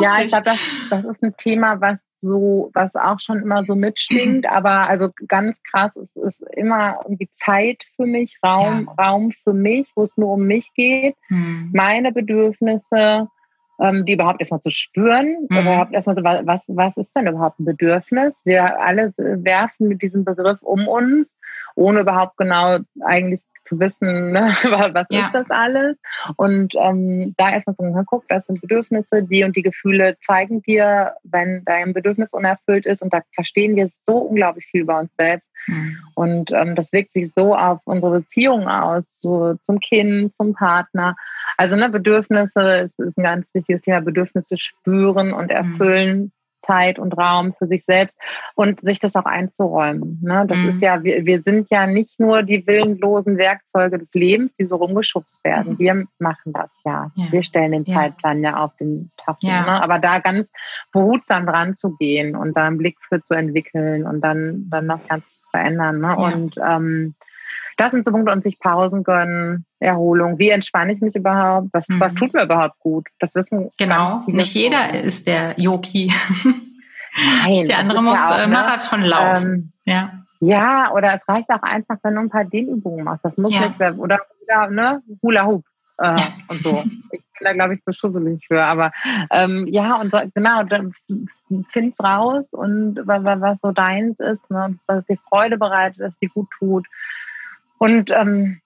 ja, 0.00 0.22
ich 0.22 0.28
glaube, 0.28 0.44
das, 0.44 0.58
das 0.90 1.04
ist 1.04 1.22
ein 1.22 1.36
Thema, 1.36 1.80
was 1.80 1.98
so, 2.24 2.70
was 2.74 2.96
auch 2.96 3.20
schon 3.20 3.40
immer 3.40 3.64
so 3.64 3.74
mitstingt, 3.74 4.46
aber 4.50 4.88
also 4.88 5.10
ganz 5.28 5.62
krass, 5.62 5.94
es 5.96 6.16
ist 6.16 6.42
immer 6.56 7.00
irgendwie 7.04 7.28
Zeit 7.30 7.84
für 7.96 8.06
mich, 8.06 8.38
Raum, 8.44 8.88
ja. 8.98 9.04
Raum 9.04 9.30
für 9.30 9.52
mich, 9.52 9.92
wo 9.94 10.02
es 10.02 10.16
nur 10.16 10.32
um 10.32 10.46
mich 10.46 10.72
geht, 10.74 11.16
mhm. 11.28 11.70
meine 11.72 12.12
Bedürfnisse, 12.12 13.28
ähm, 13.80 14.04
die 14.04 14.14
überhaupt 14.14 14.40
erstmal 14.40 14.60
zu 14.60 14.70
spüren, 14.70 15.46
mhm. 15.48 15.58
überhaupt 15.58 15.92
erstmal 15.92 16.16
so, 16.16 16.24
was, 16.24 16.62
was 16.68 16.96
ist 16.96 17.14
denn 17.14 17.26
überhaupt 17.26 17.60
ein 17.60 17.64
Bedürfnis? 17.64 18.40
Wir 18.44 18.80
alle 18.80 19.12
werfen 19.16 19.88
mit 19.88 20.02
diesem 20.02 20.24
Begriff 20.24 20.62
um 20.62 20.88
uns, 20.88 21.36
ohne 21.74 22.00
überhaupt 22.00 22.36
genau 22.36 22.78
eigentlich 23.00 23.42
zu 23.64 23.80
wissen, 23.80 24.32
ne, 24.32 24.54
was 24.92 25.06
ja. 25.10 25.26
ist 25.26 25.34
das 25.34 25.50
alles? 25.50 25.96
Und 26.36 26.74
ähm, 26.76 27.34
da 27.36 27.50
erstmal 27.50 27.76
so, 27.76 28.02
guck, 28.06 28.28
das 28.28 28.46
sind 28.46 28.60
Bedürfnisse, 28.60 29.22
die 29.22 29.44
und 29.44 29.56
die 29.56 29.62
Gefühle 29.62 30.16
zeigen 30.24 30.62
dir, 30.62 31.14
wenn 31.24 31.64
dein 31.64 31.92
Bedürfnis 31.92 32.32
unerfüllt 32.32 32.86
ist. 32.86 33.02
Und 33.02 33.12
da 33.12 33.22
verstehen 33.34 33.76
wir 33.76 33.88
so 33.88 34.18
unglaublich 34.18 34.66
viel 34.66 34.82
über 34.82 34.98
uns 34.98 35.14
selbst. 35.16 35.50
Mhm. 35.66 35.98
Und 36.14 36.52
ähm, 36.52 36.74
das 36.74 36.92
wirkt 36.92 37.12
sich 37.12 37.32
so 37.32 37.54
auf 37.56 37.80
unsere 37.84 38.20
Beziehungen 38.20 38.68
aus, 38.68 39.20
so 39.20 39.54
zum 39.62 39.80
Kind, 39.80 40.34
zum 40.34 40.54
Partner. 40.54 41.16
Also 41.56 41.76
ne, 41.76 41.88
Bedürfnisse 41.88 42.60
ist, 42.84 42.98
ist 42.98 43.18
ein 43.18 43.24
ganz 43.24 43.54
wichtiges 43.54 43.82
Thema. 43.82 44.00
Bedürfnisse 44.00 44.58
spüren 44.58 45.32
und 45.32 45.46
mhm. 45.46 45.56
erfüllen. 45.56 46.18
Mhm 46.18 46.32
Zeit 46.64 46.98
und 46.98 47.12
Raum 47.16 47.54
für 47.54 47.66
sich 47.66 47.84
selbst 47.84 48.18
und 48.54 48.80
sich 48.80 48.98
das 48.98 49.14
auch 49.16 49.24
einzuräumen. 49.24 50.20
Ne? 50.22 50.44
Das 50.48 50.58
mhm. 50.58 50.68
ist 50.70 50.82
ja, 50.82 51.02
wir, 51.02 51.24
wir 51.26 51.42
sind 51.42 51.70
ja 51.70 51.86
nicht 51.86 52.18
nur 52.18 52.42
die 52.42 52.66
willenlosen 52.66 53.36
Werkzeuge 53.36 53.98
des 53.98 54.12
Lebens, 54.14 54.54
die 54.54 54.64
so 54.64 54.76
rumgeschubst 54.76 55.44
werden. 55.44 55.74
Mhm. 55.74 55.78
Wir 55.78 56.04
machen 56.18 56.52
das 56.52 56.80
ja. 56.84 57.08
ja. 57.14 57.30
Wir 57.30 57.42
stellen 57.42 57.72
den 57.72 57.84
ja. 57.84 57.94
Zeitplan 57.94 58.42
ja 58.42 58.56
auf 58.56 58.74
den 58.76 59.10
Tasten. 59.16 59.46
Ja. 59.46 59.62
Ne? 59.62 59.82
Aber 59.82 59.98
da 59.98 60.18
ganz 60.20 60.50
behutsam 60.92 61.46
dran 61.46 61.76
zu 61.76 61.96
gehen 61.96 62.34
und 62.34 62.56
da 62.56 62.66
einen 62.66 62.78
Blick 62.78 62.96
für 63.00 63.22
zu 63.22 63.34
entwickeln 63.34 64.06
und 64.06 64.20
dann, 64.20 64.68
dann 64.70 64.88
das 64.88 65.06
Ganze 65.06 65.30
zu 65.34 65.44
verändern. 65.50 66.00
Ne? 66.00 66.16
Und 66.16 66.54
ähm, 66.66 67.14
das 67.76 67.92
sind 67.92 68.04
so 68.04 68.12
Punkte 68.12 68.32
und 68.32 68.44
sich 68.44 68.58
Pausen 68.58 69.04
gönnen, 69.04 69.66
Erholung. 69.80 70.38
Wie 70.38 70.50
entspanne 70.50 70.92
ich 70.92 71.00
mich 71.00 71.14
überhaupt? 71.14 71.68
Was, 71.72 71.88
mhm. 71.88 72.00
was 72.00 72.14
tut 72.14 72.32
mir 72.32 72.44
überhaupt 72.44 72.78
gut? 72.80 73.06
Das 73.18 73.34
wissen 73.34 73.68
Genau. 73.78 74.22
Nicht 74.26 74.54
jeder 74.54 74.90
so. 74.90 74.96
ist 74.96 75.26
der 75.26 75.54
Yogi. 75.58 76.12
Nein. 77.44 77.64
Der 77.66 77.78
andere 77.78 78.02
muss 78.02 78.18
ja 78.18 78.30
auch, 78.30 78.38
äh, 78.38 78.46
ne? 78.46 78.52
Marathon 78.52 79.02
laufen. 79.02 79.52
Ähm, 79.52 79.72
ja. 79.84 80.12
Ja, 80.40 80.92
oder 80.92 81.14
es 81.14 81.26
reicht 81.28 81.48
auch 81.50 81.62
einfach, 81.62 81.96
wenn 82.02 82.14
du 82.14 82.20
ein 82.20 82.28
paar 82.28 82.44
Dehnübungen 82.44 83.04
machst. 83.04 83.24
Das 83.24 83.38
muss 83.38 83.54
ja. 83.54 83.68
nicht, 83.68 83.80
oder, 83.80 83.98
oder 83.98 84.20
ne, 84.68 85.02
Hula 85.22 85.46
Hoop 85.46 85.64
äh, 85.98 86.06
ja. 86.06 86.28
und 86.48 86.56
so. 86.56 86.84
Ich 87.12 87.22
bin 87.38 87.44
da, 87.44 87.52
glaube 87.52 87.74
ich, 87.74 87.84
zu 87.84 87.92
schusselig 87.92 88.44
für. 88.46 88.62
Aber 88.62 88.92
ähm, 89.30 89.66
ja, 89.68 90.00
und 90.00 90.10
so, 90.10 90.18
genau, 90.34 90.62
dann 90.64 90.94
find's 91.70 92.02
raus 92.02 92.52
und 92.52 93.00
was 93.04 93.60
so 93.60 93.72
deins 93.72 94.18
ist, 94.20 94.50
ne, 94.50 94.76
dass 94.86 95.06
dir 95.06 95.18
Freude 95.28 95.56
bereitet, 95.58 96.00
dass 96.00 96.18
dir 96.18 96.28
gut 96.28 96.48
tut. 96.58 96.86
Und 97.78 98.10
ähm, 98.10 98.60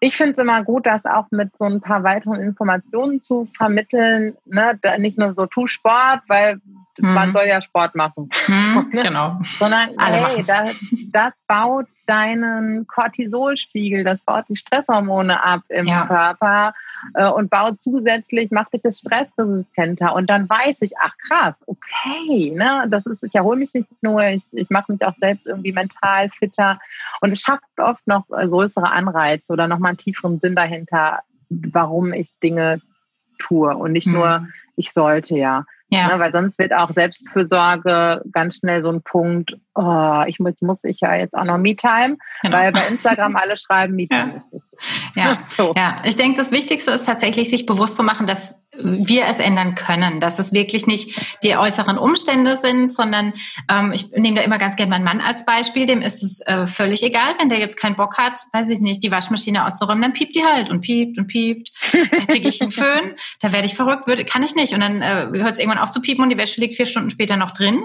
ich 0.00 0.16
finde 0.16 0.32
es 0.32 0.38
immer 0.38 0.64
gut, 0.64 0.86
das 0.86 1.06
auch 1.06 1.26
mit 1.30 1.56
so 1.56 1.64
ein 1.64 1.80
paar 1.80 2.02
weiteren 2.02 2.40
Informationen 2.40 3.22
zu 3.22 3.46
vermitteln. 3.46 4.36
Ne? 4.46 4.78
Nicht 4.98 5.16
nur 5.16 5.32
so, 5.32 5.46
tu 5.46 5.68
Sport, 5.68 6.22
weil 6.26 6.60
mhm. 6.98 7.14
man 7.14 7.32
soll 7.32 7.46
ja 7.46 7.62
Sport 7.62 7.94
machen. 7.94 8.28
Mhm, 8.46 8.54
so, 8.62 8.72
ne? 8.72 9.02
Genau. 9.02 9.38
Sondern, 9.42 9.90
Alle 9.96 10.26
hey, 10.28 10.36
das, 10.46 11.06
das, 11.12 11.32
baut 11.46 11.86
deinen 12.06 12.86
Cortisolspiegel, 12.86 14.04
das 14.04 14.20
baut 14.22 14.44
die 14.48 14.56
Stresshormone 14.56 15.42
ab 15.42 15.62
im 15.68 15.86
ja. 15.86 16.06
Körper 16.06 16.74
äh, 17.14 17.28
und 17.28 17.50
baut 17.50 17.80
zusätzlich, 17.80 18.50
macht 18.50 18.72
dich 18.72 18.82
das 18.82 18.98
stressresistenter. 18.98 20.14
Und 20.14 20.28
dann 20.28 20.48
weiß 20.48 20.82
ich, 20.82 20.92
ach 21.00 21.14
krass, 21.28 21.56
okay, 21.66 22.52
ne, 22.54 22.86
das 22.88 23.06
ist, 23.06 23.22
ich 23.22 23.34
erhole 23.34 23.58
mich 23.58 23.74
nicht 23.74 23.88
nur, 24.02 24.22
ich, 24.24 24.42
ich 24.52 24.70
mache 24.70 24.92
mich 24.92 25.04
auch 25.04 25.14
selbst 25.20 25.46
irgendwie 25.46 25.72
mental 25.72 26.28
fitter. 26.30 26.78
Und 27.20 27.32
es 27.32 27.40
schafft 27.40 27.62
oft 27.78 28.06
noch 28.06 28.26
größere 28.28 28.90
Anreize 28.90 29.52
oder 29.52 29.66
nochmal 29.66 29.90
einen 29.90 29.98
tieferen 29.98 30.40
Sinn 30.40 30.54
dahinter, 30.54 31.20
warum 31.48 32.12
ich 32.12 32.30
Dinge 32.42 32.80
tue 33.38 33.76
und 33.76 33.92
nicht 33.92 34.06
mhm. 34.06 34.14
nur, 34.14 34.48
ich 34.76 34.92
sollte 34.92 35.36
ja. 35.36 35.64
Ja. 35.92 36.08
Ne, 36.08 36.18
weil 36.18 36.32
sonst 36.32 36.58
wird 36.58 36.72
auch 36.72 36.88
Selbstfürsorge 36.88 38.22
ganz 38.32 38.56
schnell 38.56 38.80
so 38.80 38.88
ein 38.90 39.02
Punkt, 39.02 39.58
oh, 39.74 40.22
ich 40.26 40.40
muss, 40.40 40.62
muss 40.62 40.84
ich 40.84 41.00
ja 41.00 41.14
jetzt 41.14 41.34
auch 41.34 41.44
noch 41.44 41.58
Me-Time, 41.58 42.16
genau. 42.40 42.56
weil 42.56 42.72
bei 42.72 42.80
Instagram 42.88 43.36
alle 43.36 43.58
schreiben 43.58 43.94
Me-Time. 43.96 44.42
Ja. 45.14 45.22
Ja, 45.22 45.38
so. 45.44 45.74
ja. 45.76 45.96
ich 46.04 46.16
denke, 46.16 46.38
das 46.38 46.50
Wichtigste 46.50 46.92
ist 46.92 47.04
tatsächlich, 47.04 47.50
sich 47.50 47.66
bewusst 47.66 47.96
zu 47.96 48.02
machen, 48.02 48.26
dass 48.26 48.61
wir 48.78 49.26
es 49.26 49.38
ändern 49.38 49.74
können, 49.74 50.18
dass 50.18 50.38
es 50.38 50.52
wirklich 50.52 50.86
nicht 50.86 51.42
die 51.42 51.56
äußeren 51.56 51.98
Umstände 51.98 52.56
sind, 52.56 52.92
sondern 52.92 53.34
ähm, 53.70 53.92
ich 53.92 54.10
nehme 54.12 54.36
da 54.36 54.42
immer 54.42 54.56
ganz 54.56 54.76
gerne 54.76 54.90
meinen 54.90 55.04
Mann 55.04 55.20
als 55.20 55.44
Beispiel, 55.44 55.84
dem 55.84 56.00
ist 56.00 56.22
es 56.22 56.40
äh, 56.40 56.66
völlig 56.66 57.02
egal, 57.02 57.34
wenn 57.38 57.50
der 57.50 57.58
jetzt 57.58 57.76
keinen 57.76 57.96
Bock 57.96 58.16
hat, 58.16 58.40
weiß 58.52 58.70
ich 58.70 58.80
nicht, 58.80 59.02
die 59.02 59.12
Waschmaschine 59.12 59.66
auszuräumen, 59.66 60.02
dann 60.02 60.12
piept 60.14 60.34
die 60.34 60.44
halt 60.44 60.70
und 60.70 60.80
piept 60.80 61.18
und 61.18 61.26
piept. 61.26 61.70
Dann 61.92 62.26
kriege 62.26 62.48
ich 62.48 62.62
einen 62.62 62.70
Föhn, 62.82 63.14
da 63.40 63.52
werde 63.52 63.66
ich 63.66 63.74
verrückt, 63.74 64.06
würde, 64.06 64.24
kann 64.24 64.42
ich 64.42 64.54
nicht. 64.54 64.72
Und 64.72 64.80
dann 64.80 65.02
äh, 65.02 65.28
hört 65.34 65.52
es 65.52 65.58
irgendwann 65.58 65.78
auf 65.78 65.90
zu 65.90 66.00
piepen 66.00 66.22
und 66.22 66.30
die 66.30 66.38
Wäsche 66.38 66.60
liegt 66.60 66.74
vier 66.74 66.86
Stunden 66.86 67.10
später 67.10 67.36
noch 67.36 67.50
drin. 67.50 67.84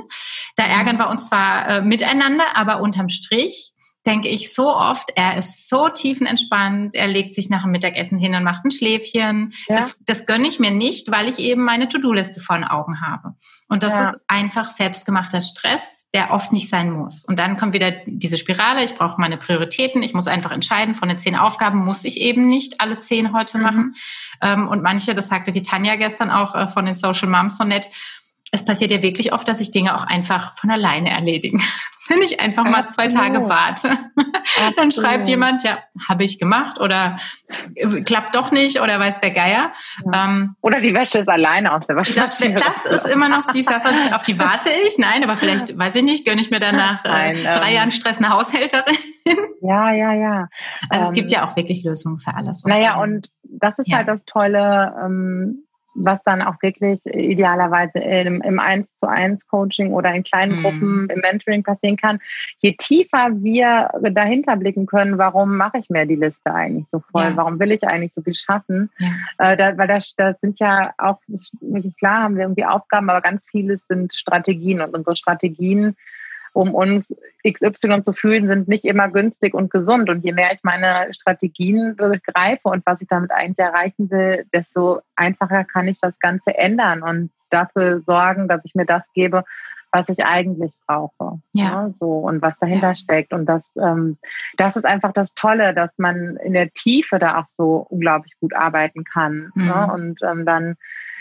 Da 0.55 0.63
ärgern 0.63 0.97
wir 0.97 1.09
uns 1.09 1.27
zwar 1.27 1.67
äh, 1.67 1.81
miteinander, 1.81 2.45
aber 2.55 2.79
unterm 2.79 3.09
Strich 3.09 3.73
denke 4.07 4.29
ich 4.29 4.53
so 4.53 4.73
oft, 4.73 5.11
er 5.15 5.37
ist 5.37 5.69
so 5.69 5.89
tiefenentspannt, 5.89 6.95
er 6.95 7.07
legt 7.07 7.35
sich 7.35 7.49
nach 7.49 7.63
dem 7.63 7.71
Mittagessen 7.71 8.17
hin 8.17 8.33
und 8.33 8.43
macht 8.43 8.65
ein 8.65 8.71
Schläfchen. 8.71 9.53
Ja. 9.67 9.75
Das, 9.75 9.99
das 10.05 10.25
gönne 10.25 10.47
ich 10.47 10.59
mir 10.59 10.71
nicht, 10.71 11.11
weil 11.11 11.27
ich 11.27 11.39
eben 11.39 11.63
meine 11.63 11.89
To-Do-Liste 11.89 12.39
vor 12.39 12.55
den 12.55 12.63
Augen 12.63 13.01
habe. 13.01 13.35
Und 13.67 13.83
das 13.83 13.95
ja. 13.95 14.03
ist 14.03 14.21
einfach 14.27 14.71
selbstgemachter 14.71 15.41
Stress, 15.41 16.07
der 16.13 16.31
oft 16.31 16.53
nicht 16.53 16.69
sein 16.69 16.91
muss. 16.91 17.25
Und 17.25 17.37
dann 17.37 17.57
kommt 17.57 17.73
wieder 17.73 17.91
diese 18.05 18.37
Spirale, 18.37 18.83
ich 18.83 18.95
brauche 18.95 19.19
meine 19.19 19.37
Prioritäten, 19.37 20.01
ich 20.01 20.13
muss 20.13 20.27
einfach 20.27 20.51
entscheiden, 20.51 20.95
von 20.95 21.09
den 21.09 21.17
zehn 21.17 21.35
Aufgaben 21.35 21.83
muss 21.83 22.05
ich 22.05 22.21
eben 22.21 22.47
nicht 22.47 22.79
alle 22.79 22.97
zehn 22.99 23.33
heute 23.33 23.57
mhm. 23.57 23.63
machen. 23.63 23.95
Mhm. 24.41 24.67
Und 24.69 24.81
manche, 24.83 25.13
das 25.15 25.27
sagte 25.27 25.51
die 25.51 25.63
Tanja 25.63 25.97
gestern 25.97 26.31
auch 26.31 26.55
äh, 26.55 26.69
von 26.69 26.85
den 26.85 26.95
Social 26.95 27.27
Moms 27.27 27.57
so 27.57 27.65
nett, 27.65 27.89
es 28.51 28.63
passiert 28.63 28.91
ja 28.91 29.01
wirklich 29.01 29.33
oft, 29.33 29.47
dass 29.47 29.57
sich 29.57 29.71
Dinge 29.71 29.95
auch 29.95 30.05
einfach 30.05 30.55
von 30.57 30.71
alleine 30.71 31.09
erledigen. 31.09 31.61
Wenn 32.09 32.21
ich 32.21 32.39
einfach 32.39 32.63
Absolut. 32.63 32.85
mal 32.85 32.89
zwei 32.89 33.07
Tage 33.07 33.49
warte, 33.49 33.89
Absolut. 33.89 34.77
dann 34.77 34.91
schreibt 34.93 35.27
jemand, 35.27 35.63
ja, 35.63 35.79
habe 36.07 36.23
ich 36.23 36.39
gemacht 36.39 36.79
oder 36.79 37.17
äh, 37.75 38.01
klappt 38.01 38.33
doch 38.33 38.51
nicht 38.51 38.79
oder 38.79 38.97
weiß 38.97 39.19
der 39.19 39.31
Geier. 39.31 39.73
Ja. 40.05 40.25
Ähm, 40.25 40.55
oder 40.61 40.79
die 40.79 40.93
Wäsche 40.93 41.19
ist 41.19 41.27
alleine 41.27 41.73
auf 41.73 41.85
der 41.85 41.97
Waschmaschine. 41.97 42.61
Das, 42.61 42.83
das 42.83 43.05
ist 43.05 43.11
immer 43.11 43.27
noch 43.27 43.45
die 43.47 43.63
Sache, 43.63 43.89
auf 44.15 44.23
die 44.23 44.39
warte 44.39 44.69
ich. 44.87 44.97
Nein, 44.97 45.21
aber 45.25 45.35
vielleicht, 45.35 45.77
weiß 45.77 45.95
ich 45.95 46.03
nicht, 46.03 46.25
gönne 46.25 46.39
ich 46.39 46.49
mir 46.49 46.61
danach 46.61 47.03
äh, 47.03 47.09
Nein, 47.09 47.35
äh, 47.35 47.51
drei 47.51 47.69
ähm, 47.71 47.75
Jahren 47.75 47.91
Stress 47.91 48.19
eine 48.19 48.29
Haushälterin. 48.29 48.95
Ja, 49.61 49.91
ja, 49.91 50.13
ja. 50.13 50.47
Also 50.89 51.03
ähm, 51.03 51.09
es 51.09 51.11
gibt 51.11 51.31
ähm, 51.31 51.39
ja 51.39 51.45
auch 51.45 51.57
wirklich 51.57 51.83
Lösungen 51.83 52.19
für 52.19 52.33
alles. 52.33 52.63
Naja, 52.63 53.01
und 53.01 53.29
das 53.43 53.79
ist 53.79 53.89
ja. 53.89 53.97
halt 53.97 54.07
das 54.07 54.23
Tolle, 54.23 54.95
ähm, 55.03 55.66
was 55.97 56.23
dann 56.23 56.41
auch 56.41 56.61
wirklich 56.61 57.05
idealerweise 57.05 57.99
im, 57.99 58.41
im 58.41 58.59
1 58.59 58.97
zu 58.97 59.07
1 59.07 59.47
Coaching 59.47 59.91
oder 59.91 60.13
in 60.13 60.23
kleinen 60.23 60.59
mhm. 60.59 60.63
Gruppen 60.63 61.09
im 61.09 61.19
Mentoring 61.19 61.63
passieren 61.63 61.97
kann. 61.97 62.19
Je 62.59 62.75
tiefer 62.77 63.29
wir 63.33 63.89
dahinter 64.11 64.55
blicken 64.55 64.85
können, 64.85 65.17
warum 65.17 65.57
mache 65.57 65.79
ich 65.79 65.89
mir 65.89 66.05
die 66.05 66.15
Liste 66.15 66.53
eigentlich 66.53 66.87
so 66.87 66.99
voll? 67.11 67.23
Ja. 67.23 67.35
Warum 67.35 67.59
will 67.59 67.71
ich 67.71 67.85
eigentlich 67.85 68.13
so 68.13 68.21
viel 68.21 68.35
schaffen? 68.35 68.89
Ja. 68.99 69.09
Äh, 69.39 69.57
da, 69.57 69.77
weil 69.77 69.87
das, 69.87 70.15
das 70.15 70.39
sind 70.39 70.59
ja 70.59 70.93
auch, 70.97 71.19
klar 71.97 72.23
haben 72.23 72.35
wir 72.35 72.43
irgendwie 72.43 72.65
Aufgaben, 72.65 73.09
aber 73.09 73.21
ganz 73.21 73.45
vieles 73.49 73.87
sind 73.87 74.13
Strategien 74.13 74.81
und 74.81 74.95
unsere 74.95 75.15
Strategien 75.15 75.95
um 76.53 76.73
uns 76.73 77.15
XY 77.47 78.01
zu 78.01 78.13
fühlen, 78.13 78.47
sind 78.47 78.67
nicht 78.67 78.85
immer 78.85 79.09
günstig 79.09 79.53
und 79.53 79.69
gesund. 79.69 80.09
Und 80.09 80.23
je 80.23 80.33
mehr 80.33 80.51
ich 80.53 80.59
meine 80.63 81.13
Strategien 81.13 81.95
begreife 81.95 82.69
und 82.69 82.85
was 82.85 83.01
ich 83.01 83.07
damit 83.07 83.31
eigentlich 83.31 83.59
erreichen 83.59 84.09
will, 84.09 84.45
desto 84.53 85.01
einfacher 85.15 85.63
kann 85.63 85.87
ich 85.87 85.99
das 85.99 86.19
Ganze 86.19 86.57
ändern 86.57 87.03
und 87.03 87.31
dafür 87.49 88.01
sorgen, 88.05 88.47
dass 88.47 88.65
ich 88.65 88.75
mir 88.75 88.85
das 88.85 89.11
gebe, 89.13 89.43
was 89.97 90.09
ich 90.09 90.23
eigentlich 90.23 90.73
brauche. 90.85 91.39
Ja. 91.53 91.63
ja 91.63 91.89
so 91.93 92.19
und 92.19 92.41
was 92.41 92.59
dahinter 92.59 92.89
ja. 92.89 92.95
steckt. 92.95 93.33
Und 93.33 93.45
das, 93.47 93.75
ähm, 93.75 94.17
das 94.55 94.75
ist 94.75 94.85
einfach 94.85 95.11
das 95.11 95.33
Tolle, 95.33 95.73
dass 95.73 95.97
man 95.97 96.37
in 96.37 96.53
der 96.53 96.71
Tiefe 96.71 97.17
da 97.17 97.39
auch 97.39 97.47
so 97.47 97.85
unglaublich 97.89 98.33
gut 98.39 98.53
arbeiten 98.53 99.03
kann. 99.03 99.51
Mhm. 99.55 99.65
Ne? 99.65 99.91
Und 99.93 100.19
ähm, 100.23 100.45
dann 100.45 100.75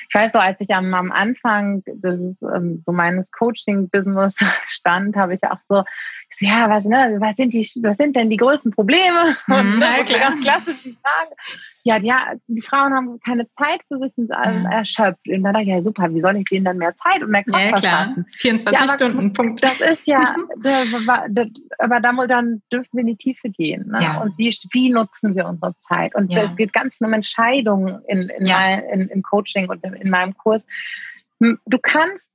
ich 0.08 0.14
weiß 0.14 0.32
so, 0.32 0.38
als 0.38 0.56
ich 0.60 0.72
am, 0.72 0.94
am 0.94 1.10
Anfang 1.10 1.82
des, 1.86 2.36
ähm, 2.54 2.80
so 2.84 2.92
meines 2.92 3.32
Coaching-Business 3.32 4.36
stand, 4.66 5.16
habe 5.16 5.34
ich 5.34 5.42
auch 5.42 5.58
so, 5.68 5.82
ja, 6.38 6.70
was, 6.70 6.84
ne, 6.84 7.16
was 7.18 7.34
sind 7.34 7.52
die, 7.52 7.68
was 7.82 7.96
sind 7.96 8.14
denn 8.14 8.30
die 8.30 8.36
größten 8.36 8.70
Probleme? 8.72 9.36
Mhm, 9.48 9.54
und 9.54 9.80
ja, 9.80 10.02
die 10.04 10.12
ganz 10.12 10.40
klassischen 10.40 10.96
Fragen. 11.02 11.32
Ja, 11.86 11.98
die, 12.00 12.12
die 12.48 12.60
Frauen 12.60 12.92
haben 12.92 13.20
keine 13.24 13.48
Zeit 13.52 13.80
für 13.86 13.98
sich 13.98 14.12
und 14.16 14.28
ja. 14.28 14.70
erschöpft. 14.70 15.28
Und 15.28 15.44
dann 15.44 15.54
dachte 15.54 15.62
ich, 15.62 15.68
ja 15.68 15.82
super, 15.82 16.12
wie 16.12 16.20
soll 16.20 16.36
ich 16.36 16.44
denen 16.46 16.64
dann 16.64 16.78
mehr 16.78 16.94
Zeit 16.96 17.22
und 17.22 17.30
mehr 17.30 17.44
Kraft 17.44 17.64
ja, 17.64 17.72
klar. 17.72 18.16
24 18.36 18.80
ja, 18.80 18.92
Stunden, 18.92 19.32
Punkt. 19.32 19.62
Das 19.62 19.80
ist 19.80 20.06
ja, 20.06 20.34
aber 21.78 22.00
da, 22.00 22.12
dann 22.26 22.62
dürfen 22.72 22.88
wir 22.92 23.00
in 23.02 23.06
die 23.06 23.16
Tiefe 23.16 23.50
gehen. 23.50 23.86
Ne? 23.88 24.00
Ja. 24.02 24.20
Und 24.20 24.36
wie, 24.36 24.50
wie 24.72 24.90
nutzen 24.90 25.36
wir 25.36 25.46
unsere 25.46 25.76
Zeit? 25.78 26.14
Und 26.14 26.36
es 26.36 26.56
geht 26.56 26.72
ganz 26.72 27.00
nur 27.00 27.08
um 27.08 27.14
Entscheidungen 27.14 28.00
in, 28.08 28.28
in, 28.28 28.48
mein, 28.48 28.80
in, 28.92 29.08
im 29.08 29.22
Coaching 29.22 29.68
und 29.68 29.84
in 29.84 30.10
meinem 30.10 30.36
Kurs. 30.36 30.66
Du 31.38 31.78
kannst 31.82 32.32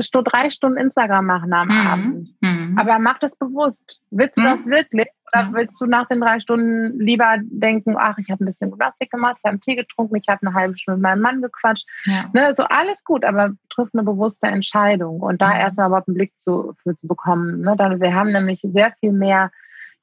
so 0.00 0.22
drei 0.22 0.48
Stunden 0.48 0.78
Instagram 0.78 1.26
machen 1.26 1.52
am 1.52 1.68
mhm. 1.68 1.86
Abend, 1.86 2.34
mhm. 2.40 2.78
aber 2.78 2.98
mach 2.98 3.18
das 3.18 3.36
bewusst. 3.36 4.00
Willst 4.10 4.38
du 4.38 4.40
mhm. 4.40 4.46
das 4.46 4.66
wirklich? 4.66 5.08
Oder 5.34 5.52
willst 5.52 5.78
du 5.80 5.84
nach 5.84 6.08
den 6.08 6.20
drei 6.20 6.40
Stunden 6.40 6.98
lieber 6.98 7.36
denken, 7.42 7.96
ach, 7.98 8.16
ich 8.16 8.30
habe 8.30 8.42
ein 8.42 8.46
bisschen 8.46 8.70
Gymnastik 8.70 9.10
gemacht, 9.10 9.36
ich 9.38 9.44
habe 9.44 9.52
einen 9.52 9.60
Tee 9.60 9.76
getrunken, 9.76 10.16
ich 10.16 10.28
habe 10.28 10.46
eine 10.46 10.54
halbe 10.54 10.78
Stunde 10.78 10.96
mit 10.96 11.02
meinem 11.02 11.20
Mann 11.20 11.42
gequatscht. 11.42 11.86
Ja. 12.04 12.30
Ne, 12.32 12.54
so 12.56 12.62
alles 12.64 13.04
gut, 13.04 13.26
aber 13.26 13.52
triff 13.68 13.90
eine 13.92 14.04
bewusste 14.04 14.46
Entscheidung 14.46 15.20
und 15.20 15.42
da 15.42 15.48
mhm. 15.48 15.60
erstmal 15.60 15.88
überhaupt 15.88 16.08
einen 16.08 16.16
Blick 16.16 16.38
zu, 16.38 16.74
für 16.82 16.94
zu 16.94 17.06
bekommen. 17.06 17.60
Ne? 17.60 17.74
Dann, 17.76 18.00
wir 18.00 18.14
haben 18.14 18.32
nämlich 18.32 18.60
sehr 18.62 18.94
viel 19.00 19.12
mehr 19.12 19.50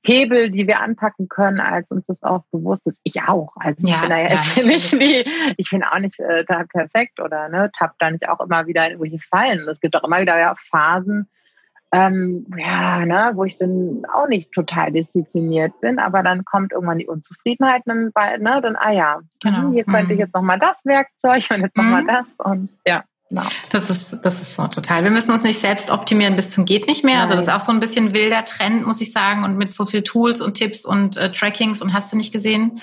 Hebel, 0.07 0.49
die 0.51 0.67
wir 0.67 0.81
anpacken 0.81 1.27
können, 1.29 1.59
als 1.59 1.91
uns 1.91 2.05
das 2.05 2.23
auch 2.23 2.43
bewusst 2.51 2.87
ist. 2.87 2.99
Ich 3.03 3.21
auch. 3.23 3.55
Also 3.57 3.87
ja, 3.87 3.95
ich 3.95 4.01
bin 4.01 4.09
da 4.09 4.17
jetzt 4.17 4.55
ja, 4.57 4.65
nicht 4.65 4.91
die, 4.93 5.25
ich 5.57 5.69
bin 5.69 5.83
auch 5.83 5.99
nicht 5.99 6.19
äh, 6.19 6.43
da 6.45 6.63
perfekt 6.63 7.19
oder 7.19 7.49
ne, 7.49 7.71
tapp 7.77 7.95
da 7.99 8.11
nicht 8.11 8.27
auch 8.29 8.39
immer 8.39 8.67
wieder 8.67 8.85
in 8.85 8.93
irgendwelche 8.93 9.19
Fallen. 9.19 9.67
Es 9.67 9.79
gibt 9.79 9.95
auch 9.95 10.03
immer 10.03 10.21
wieder 10.21 10.37
ja, 10.37 10.55
Phasen, 10.55 11.27
ähm, 11.91 12.45
ja, 12.57 13.05
ne, 13.05 13.31
wo 13.35 13.43
ich 13.43 13.57
dann 13.57 14.05
auch 14.13 14.27
nicht 14.27 14.51
total 14.51 14.91
diszipliniert 14.91 15.79
bin, 15.81 15.99
aber 15.99 16.23
dann 16.23 16.43
kommt 16.43 16.73
irgendwann 16.73 16.99
die 16.99 17.07
Unzufriedenheit, 17.07 17.83
dann, 17.85 18.11
ne, 18.39 18.61
dann 18.61 18.75
ah 18.75 18.91
ja, 18.91 19.19
genau. 19.41 19.71
hier 19.71 19.85
könnte 19.85 20.13
ich 20.13 20.17
mhm. 20.17 20.25
jetzt 20.25 20.33
nochmal 20.33 20.59
das 20.59 20.83
Werkzeug 20.85 21.45
und 21.51 21.61
jetzt 21.61 21.77
nochmal 21.77 22.03
mhm. 22.03 22.07
das 22.07 22.35
und 22.39 22.69
ja. 22.85 23.03
Genau. 23.29 23.43
Das 23.69 23.89
ist, 23.89 24.19
das 24.23 24.39
ist 24.39 24.53
so 24.53 24.67
total. 24.67 25.03
Wir 25.03 25.09
müssen 25.09 25.31
uns 25.31 25.41
nicht 25.41 25.59
selbst 25.59 25.89
optimieren 25.89 26.35
bis 26.35 26.51
zum 26.51 26.65
geht 26.65 26.87
nicht 26.87 27.03
mehr. 27.03 27.15
Nein. 27.15 27.23
Also 27.23 27.35
das 27.35 27.47
ist 27.47 27.53
auch 27.53 27.59
so 27.59 27.71
ein 27.71 27.79
bisschen 27.79 28.13
wilder 28.13 28.45
Trend, 28.45 28.85
muss 28.85 29.01
ich 29.01 29.11
sagen, 29.11 29.43
und 29.43 29.57
mit 29.57 29.73
so 29.73 29.85
viel 29.85 30.03
Tools 30.03 30.41
und 30.41 30.53
Tipps 30.53 30.85
und 30.85 31.17
äh, 31.17 31.31
Trackings 31.31 31.81
und 31.81 31.93
hast 31.93 32.13
du 32.13 32.17
nicht 32.17 32.31
gesehen. 32.31 32.79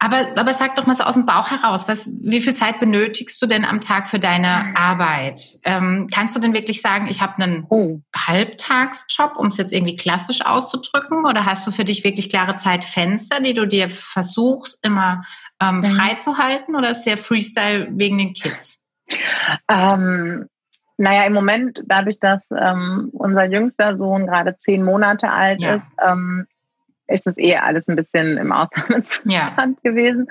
Aber, 0.00 0.28
aber 0.36 0.54
sag 0.54 0.76
doch 0.76 0.86
mal 0.86 0.94
so 0.94 1.02
aus 1.02 1.14
dem 1.14 1.26
Bauch 1.26 1.50
heraus, 1.50 1.88
was, 1.88 2.08
wie 2.22 2.40
viel 2.40 2.54
Zeit 2.54 2.78
benötigst 2.78 3.42
du 3.42 3.46
denn 3.46 3.64
am 3.64 3.80
Tag 3.80 4.06
für 4.06 4.20
deine 4.20 4.76
Arbeit? 4.76 5.40
Ähm, 5.64 6.06
kannst 6.12 6.36
du 6.36 6.40
denn 6.40 6.54
wirklich 6.54 6.80
sagen, 6.82 7.08
ich 7.08 7.20
habe 7.20 7.42
einen 7.42 7.66
oh. 7.68 8.00
Halbtagsjob, 8.14 9.36
um 9.36 9.48
es 9.48 9.56
jetzt 9.56 9.72
irgendwie 9.72 9.96
klassisch 9.96 10.46
auszudrücken? 10.46 11.26
Oder 11.26 11.46
hast 11.46 11.66
du 11.66 11.72
für 11.72 11.84
dich 11.84 12.04
wirklich 12.04 12.28
klare 12.28 12.56
Zeitfenster, 12.56 13.40
die 13.40 13.54
du 13.54 13.66
dir 13.66 13.88
versuchst, 13.88 14.84
immer 14.84 15.24
ähm, 15.60 15.78
mhm. 15.78 15.84
frei 15.84 16.14
zu 16.14 16.38
halten? 16.38 16.76
Oder 16.76 16.90
ist 16.92 17.02
der 17.02 17.16
Freestyle 17.16 17.88
wegen 17.90 18.18
den 18.18 18.34
Kids? 18.34 18.87
Ähm, 19.68 20.48
naja, 20.96 21.24
im 21.24 21.32
Moment, 21.32 21.80
dadurch, 21.86 22.18
dass 22.18 22.50
ähm, 22.50 23.10
unser 23.12 23.44
jüngster 23.44 23.96
Sohn 23.96 24.26
gerade 24.26 24.56
zehn 24.56 24.82
Monate 24.82 25.30
alt 25.30 25.62
ja. 25.62 25.76
ist, 25.76 25.86
ähm, 26.04 26.46
ist 27.08 27.26
es 27.26 27.36
eher 27.38 27.64
alles 27.64 27.88
ein 27.88 27.96
bisschen 27.96 28.36
im 28.36 28.52
Ausnahmezustand 28.52 29.78
ja. 29.82 29.90
gewesen. 29.90 30.28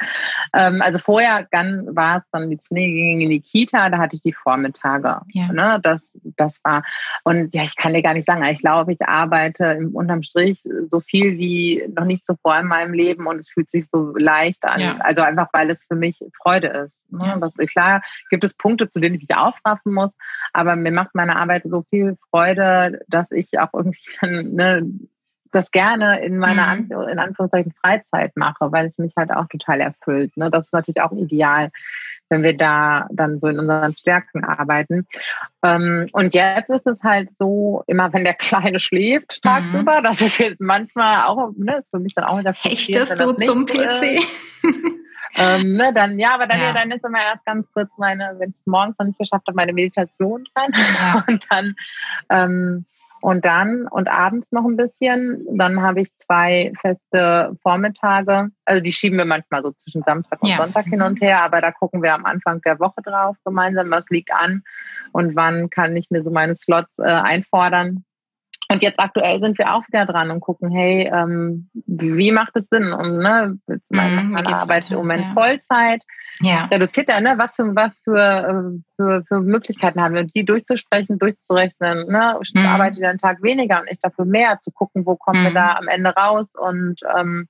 Ähm, 0.53 0.81
also 0.81 0.99
vorher 0.99 1.47
dann 1.51 1.95
war 1.95 2.17
es 2.17 2.23
dann, 2.31 2.49
die 2.49 2.59
Zunge 2.59 2.81
ging 2.81 3.21
in 3.21 3.29
die 3.29 3.41
Kita, 3.41 3.89
da 3.89 3.97
hatte 3.97 4.15
ich 4.15 4.21
die 4.21 4.33
Vormittage. 4.33 5.21
Ja. 5.33 5.51
Ne? 5.51 5.79
Das, 5.81 6.17
das 6.37 6.59
war, 6.63 6.83
und 7.23 7.53
ja, 7.53 7.63
ich 7.63 7.75
kann 7.75 7.93
dir 7.93 8.03
gar 8.03 8.13
nicht 8.13 8.25
sagen, 8.25 8.43
ich 8.45 8.59
glaube, 8.59 8.93
ich 8.93 9.01
arbeite 9.01 9.65
im, 9.65 9.95
unterm 9.95 10.23
Strich 10.23 10.61
so 10.89 10.99
viel 10.99 11.37
wie 11.37 11.83
noch 11.95 12.05
nicht 12.05 12.25
zuvor 12.25 12.59
in 12.59 12.67
meinem 12.67 12.93
Leben 12.93 13.25
und 13.25 13.39
es 13.39 13.49
fühlt 13.49 13.69
sich 13.69 13.89
so 13.89 14.15
leicht 14.15 14.63
an. 14.65 14.79
Ja. 14.79 14.97
Also 14.99 15.23
einfach, 15.23 15.49
weil 15.53 15.69
es 15.71 15.83
für 15.83 15.95
mich 15.95 16.19
Freude 16.41 16.67
ist. 16.67 17.11
Ne? 17.11 17.37
Das, 17.39 17.53
klar 17.67 18.01
gibt 18.29 18.43
es 18.43 18.53
Punkte, 18.53 18.89
zu 18.89 18.99
denen 18.99 19.15
ich 19.15 19.27
mich 19.27 19.35
aufraffen 19.35 19.93
muss, 19.93 20.15
aber 20.53 20.75
mir 20.75 20.91
macht 20.91 21.15
meine 21.15 21.35
Arbeit 21.35 21.63
so 21.65 21.83
viel 21.89 22.17
Freude, 22.29 23.01
dass 23.07 23.31
ich 23.31 23.59
auch 23.59 23.73
irgendwie 23.73 23.99
ne, 24.21 24.87
das 25.51 25.71
gerne 25.71 26.21
in 26.21 26.37
meiner 26.37 26.75
mhm. 26.75 27.09
in 27.09 27.19
Anführungszeichen 27.19 27.73
Freizeit 27.81 28.35
mache, 28.35 28.71
weil 28.71 28.87
es 28.87 28.97
mich 28.97 29.13
halt 29.15 29.31
auch 29.31 29.47
total 29.47 29.81
erfüllt. 29.81 30.35
Ne? 30.37 30.49
Das 30.51 30.65
ist 30.65 30.73
natürlich 30.73 31.01
auch 31.01 31.11
ideal, 31.11 31.71
wenn 32.29 32.43
wir 32.43 32.55
da 32.55 33.07
dann 33.11 33.39
so 33.39 33.47
in 33.47 33.59
unseren 33.59 33.95
Stärken 33.95 34.43
arbeiten. 34.43 35.07
Ähm, 35.63 36.09
und 36.11 36.33
jetzt 36.33 36.69
ist 36.69 36.87
es 36.87 37.03
halt 37.03 37.33
so, 37.33 37.83
immer 37.87 38.11
wenn 38.13 38.23
der 38.23 38.33
Kleine 38.35 38.79
schläft 38.79 39.41
tagsüber, 39.43 39.99
mhm. 39.99 40.03
das 40.03 40.21
ist 40.21 40.39
jetzt 40.39 40.59
manchmal 40.59 41.25
auch, 41.25 41.51
ne, 41.55 41.77
ist 41.77 41.89
für 41.89 41.99
mich 41.99 42.15
dann 42.15 42.25
auch 42.25 42.39
wieder 42.39 42.53
Hechtest 42.53 43.19
du 43.19 43.33
zum 43.33 43.65
PC? 43.65 44.21
ähm, 45.37 45.73
ne, 45.73 45.93
dann, 45.93 46.19
ja, 46.19 46.33
aber 46.33 46.47
dann, 46.47 46.59
ja. 46.59 46.73
dann 46.73 46.91
ist 46.91 47.05
immer 47.05 47.19
erst 47.19 47.45
ganz 47.45 47.71
kurz 47.71 47.97
meine, 47.97 48.35
wenn 48.37 48.49
ich 48.49 48.59
es 48.59 48.67
morgens 48.67 48.97
noch 48.99 49.05
nicht 49.05 49.19
geschafft 49.19 49.47
habe, 49.47 49.55
meine 49.55 49.73
Meditation 49.73 50.45
dran. 50.53 50.71
Ja. 50.73 51.23
Und 51.27 51.45
dann 51.49 51.75
ähm, 52.29 52.85
und 53.21 53.45
dann 53.45 53.87
und 53.87 54.07
abends 54.07 54.51
noch 54.51 54.65
ein 54.65 54.77
bisschen. 54.77 55.45
Dann 55.51 55.81
habe 55.81 56.01
ich 56.01 56.15
zwei 56.17 56.71
feste 56.79 57.55
Vormittage. 57.61 58.49
Also 58.65 58.81
die 58.81 58.91
schieben 58.91 59.17
wir 59.17 59.25
manchmal 59.25 59.63
so 59.63 59.71
zwischen 59.71 60.03
Samstag 60.03 60.41
und 60.41 60.49
ja. 60.49 60.57
Sonntag 60.57 60.85
hin 60.85 61.01
und 61.01 61.21
her, 61.21 61.43
aber 61.43 61.61
da 61.61 61.71
gucken 61.71 62.03
wir 62.03 62.13
am 62.13 62.25
Anfang 62.25 62.61
der 62.61 62.79
Woche 62.79 63.01
drauf 63.03 63.35
gemeinsam, 63.45 63.89
was 63.91 64.09
liegt 64.09 64.31
an 64.31 64.63
und 65.11 65.35
wann 65.35 65.69
kann 65.69 65.95
ich 65.95 66.09
mir 66.09 66.21
so 66.21 66.31
meine 66.31 66.55
Slots 66.55 66.99
äh, 66.99 67.03
einfordern. 67.03 68.03
Und 68.69 68.83
jetzt 68.83 68.99
aktuell 68.99 69.39
sind 69.39 69.57
wir 69.57 69.73
auch 69.73 69.87
wieder 69.87 70.05
dran 70.05 70.29
und 70.29 70.41
gucken, 70.41 70.69
hey, 70.69 71.09
ähm, 71.13 71.69
wie 71.85 72.31
macht 72.31 72.55
es 72.55 72.67
Sinn? 72.67 72.91
Und 72.91 73.19
ne, 73.19 73.57
jetzt 73.67 73.91
meine, 73.91 74.23
mm, 74.23 74.31
meine 74.31 74.55
Arbeit 74.55 74.91
im 74.91 74.97
Moment 74.97 75.23
ja. 75.23 75.33
Vollzeit. 75.33 76.01
Ja. 76.41 76.65
Reduziert 76.65 77.09
er, 77.09 77.21
ne? 77.21 77.35
Was 77.37 77.55
für 77.55 77.75
was 77.75 77.99
für, 77.99 78.17
äh, 78.17 78.79
für, 78.95 79.23
für 79.25 79.39
Möglichkeiten 79.39 80.01
haben 80.01 80.15
wir, 80.15 80.25
die 80.25 80.43
durchzusprechen, 80.43 81.17
durchzurechnen, 81.17 82.07
ne? 82.07 82.37
Ich 82.41 82.53
mm. 82.53 82.65
arbeite 82.65 83.07
einen 83.07 83.19
Tag 83.19 83.41
weniger 83.41 83.79
und 83.79 83.87
ich 83.89 83.99
dafür 83.99 84.25
mehr, 84.25 84.59
zu 84.61 84.71
gucken, 84.71 85.05
wo 85.05 85.15
kommen 85.15 85.41
mm. 85.41 85.45
wir 85.45 85.49
mhm. 85.51 85.55
da 85.55 85.75
am 85.75 85.87
Ende 85.87 86.09
raus 86.09 86.51
und 86.53 86.99
ähm, 87.17 87.47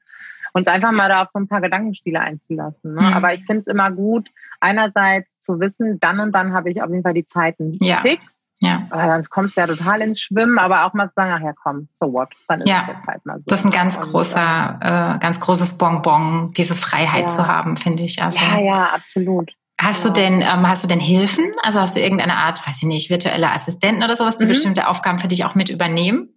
uns 0.54 0.68
einfach 0.68 0.92
mal 0.92 1.10
da 1.10 1.24
auf 1.24 1.30
so 1.30 1.40
ein 1.40 1.48
paar 1.48 1.62
Gedankenspiele 1.62 2.20
einzulassen. 2.20 2.94
Ne? 2.94 3.02
Mhm. 3.02 3.14
Aber 3.14 3.34
ich 3.34 3.44
finde 3.46 3.62
es 3.62 3.68
immer 3.68 3.92
gut, 3.92 4.30
einerseits 4.60 5.40
zu 5.40 5.60
wissen, 5.60 6.00
dann 6.00 6.20
und 6.20 6.32
dann 6.32 6.54
habe 6.54 6.70
ich 6.70 6.82
auf 6.82 6.90
jeden 6.90 7.04
Fall 7.04 7.14
die 7.14 7.26
Zeiten 7.26 7.72
ja. 7.82 8.02
fix 8.02 8.37
ja. 8.62 8.88
Weil 8.90 9.10
sonst 9.10 9.30
kommst 9.30 9.58
du 9.58 9.62
ja 9.62 9.68
total 9.68 10.02
ins 10.02 10.20
Schwimmen, 10.20 10.58
aber 10.58 10.86
auch 10.86 10.94
mal 10.94 11.08
zu 11.08 11.14
sagen, 11.16 11.32
ach 11.32 11.42
ja, 11.42 11.54
komm, 11.54 11.88
so 11.94 12.12
what, 12.12 12.30
dann 12.48 12.60
ist 12.60 12.68
ja. 12.68 12.82
es 12.82 12.96
jetzt 12.96 13.08
halt 13.08 13.26
mal 13.26 13.38
so. 13.38 13.44
Das 13.48 13.60
ist 13.60 13.66
ein 13.66 13.72
ganz 13.72 14.00
großer, 14.00 14.80
äh, 14.82 15.20
ganz 15.20 15.40
großes 15.40 15.78
Bonbon, 15.78 16.54
diese 16.56 16.76
Freiheit 16.76 17.24
ja. 17.24 17.28
zu 17.28 17.48
haben, 17.48 17.78
finde 17.78 18.04
ich. 18.04 18.22
Also, 18.22 18.40
ja, 18.44 18.60
ja, 18.60 18.90
absolut. 18.94 19.52
Hast 19.80 20.06
ja. 20.06 20.10
du 20.10 20.22
denn, 20.22 20.42
ähm, 20.42 20.68
hast 20.68 20.84
du 20.84 20.88
denn 20.88 21.00
Hilfen? 21.00 21.52
Also 21.62 21.80
hast 21.80 21.96
du 21.96 22.02
irgendeine 22.02 22.38
Art, 22.38 22.66
weiß 22.68 22.78
ich 22.78 22.88
nicht, 22.88 23.10
virtuelle 23.12 23.52
Assistenten 23.52 24.04
oder 24.04 24.16
sowas, 24.16 24.38
die 24.38 24.46
mhm. 24.46 24.50
bestimmte 24.50 24.88
Aufgaben 24.88 25.20
für 25.20 25.28
dich 25.28 25.46
auch 25.46 25.54
mit 25.54 25.70
übernehmen? 25.70 26.30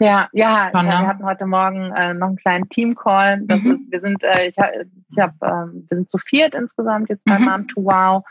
Ja, 0.00 0.28
ja, 0.32 0.70
Schon, 0.74 0.86
ja 0.86 0.94
ne? 0.94 1.04
wir 1.04 1.08
hatten 1.08 1.24
heute 1.24 1.46
Morgen 1.46 1.92
äh, 1.92 2.14
noch 2.14 2.28
einen 2.28 2.36
kleinen 2.36 2.68
Team-Call. 2.68 3.38
Mhm. 3.48 3.86
wir 3.88 4.00
sind, 4.00 4.22
äh, 4.22 4.48
ich, 4.48 4.56
ich 5.10 5.18
hab, 5.18 5.30
äh, 5.42 5.72
wir 5.72 5.96
sind 5.96 6.10
zu 6.10 6.18
viert 6.18 6.54
insgesamt 6.54 7.08
jetzt 7.08 7.24
bei 7.24 7.38
mhm. 7.38 7.44
Mom 7.44 7.68
to 7.68 7.84
Wow. 7.84 8.24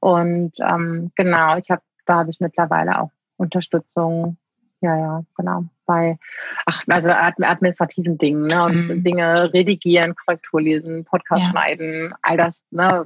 Und 0.00 0.52
ähm, 0.60 1.10
genau, 1.16 1.56
ich 1.56 1.70
habe 1.70 1.82
da 2.08 2.16
habe 2.16 2.30
ich 2.30 2.40
mittlerweile 2.40 3.00
auch 3.00 3.10
Unterstützung. 3.36 4.38
Ja, 4.80 4.96
ja, 4.96 5.22
genau. 5.36 5.64
Bei, 5.86 6.18
ach, 6.64 6.84
also 6.88 7.10
administrativen 7.10 8.16
Dingen, 8.16 8.46
ne? 8.46 8.62
Und 8.62 8.88
mm. 8.88 9.02
Dinge 9.02 9.52
redigieren, 9.52 10.14
Korrektur 10.14 10.60
lesen, 10.60 11.04
Podcast 11.04 11.42
ja. 11.42 11.50
schneiden, 11.50 12.14
all 12.22 12.36
das, 12.36 12.64
ne? 12.70 13.04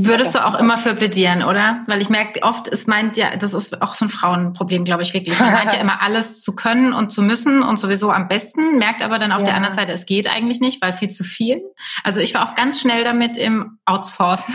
Würdest 0.00 0.34
du 0.34 0.44
auch 0.44 0.58
immer 0.58 0.78
für 0.78 0.94
plädieren, 0.94 1.42
oder? 1.42 1.82
Weil 1.86 2.00
ich 2.00 2.08
merke, 2.08 2.42
oft 2.42 2.68
ist 2.68 2.86
meint 2.86 3.16
ja, 3.16 3.36
das 3.36 3.52
ist 3.52 3.82
auch 3.82 3.96
so 3.96 4.04
ein 4.04 4.08
Frauenproblem, 4.08 4.84
glaube 4.84 5.02
ich 5.02 5.12
wirklich. 5.12 5.40
Man 5.40 5.52
meint 5.52 5.72
ja 5.72 5.80
immer 5.80 6.00
alles 6.00 6.40
zu 6.40 6.54
können 6.54 6.92
und 6.92 7.10
zu 7.10 7.20
müssen 7.20 7.64
und 7.64 7.80
sowieso 7.80 8.12
am 8.12 8.28
besten, 8.28 8.78
merkt 8.78 9.02
aber 9.02 9.18
dann 9.18 9.32
auf 9.32 9.40
ja. 9.40 9.46
der 9.46 9.54
anderen 9.56 9.74
Seite, 9.74 9.92
es 9.92 10.06
geht 10.06 10.30
eigentlich 10.30 10.60
nicht, 10.60 10.80
weil 10.82 10.92
viel 10.92 11.10
zu 11.10 11.24
viel. 11.24 11.62
Also 12.04 12.20
ich 12.20 12.32
war 12.34 12.48
auch 12.48 12.54
ganz 12.54 12.80
schnell 12.80 13.02
damit 13.02 13.36
im 13.38 13.78
Outsourcen. 13.86 14.54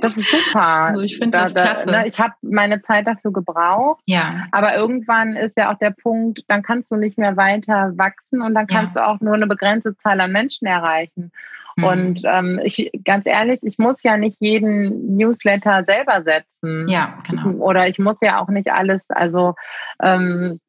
Das 0.00 0.16
ist 0.16 0.30
super. 0.30 0.60
Also 0.60 1.00
ich 1.00 1.16
finde 1.16 1.38
da, 1.38 1.42
das 1.42 1.54
klasse. 1.54 1.86
Da, 1.86 2.00
ne, 2.00 2.06
ich 2.06 2.20
habe 2.20 2.34
meine 2.42 2.82
Zeit 2.82 3.06
dafür 3.06 3.32
gebraucht. 3.32 4.02
Ja. 4.06 4.46
Aber 4.52 4.76
irgendwann 4.76 5.36
ist 5.36 5.56
ja 5.56 5.72
auch 5.72 5.78
der 5.78 5.90
Punkt, 5.90 6.44
dann 6.48 6.62
kannst 6.62 6.90
du 6.90 6.96
nicht 6.96 7.18
mehr 7.18 7.36
weiter 7.36 7.92
wachsen 7.96 8.42
und 8.42 8.54
dann 8.54 8.66
kannst 8.66 8.96
ja. 8.96 9.02
du 9.02 9.08
auch 9.08 9.20
nur 9.20 9.34
eine 9.34 9.46
begrenzte 9.46 9.96
Zahl 9.96 10.20
an 10.20 10.32
Menschen 10.32 10.66
erreichen. 10.66 11.32
Mhm. 11.76 11.84
Und 11.84 12.22
ähm, 12.24 12.60
ich, 12.62 12.90
ganz 13.04 13.26
ehrlich, 13.26 13.60
ich 13.62 13.78
muss 13.78 14.02
ja 14.02 14.16
nicht 14.16 14.40
jeden 14.40 15.16
Newsletter 15.16 15.84
selber 15.84 16.22
setzen. 16.22 16.86
Ja, 16.88 17.18
genau. 17.28 17.50
Ich, 17.50 17.56
oder 17.56 17.88
ich 17.88 17.98
muss 17.98 18.20
ja 18.20 18.40
auch 18.40 18.48
nicht 18.48 18.70
alles, 18.70 19.10
also 19.10 19.54
ähm, 20.00 20.60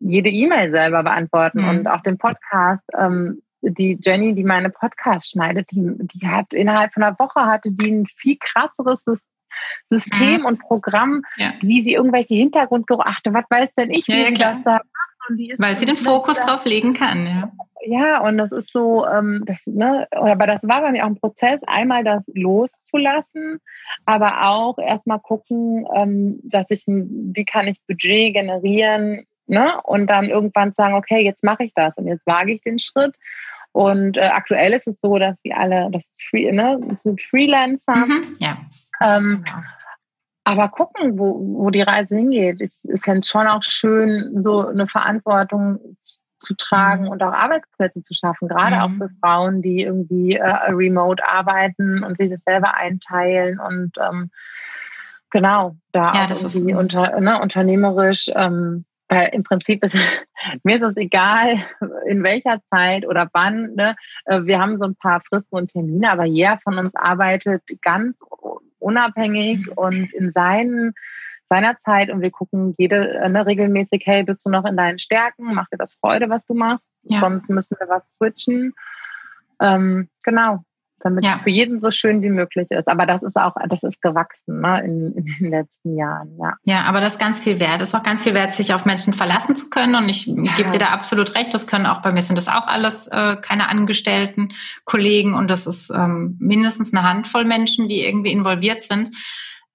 jede 0.00 0.30
E-Mail 0.30 0.70
selber 0.70 1.02
beantworten 1.02 1.62
mhm. 1.62 1.68
und 1.68 1.86
auch 1.86 2.02
den 2.02 2.18
Podcast. 2.18 2.84
Ähm, 2.96 3.42
die 3.60 3.98
Jenny, 4.00 4.34
die 4.34 4.44
meine 4.44 4.70
Podcasts 4.70 5.30
schneidet, 5.30 5.70
die, 5.70 5.90
die 5.98 6.26
hat 6.26 6.52
innerhalb 6.52 6.92
von 6.92 7.02
einer 7.02 7.18
Woche 7.18 7.40
hatte 7.46 7.70
die 7.72 7.90
ein 7.90 8.06
viel 8.06 8.36
krasseres 8.38 9.04
System 9.84 10.40
mhm. 10.40 10.46
und 10.46 10.60
Programm, 10.60 11.22
ja. 11.36 11.54
wie 11.60 11.82
sie 11.82 11.94
irgendwelche 11.94 12.34
Hintergrundgeräusche, 12.34 13.32
was 13.32 13.44
weiß 13.48 13.74
denn 13.74 13.90
ich, 13.90 14.06
wie 14.08 14.12
ja, 14.12 14.18
ja, 14.18 14.26
sie 14.28 14.34
das 14.34 14.56
da 14.64 14.72
macht. 14.72 15.58
Weil 15.58 15.76
sie 15.76 15.84
den 15.84 15.96
Fokus 15.96 16.40
drauf 16.40 16.64
legen 16.64 16.94
kann, 16.94 17.26
ja. 17.26 17.52
Ja, 17.86 18.20
und 18.22 18.38
das 18.38 18.50
ist 18.50 18.72
so, 18.72 19.06
ähm, 19.06 19.44
das, 19.46 19.66
ne, 19.66 20.08
aber 20.10 20.46
das 20.46 20.66
war 20.66 20.82
bei 20.82 20.90
mir 20.90 21.04
auch 21.04 21.08
ein 21.08 21.20
Prozess, 21.20 21.62
einmal 21.66 22.02
das 22.02 22.22
loszulassen, 22.26 23.60
aber 24.04 24.48
auch 24.48 24.78
erstmal 24.78 25.20
gucken, 25.20 25.86
ähm, 25.94 26.40
dass 26.42 26.70
ich, 26.70 26.84
wie 26.86 27.44
kann 27.44 27.68
ich 27.68 27.80
Budget 27.86 28.34
generieren, 28.34 29.26
ne? 29.46 29.80
Und 29.84 30.08
dann 30.08 30.28
irgendwann 30.28 30.72
sagen, 30.72 30.94
okay, 30.94 31.20
jetzt 31.20 31.44
mache 31.44 31.64
ich 31.64 31.72
das 31.72 31.96
und 31.98 32.08
jetzt 32.08 32.26
wage 32.26 32.52
ich 32.52 32.62
den 32.62 32.78
Schritt 32.78 33.14
und 33.78 34.16
äh, 34.16 34.22
aktuell 34.22 34.72
ist 34.72 34.88
es 34.88 35.00
so, 35.00 35.20
dass 35.20 35.40
sie 35.40 35.52
alle, 35.52 35.88
das 35.92 36.04
ist 36.06 36.24
free, 36.28 36.50
ne, 36.50 36.80
sind 36.96 37.22
Freelancer. 37.22 37.94
Mhm, 37.94 38.32
ja. 38.40 38.58
Ähm, 39.04 39.44
aber 40.42 40.68
gucken, 40.68 41.16
wo, 41.16 41.38
wo 41.56 41.70
die 41.70 41.82
Reise 41.82 42.16
hingeht. 42.16 42.60
Ich 42.60 42.82
fände 43.00 43.20
es 43.20 43.28
schon 43.28 43.46
auch 43.46 43.62
schön, 43.62 44.42
so 44.42 44.66
eine 44.66 44.88
Verantwortung 44.88 45.96
zu 46.40 46.56
tragen 46.56 47.04
mhm. 47.04 47.10
und 47.10 47.22
auch 47.22 47.32
Arbeitsplätze 47.32 48.02
zu 48.02 48.14
schaffen, 48.14 48.48
gerade 48.48 48.74
mhm. 48.74 48.82
auch 48.82 48.90
für 48.98 49.14
Frauen, 49.20 49.62
die 49.62 49.82
irgendwie 49.82 50.34
äh, 50.34 50.72
remote 50.72 51.22
arbeiten 51.24 52.02
und 52.02 52.16
sich 52.16 52.30
das 52.30 52.42
selber 52.42 52.74
einteilen 52.74 53.60
und 53.60 53.92
ähm, 54.00 54.32
genau, 55.30 55.76
da 55.92 56.14
ja, 56.14 56.24
auch 56.24 56.30
irgendwie 56.42 56.74
unter, 56.74 57.20
ne, 57.20 57.40
unternehmerisch 57.40 58.28
ähm, 58.34 58.86
Weil 59.08 59.30
im 59.32 59.42
Prinzip 59.42 59.84
ist 59.84 59.94
mir 60.62 60.76
ist 60.76 60.82
es 60.82 60.96
egal, 60.96 61.58
in 62.06 62.22
welcher 62.22 62.60
Zeit 62.70 63.06
oder 63.06 63.28
wann. 63.32 63.74
Ne? 63.74 63.96
Äh, 64.26 64.42
wir 64.44 64.58
haben 64.58 64.78
so 64.78 64.84
ein 64.84 64.96
paar 64.96 65.20
Fristen 65.20 65.56
und 65.56 65.72
Termine, 65.72 66.10
aber 66.10 66.24
jeder 66.24 66.58
von 66.58 66.78
uns 66.78 66.94
arbeitet 66.94 67.62
ganz 67.82 68.20
unabhängig 68.78 69.76
und 69.76 70.12
in 70.12 70.32
seinen 70.32 70.94
seiner 71.50 71.78
Zeit 71.78 72.10
und 72.10 72.20
wir 72.20 72.30
gucken 72.30 72.74
jede 72.76 73.08
äh, 73.14 73.28
ne, 73.28 73.46
regelmäßig, 73.46 74.02
hey, 74.04 74.22
bist 74.22 74.44
du 74.44 74.50
noch 74.50 74.66
in 74.66 74.76
deinen 74.76 74.98
Stärken? 74.98 75.54
Macht 75.54 75.72
dir 75.72 75.78
das 75.78 75.94
Freude, 75.94 76.28
was 76.28 76.44
du 76.44 76.52
machst? 76.52 76.92
Ja. 77.04 77.20
Sonst 77.20 77.48
müssen 77.48 77.76
wir 77.80 77.88
was 77.88 78.14
switchen. 78.14 78.74
Ähm, 79.58 80.08
genau 80.22 80.62
damit 81.00 81.24
ja. 81.24 81.36
es 81.36 81.42
für 81.42 81.50
jeden 81.50 81.80
so 81.80 81.90
schön 81.90 82.22
wie 82.22 82.30
möglich 82.30 82.70
ist. 82.70 82.88
Aber 82.88 83.06
das 83.06 83.22
ist 83.22 83.36
auch, 83.36 83.54
das 83.68 83.82
ist 83.82 84.00
gewachsen 84.02 84.60
ne, 84.60 84.82
in, 84.84 85.12
in 85.14 85.24
den 85.24 85.50
letzten 85.50 85.96
Jahren, 85.96 86.36
ja. 86.38 86.54
Ja, 86.64 86.82
aber 86.82 87.00
das 87.00 87.14
ist 87.14 87.18
ganz 87.18 87.40
viel 87.40 87.60
wert. 87.60 87.80
Das 87.80 87.90
ist 87.90 87.94
auch 87.94 88.02
ganz 88.02 88.24
viel 88.24 88.34
wert, 88.34 88.52
sich 88.52 88.74
auf 88.74 88.84
Menschen 88.84 89.14
verlassen 89.14 89.56
zu 89.56 89.70
können. 89.70 89.94
Und 89.94 90.08
ich 90.08 90.26
ja. 90.26 90.54
gebe 90.54 90.70
dir 90.70 90.78
da 90.78 90.88
absolut 90.88 91.34
recht. 91.34 91.52
Das 91.54 91.66
können 91.66 91.86
auch 91.86 92.02
bei 92.02 92.12
mir 92.12 92.22
sind 92.22 92.36
das 92.36 92.48
auch 92.48 92.66
alles 92.66 93.06
äh, 93.08 93.36
keine 93.36 93.68
Angestellten, 93.68 94.48
Kollegen 94.84 95.34
und 95.34 95.48
das 95.48 95.66
ist 95.66 95.90
ähm, 95.90 96.36
mindestens 96.40 96.92
eine 96.92 97.08
Handvoll 97.08 97.44
Menschen, 97.44 97.88
die 97.88 98.04
irgendwie 98.04 98.32
involviert 98.32 98.82
sind. 98.82 99.10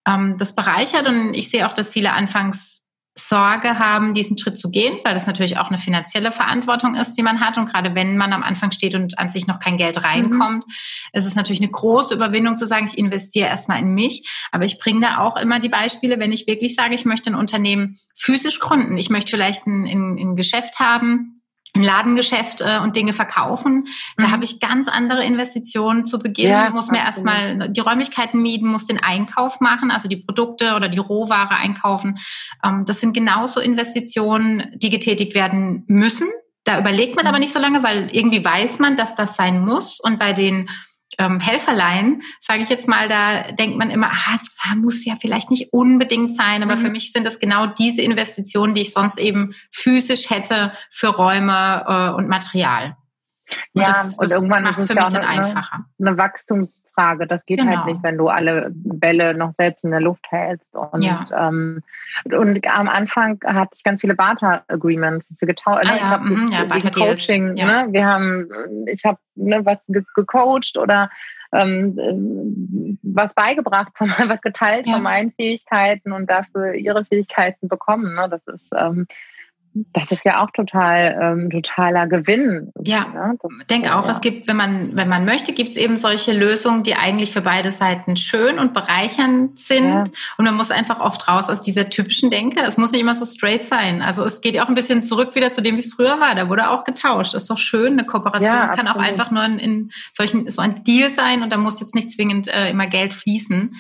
Ähm, 0.07 0.36
das 0.38 0.55
bereichert 0.55 1.07
und 1.07 1.34
ich 1.34 1.49
sehe 1.49 1.67
auch, 1.67 1.74
dass 1.74 1.89
viele 1.89 2.13
anfangs 2.13 2.84
Sorge 3.16 3.78
haben, 3.78 4.16
diesen 4.16 4.39
Schritt 4.39 4.57
zu 4.57 4.72
gehen, 4.72 4.97
weil 5.03 5.14
das 5.14 5.28
natürlich 5.28 5.59
auch 5.59 5.70
eine 5.70 5.78
finanzielle 5.78 6.32
Verantwortung 6.32 6.95
ist, 6.95 7.16
die 7.16 7.22
man 7.22 7.41
hat. 7.41 7.59
Und 7.59 7.72
gerade 7.72 7.93
wenn 7.93 8.18
man 8.18 8.34
am 8.34 8.41
Anfang 8.41 8.72
steht 8.72 8.95
und 8.95 9.20
an 9.20 9.30
sich 9.30 9.45
noch 9.45 9.59
kein 9.59 9.78
Geld 9.78 10.03
reinkommt, 10.03 10.66
mhm. 10.66 10.74
ist 11.14 11.26
es 11.26 11.36
natürlich 11.36 11.61
eine 11.61 11.70
große 11.70 12.16
Überwindung 12.16 12.57
zu 12.57 12.66
sagen, 12.66 12.88
ich 12.88 12.97
investiere 12.97 13.47
erstmal 13.47 13.80
in 13.80 13.93
mich. 13.93 14.28
Aber 14.51 14.66
ich 14.66 14.80
bringe 14.80 15.01
da 15.01 15.20
auch 15.20 15.38
immer 15.38 15.59
die 15.59 15.70
Beispiele, 15.70 16.20
wenn 16.20 16.32
ich 16.32 16.47
wirklich 16.47 16.74
sage, 16.74 16.95
ich 16.95 17.05
möchte 17.05 17.30
ein 17.30 17.36
Unternehmen 17.36 17.95
physisch 18.16 18.59
gründen. 18.59 18.97
Ich 18.97 19.11
möchte 19.11 19.30
vielleicht 19.30 19.68
ein, 19.68 19.86
ein, 19.86 20.18
ein 20.18 20.36
Geschäft 20.36 20.80
haben, 20.80 21.42
ein 21.76 21.84
Ladengeschäft 21.84 22.61
äh, 22.61 22.80
und 22.82 22.95
Dinge 22.95 23.13
verkaufen. 23.13 23.86
Da 24.17 24.28
mhm. 24.28 24.32
habe 24.32 24.43
ich 24.43 24.59
ganz 24.59 24.88
andere 24.88 25.26
Investitionen 25.26 26.05
zu 26.05 26.19
Beginn. 26.19 26.49
Ja, 26.49 26.69
muss 26.69 26.91
mir 26.91 26.99
erstmal 26.99 27.69
die 27.69 27.80
Räumlichkeiten 27.80 28.41
mieten, 28.41 28.67
muss 28.67 28.86
den 28.86 29.03
Einkauf 29.03 29.59
machen, 29.59 29.89
also 29.89 30.07
die 30.07 30.17
Produkte 30.17 30.76
oder 30.76 30.88
die 30.88 30.99
Rohware 30.99 31.55
einkaufen. 31.55 32.19
Ähm, 32.63 32.84
das 32.86 32.99
sind 32.99 33.13
genauso 33.13 33.59
Investitionen, 33.59 34.71
die 34.76 34.89
getätigt 34.89 35.34
werden 35.34 35.84
müssen. 35.88 36.28
Da 36.63 36.80
überlegt 36.80 37.15
man 37.15 37.26
mhm. 37.26 37.30
aber 37.30 37.39
nicht 37.39 37.53
so 37.53 37.59
lange, 37.59 37.82
weil 37.84 38.07
irgendwie 38.15 38.45
weiß 38.45 38.80
man, 38.80 38.95
dass 38.95 39.15
das 39.15 39.36
sein 39.36 39.65
muss. 39.65 39.99
Und 39.99 40.19
bei 40.19 40.34
den 40.34 40.69
ähm, 41.20 41.39
Helferlein, 41.39 42.22
sage 42.39 42.61
ich 42.61 42.70
jetzt 42.70 42.88
mal, 42.88 43.07
da 43.07 43.51
denkt 43.51 43.78
man 43.78 43.89
immer, 43.89 44.11
ah, 44.11 44.76
muss 44.76 45.05
ja 45.05 45.16
vielleicht 45.20 45.51
nicht 45.51 45.74
unbedingt 45.74 46.34
sein, 46.34 46.64
aber 46.64 46.76
mhm. 46.76 46.80
für 46.80 46.89
mich 46.89 47.11
sind 47.11 47.26
das 47.26 47.39
genau 47.39 47.66
diese 47.66 48.01
Investitionen, 48.01 48.74
die 48.74 48.82
ich 48.82 48.93
sonst 48.93 49.18
eben 49.18 49.53
physisch 49.72 50.30
hätte 50.30 50.72
für 50.89 51.07
Räume 51.07 51.86
äh, 51.88 52.16
und 52.16 52.28
Material. 52.28 52.95
Und 53.74 53.82
ja, 53.82 53.86
das, 53.86 54.18
das 54.18 54.20
und 54.20 54.32
irgendwann 54.32 54.64
macht 54.64 54.80
es 54.80 54.88
für 54.88 54.95
mich 54.95 55.08
dann 55.08 55.24
eine, 55.24 55.41
einfacher. 55.41 55.86
Eine 55.99 56.18
Wachstumsfrage. 56.18 57.28
Das 57.28 57.45
geht 57.45 57.60
halt 57.60 57.70
genau. 57.70 57.84
halt 57.84 57.93
nicht, 57.93 58.04
wenn 58.04 58.18
du 58.18 58.28
alle 58.30 58.72
Bälle 58.74 59.34
noch 59.34 59.51
selbst 59.54 59.84
in 59.84 59.91
der 59.91 60.01
Luft 60.01 60.26
hältst. 60.30 60.76
Und, 60.76 61.04
ja. 61.04 61.26
ähm, 61.36 61.82
und 62.26 62.68
am 62.68 62.88
Anfang 62.88 63.39
hatte 63.45 63.72
ich 63.76 63.84
ganz 63.84 64.01
viele 64.01 64.16
Barter-Agreements. 64.16 65.36
Ah, 65.66 65.80
ja, 65.84 65.95
ich 65.95 66.04
habe 66.04 66.26
mhm, 66.26 66.47
ja, 66.51 66.66
Coaching. 66.91 67.56
Ja. 67.58 67.86
Ne? 67.86 67.93
Wir 67.93 68.06
haben, 68.06 68.49
ich 68.88 69.04
habe 69.04 69.18
ne, 69.36 69.66
was 69.66 69.80
ge 69.88 70.04
gecoacht 70.16 70.78
oder 70.78 71.10
ähm, 71.54 72.97
was 73.04 73.34
beigebracht, 73.34 73.91
was 73.99 74.41
geteilt 74.41 74.88
ja. 74.88 74.93
von 74.93 75.04
meinen 75.04 75.32
Fähigkeiten 75.32 76.12
und 76.12 76.30
dafür 76.30 76.74
ihre 76.74 77.06
Fähigkeiten 77.06 77.68
bekommen. 77.68 78.16
Ne? 78.16 78.28
Das 78.30 78.47
ist 78.47 78.72
ähm, 78.76 79.08
das 79.74 80.11
ist 80.11 80.24
ja 80.24 80.43
auch 80.43 80.51
total 80.51 81.17
ähm, 81.19 81.49
totaler 81.49 82.07
Gewinn. 82.07 82.71
Ja, 82.84 83.07
ne? 83.07 83.38
ich 83.59 83.67
denke 83.67 83.95
auch, 83.95 84.05
ja. 84.05 84.11
es 84.11 84.21
gibt, 84.21 84.47
wenn 84.47 84.55
man 84.55 84.95
wenn 84.95 85.09
man 85.09 85.26
möchte, 85.26 85.53
gibt 85.53 85.69
es 85.69 85.78
eben 85.78 85.97
solche 85.97 86.32
Lösungen, 86.32 86.84
die 86.84 86.95
eigentlich 86.95 87.32
für 87.32 87.41
beide 87.41 87.71
Seiten 87.71 88.15
schön 88.15 88.59
und 88.59 88.74
bereichernd 88.74 89.57
sind. 89.57 89.88
Ja. 89.88 90.03
Und 90.38 90.45
man 90.45 90.55
muss 90.55 90.69
einfach 90.69 90.99
oft 90.99 91.28
raus 91.28 91.49
aus 91.49 91.61
dieser 91.61 91.89
typischen 91.89 92.30
Denke. 92.30 92.61
Es 92.61 92.78
muss 92.78 92.91
nicht 92.91 93.01
immer 93.01 93.15
so 93.15 93.26
straight 93.26 93.65
sein. 93.65 94.01
Also 94.01 94.24
es 94.24 94.41
geht 94.41 94.55
ja 94.55 94.63
auch 94.63 94.69
ein 94.69 94.76
bisschen 94.76 95.01
zurück 95.01 95.34
wieder 95.34 95.53
zu 95.53 95.61
dem, 95.61 95.76
wie 95.76 95.80
es 95.80 95.93
früher 95.93 96.19
war. 96.19 96.36
Da 96.36 96.49
wurde 96.49 96.69
auch 96.69 96.84
getauscht. 96.84 97.34
Das 97.34 97.43
ist 97.43 97.49
doch 97.49 97.57
schön. 97.57 97.93
Eine 97.93 98.05
Kooperation 98.05 98.53
ja, 98.53 98.67
kann 98.67 98.88
auch 98.88 98.97
einfach 98.97 99.32
nur 99.32 99.43
in, 99.43 99.57
in 99.57 99.89
solchen 100.11 100.49
so 100.51 100.61
ein 100.61 100.84
Deal 100.84 101.09
sein 101.09 101.41
und 101.41 101.51
da 101.51 101.57
muss 101.57 101.80
jetzt 101.80 101.95
nicht 101.95 102.11
zwingend 102.11 102.47
äh, 102.47 102.69
immer 102.69 102.86
Geld 102.86 103.13
fließen. 103.13 103.71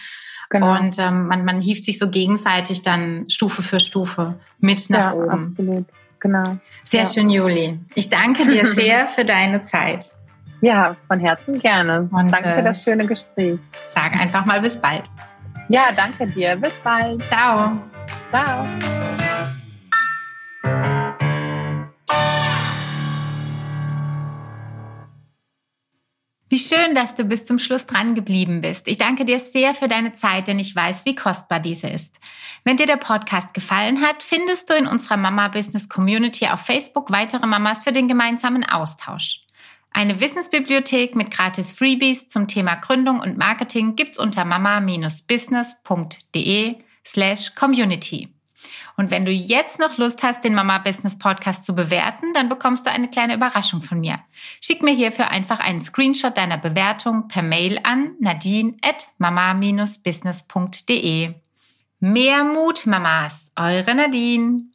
Genau. 0.53 0.79
Und 0.79 0.99
ähm, 0.99 1.25
man, 1.25 1.45
man 1.45 1.59
hieft 1.59 1.83
sich 1.83 1.97
so 1.97 2.11
gegenseitig 2.11 2.83
dann 2.83 3.27
Stufe 3.27 3.63
für 3.63 3.79
Stufe 3.79 4.35
mit 4.59 4.87
nach 4.91 5.05
ja, 5.05 5.13
oben. 5.13 5.47
Absolut, 5.49 5.85
genau. 6.19 6.43
Sehr 6.83 7.01
ja. 7.01 7.09
schön, 7.09 7.31
Juli. 7.31 7.79
Ich 7.95 8.11
danke 8.11 8.45
dir 8.45 8.67
sehr 8.73 9.07
für 9.07 9.25
deine 9.25 9.61
Zeit. 9.61 10.05
Ja, 10.61 10.95
von 11.07 11.19
Herzen 11.19 11.59
gerne. 11.59 12.07
Und, 12.11 12.31
danke 12.31 12.53
für 12.53 12.61
das 12.61 12.81
äh, 12.81 12.91
schöne 12.91 13.07
Gespräch. 13.07 13.57
Sag 13.87 14.13
einfach 14.13 14.45
mal 14.45 14.61
bis 14.61 14.79
bald. 14.79 15.09
Ja, 15.69 15.85
danke 15.95 16.27
dir. 16.27 16.55
Bis 16.55 16.73
bald. 16.83 17.27
Ciao. 17.27 17.71
Ciao. 18.29 18.63
Wie 26.53 26.59
schön, 26.59 26.93
dass 26.93 27.15
du 27.15 27.23
bis 27.23 27.45
zum 27.45 27.57
Schluss 27.57 27.87
dran 27.87 28.13
geblieben 28.13 28.61
bist. 28.61 28.87
Ich 28.87 28.99
danke 28.99 29.25
dir 29.25 29.39
sehr 29.39 29.73
für 29.73 29.87
deine 29.87 30.13
Zeit, 30.13 30.47
denn 30.47 30.59
ich 30.59 30.75
weiß, 30.75 31.03
wie 31.03 31.15
kostbar 31.15 31.59
diese 31.59 31.87
ist. 31.87 32.19
Wenn 32.63 32.77
dir 32.77 32.85
der 32.85 32.97
Podcast 32.97 33.55
gefallen 33.55 34.01
hat, 34.01 34.21
findest 34.21 34.69
du 34.69 34.75
in 34.75 34.85
unserer 34.85 35.17
Mama 35.17 35.47
Business 35.47 35.89
Community 35.89 36.45
auf 36.45 36.59
Facebook 36.59 37.09
weitere 37.09 37.47
Mamas 37.47 37.83
für 37.83 37.91
den 37.91 38.07
gemeinsamen 38.07 38.63
Austausch. 38.63 39.47
Eine 39.89 40.21
Wissensbibliothek 40.21 41.15
mit 41.15 41.31
gratis 41.31 41.73
Freebies 41.73 42.27
zum 42.27 42.47
Thema 42.47 42.75
Gründung 42.75 43.19
und 43.19 43.35
Marketing 43.35 43.95
gibt's 43.95 44.19
unter 44.19 44.45
mama-business.de 44.45 46.75
slash 47.03 47.55
community. 47.55 48.32
Und 48.95 49.11
wenn 49.11 49.25
du 49.25 49.31
jetzt 49.31 49.79
noch 49.79 49.97
Lust 49.97 50.23
hast, 50.23 50.43
den 50.43 50.53
Mama 50.53 50.77
Business 50.79 51.17
Podcast 51.17 51.63
zu 51.65 51.73
bewerten, 51.73 52.33
dann 52.33 52.49
bekommst 52.49 52.85
du 52.85 52.91
eine 52.91 53.09
kleine 53.09 53.33
Überraschung 53.35 53.81
von 53.81 53.99
mir. 53.99 54.19
Schick 54.61 54.83
mir 54.83 54.93
hierfür 54.93 55.31
einfach 55.31 55.59
einen 55.59 55.81
Screenshot 55.81 56.37
deiner 56.37 56.57
Bewertung 56.57 57.27
per 57.27 57.41
Mail 57.41 57.79
an 57.83 58.15
nadine 58.19 58.77
at 58.83 59.07
mama-business.de. 59.17 61.33
Mehr 61.99 62.43
Mut, 62.43 62.85
Mamas, 62.85 63.51
eure 63.55 63.95
Nadine. 63.95 64.72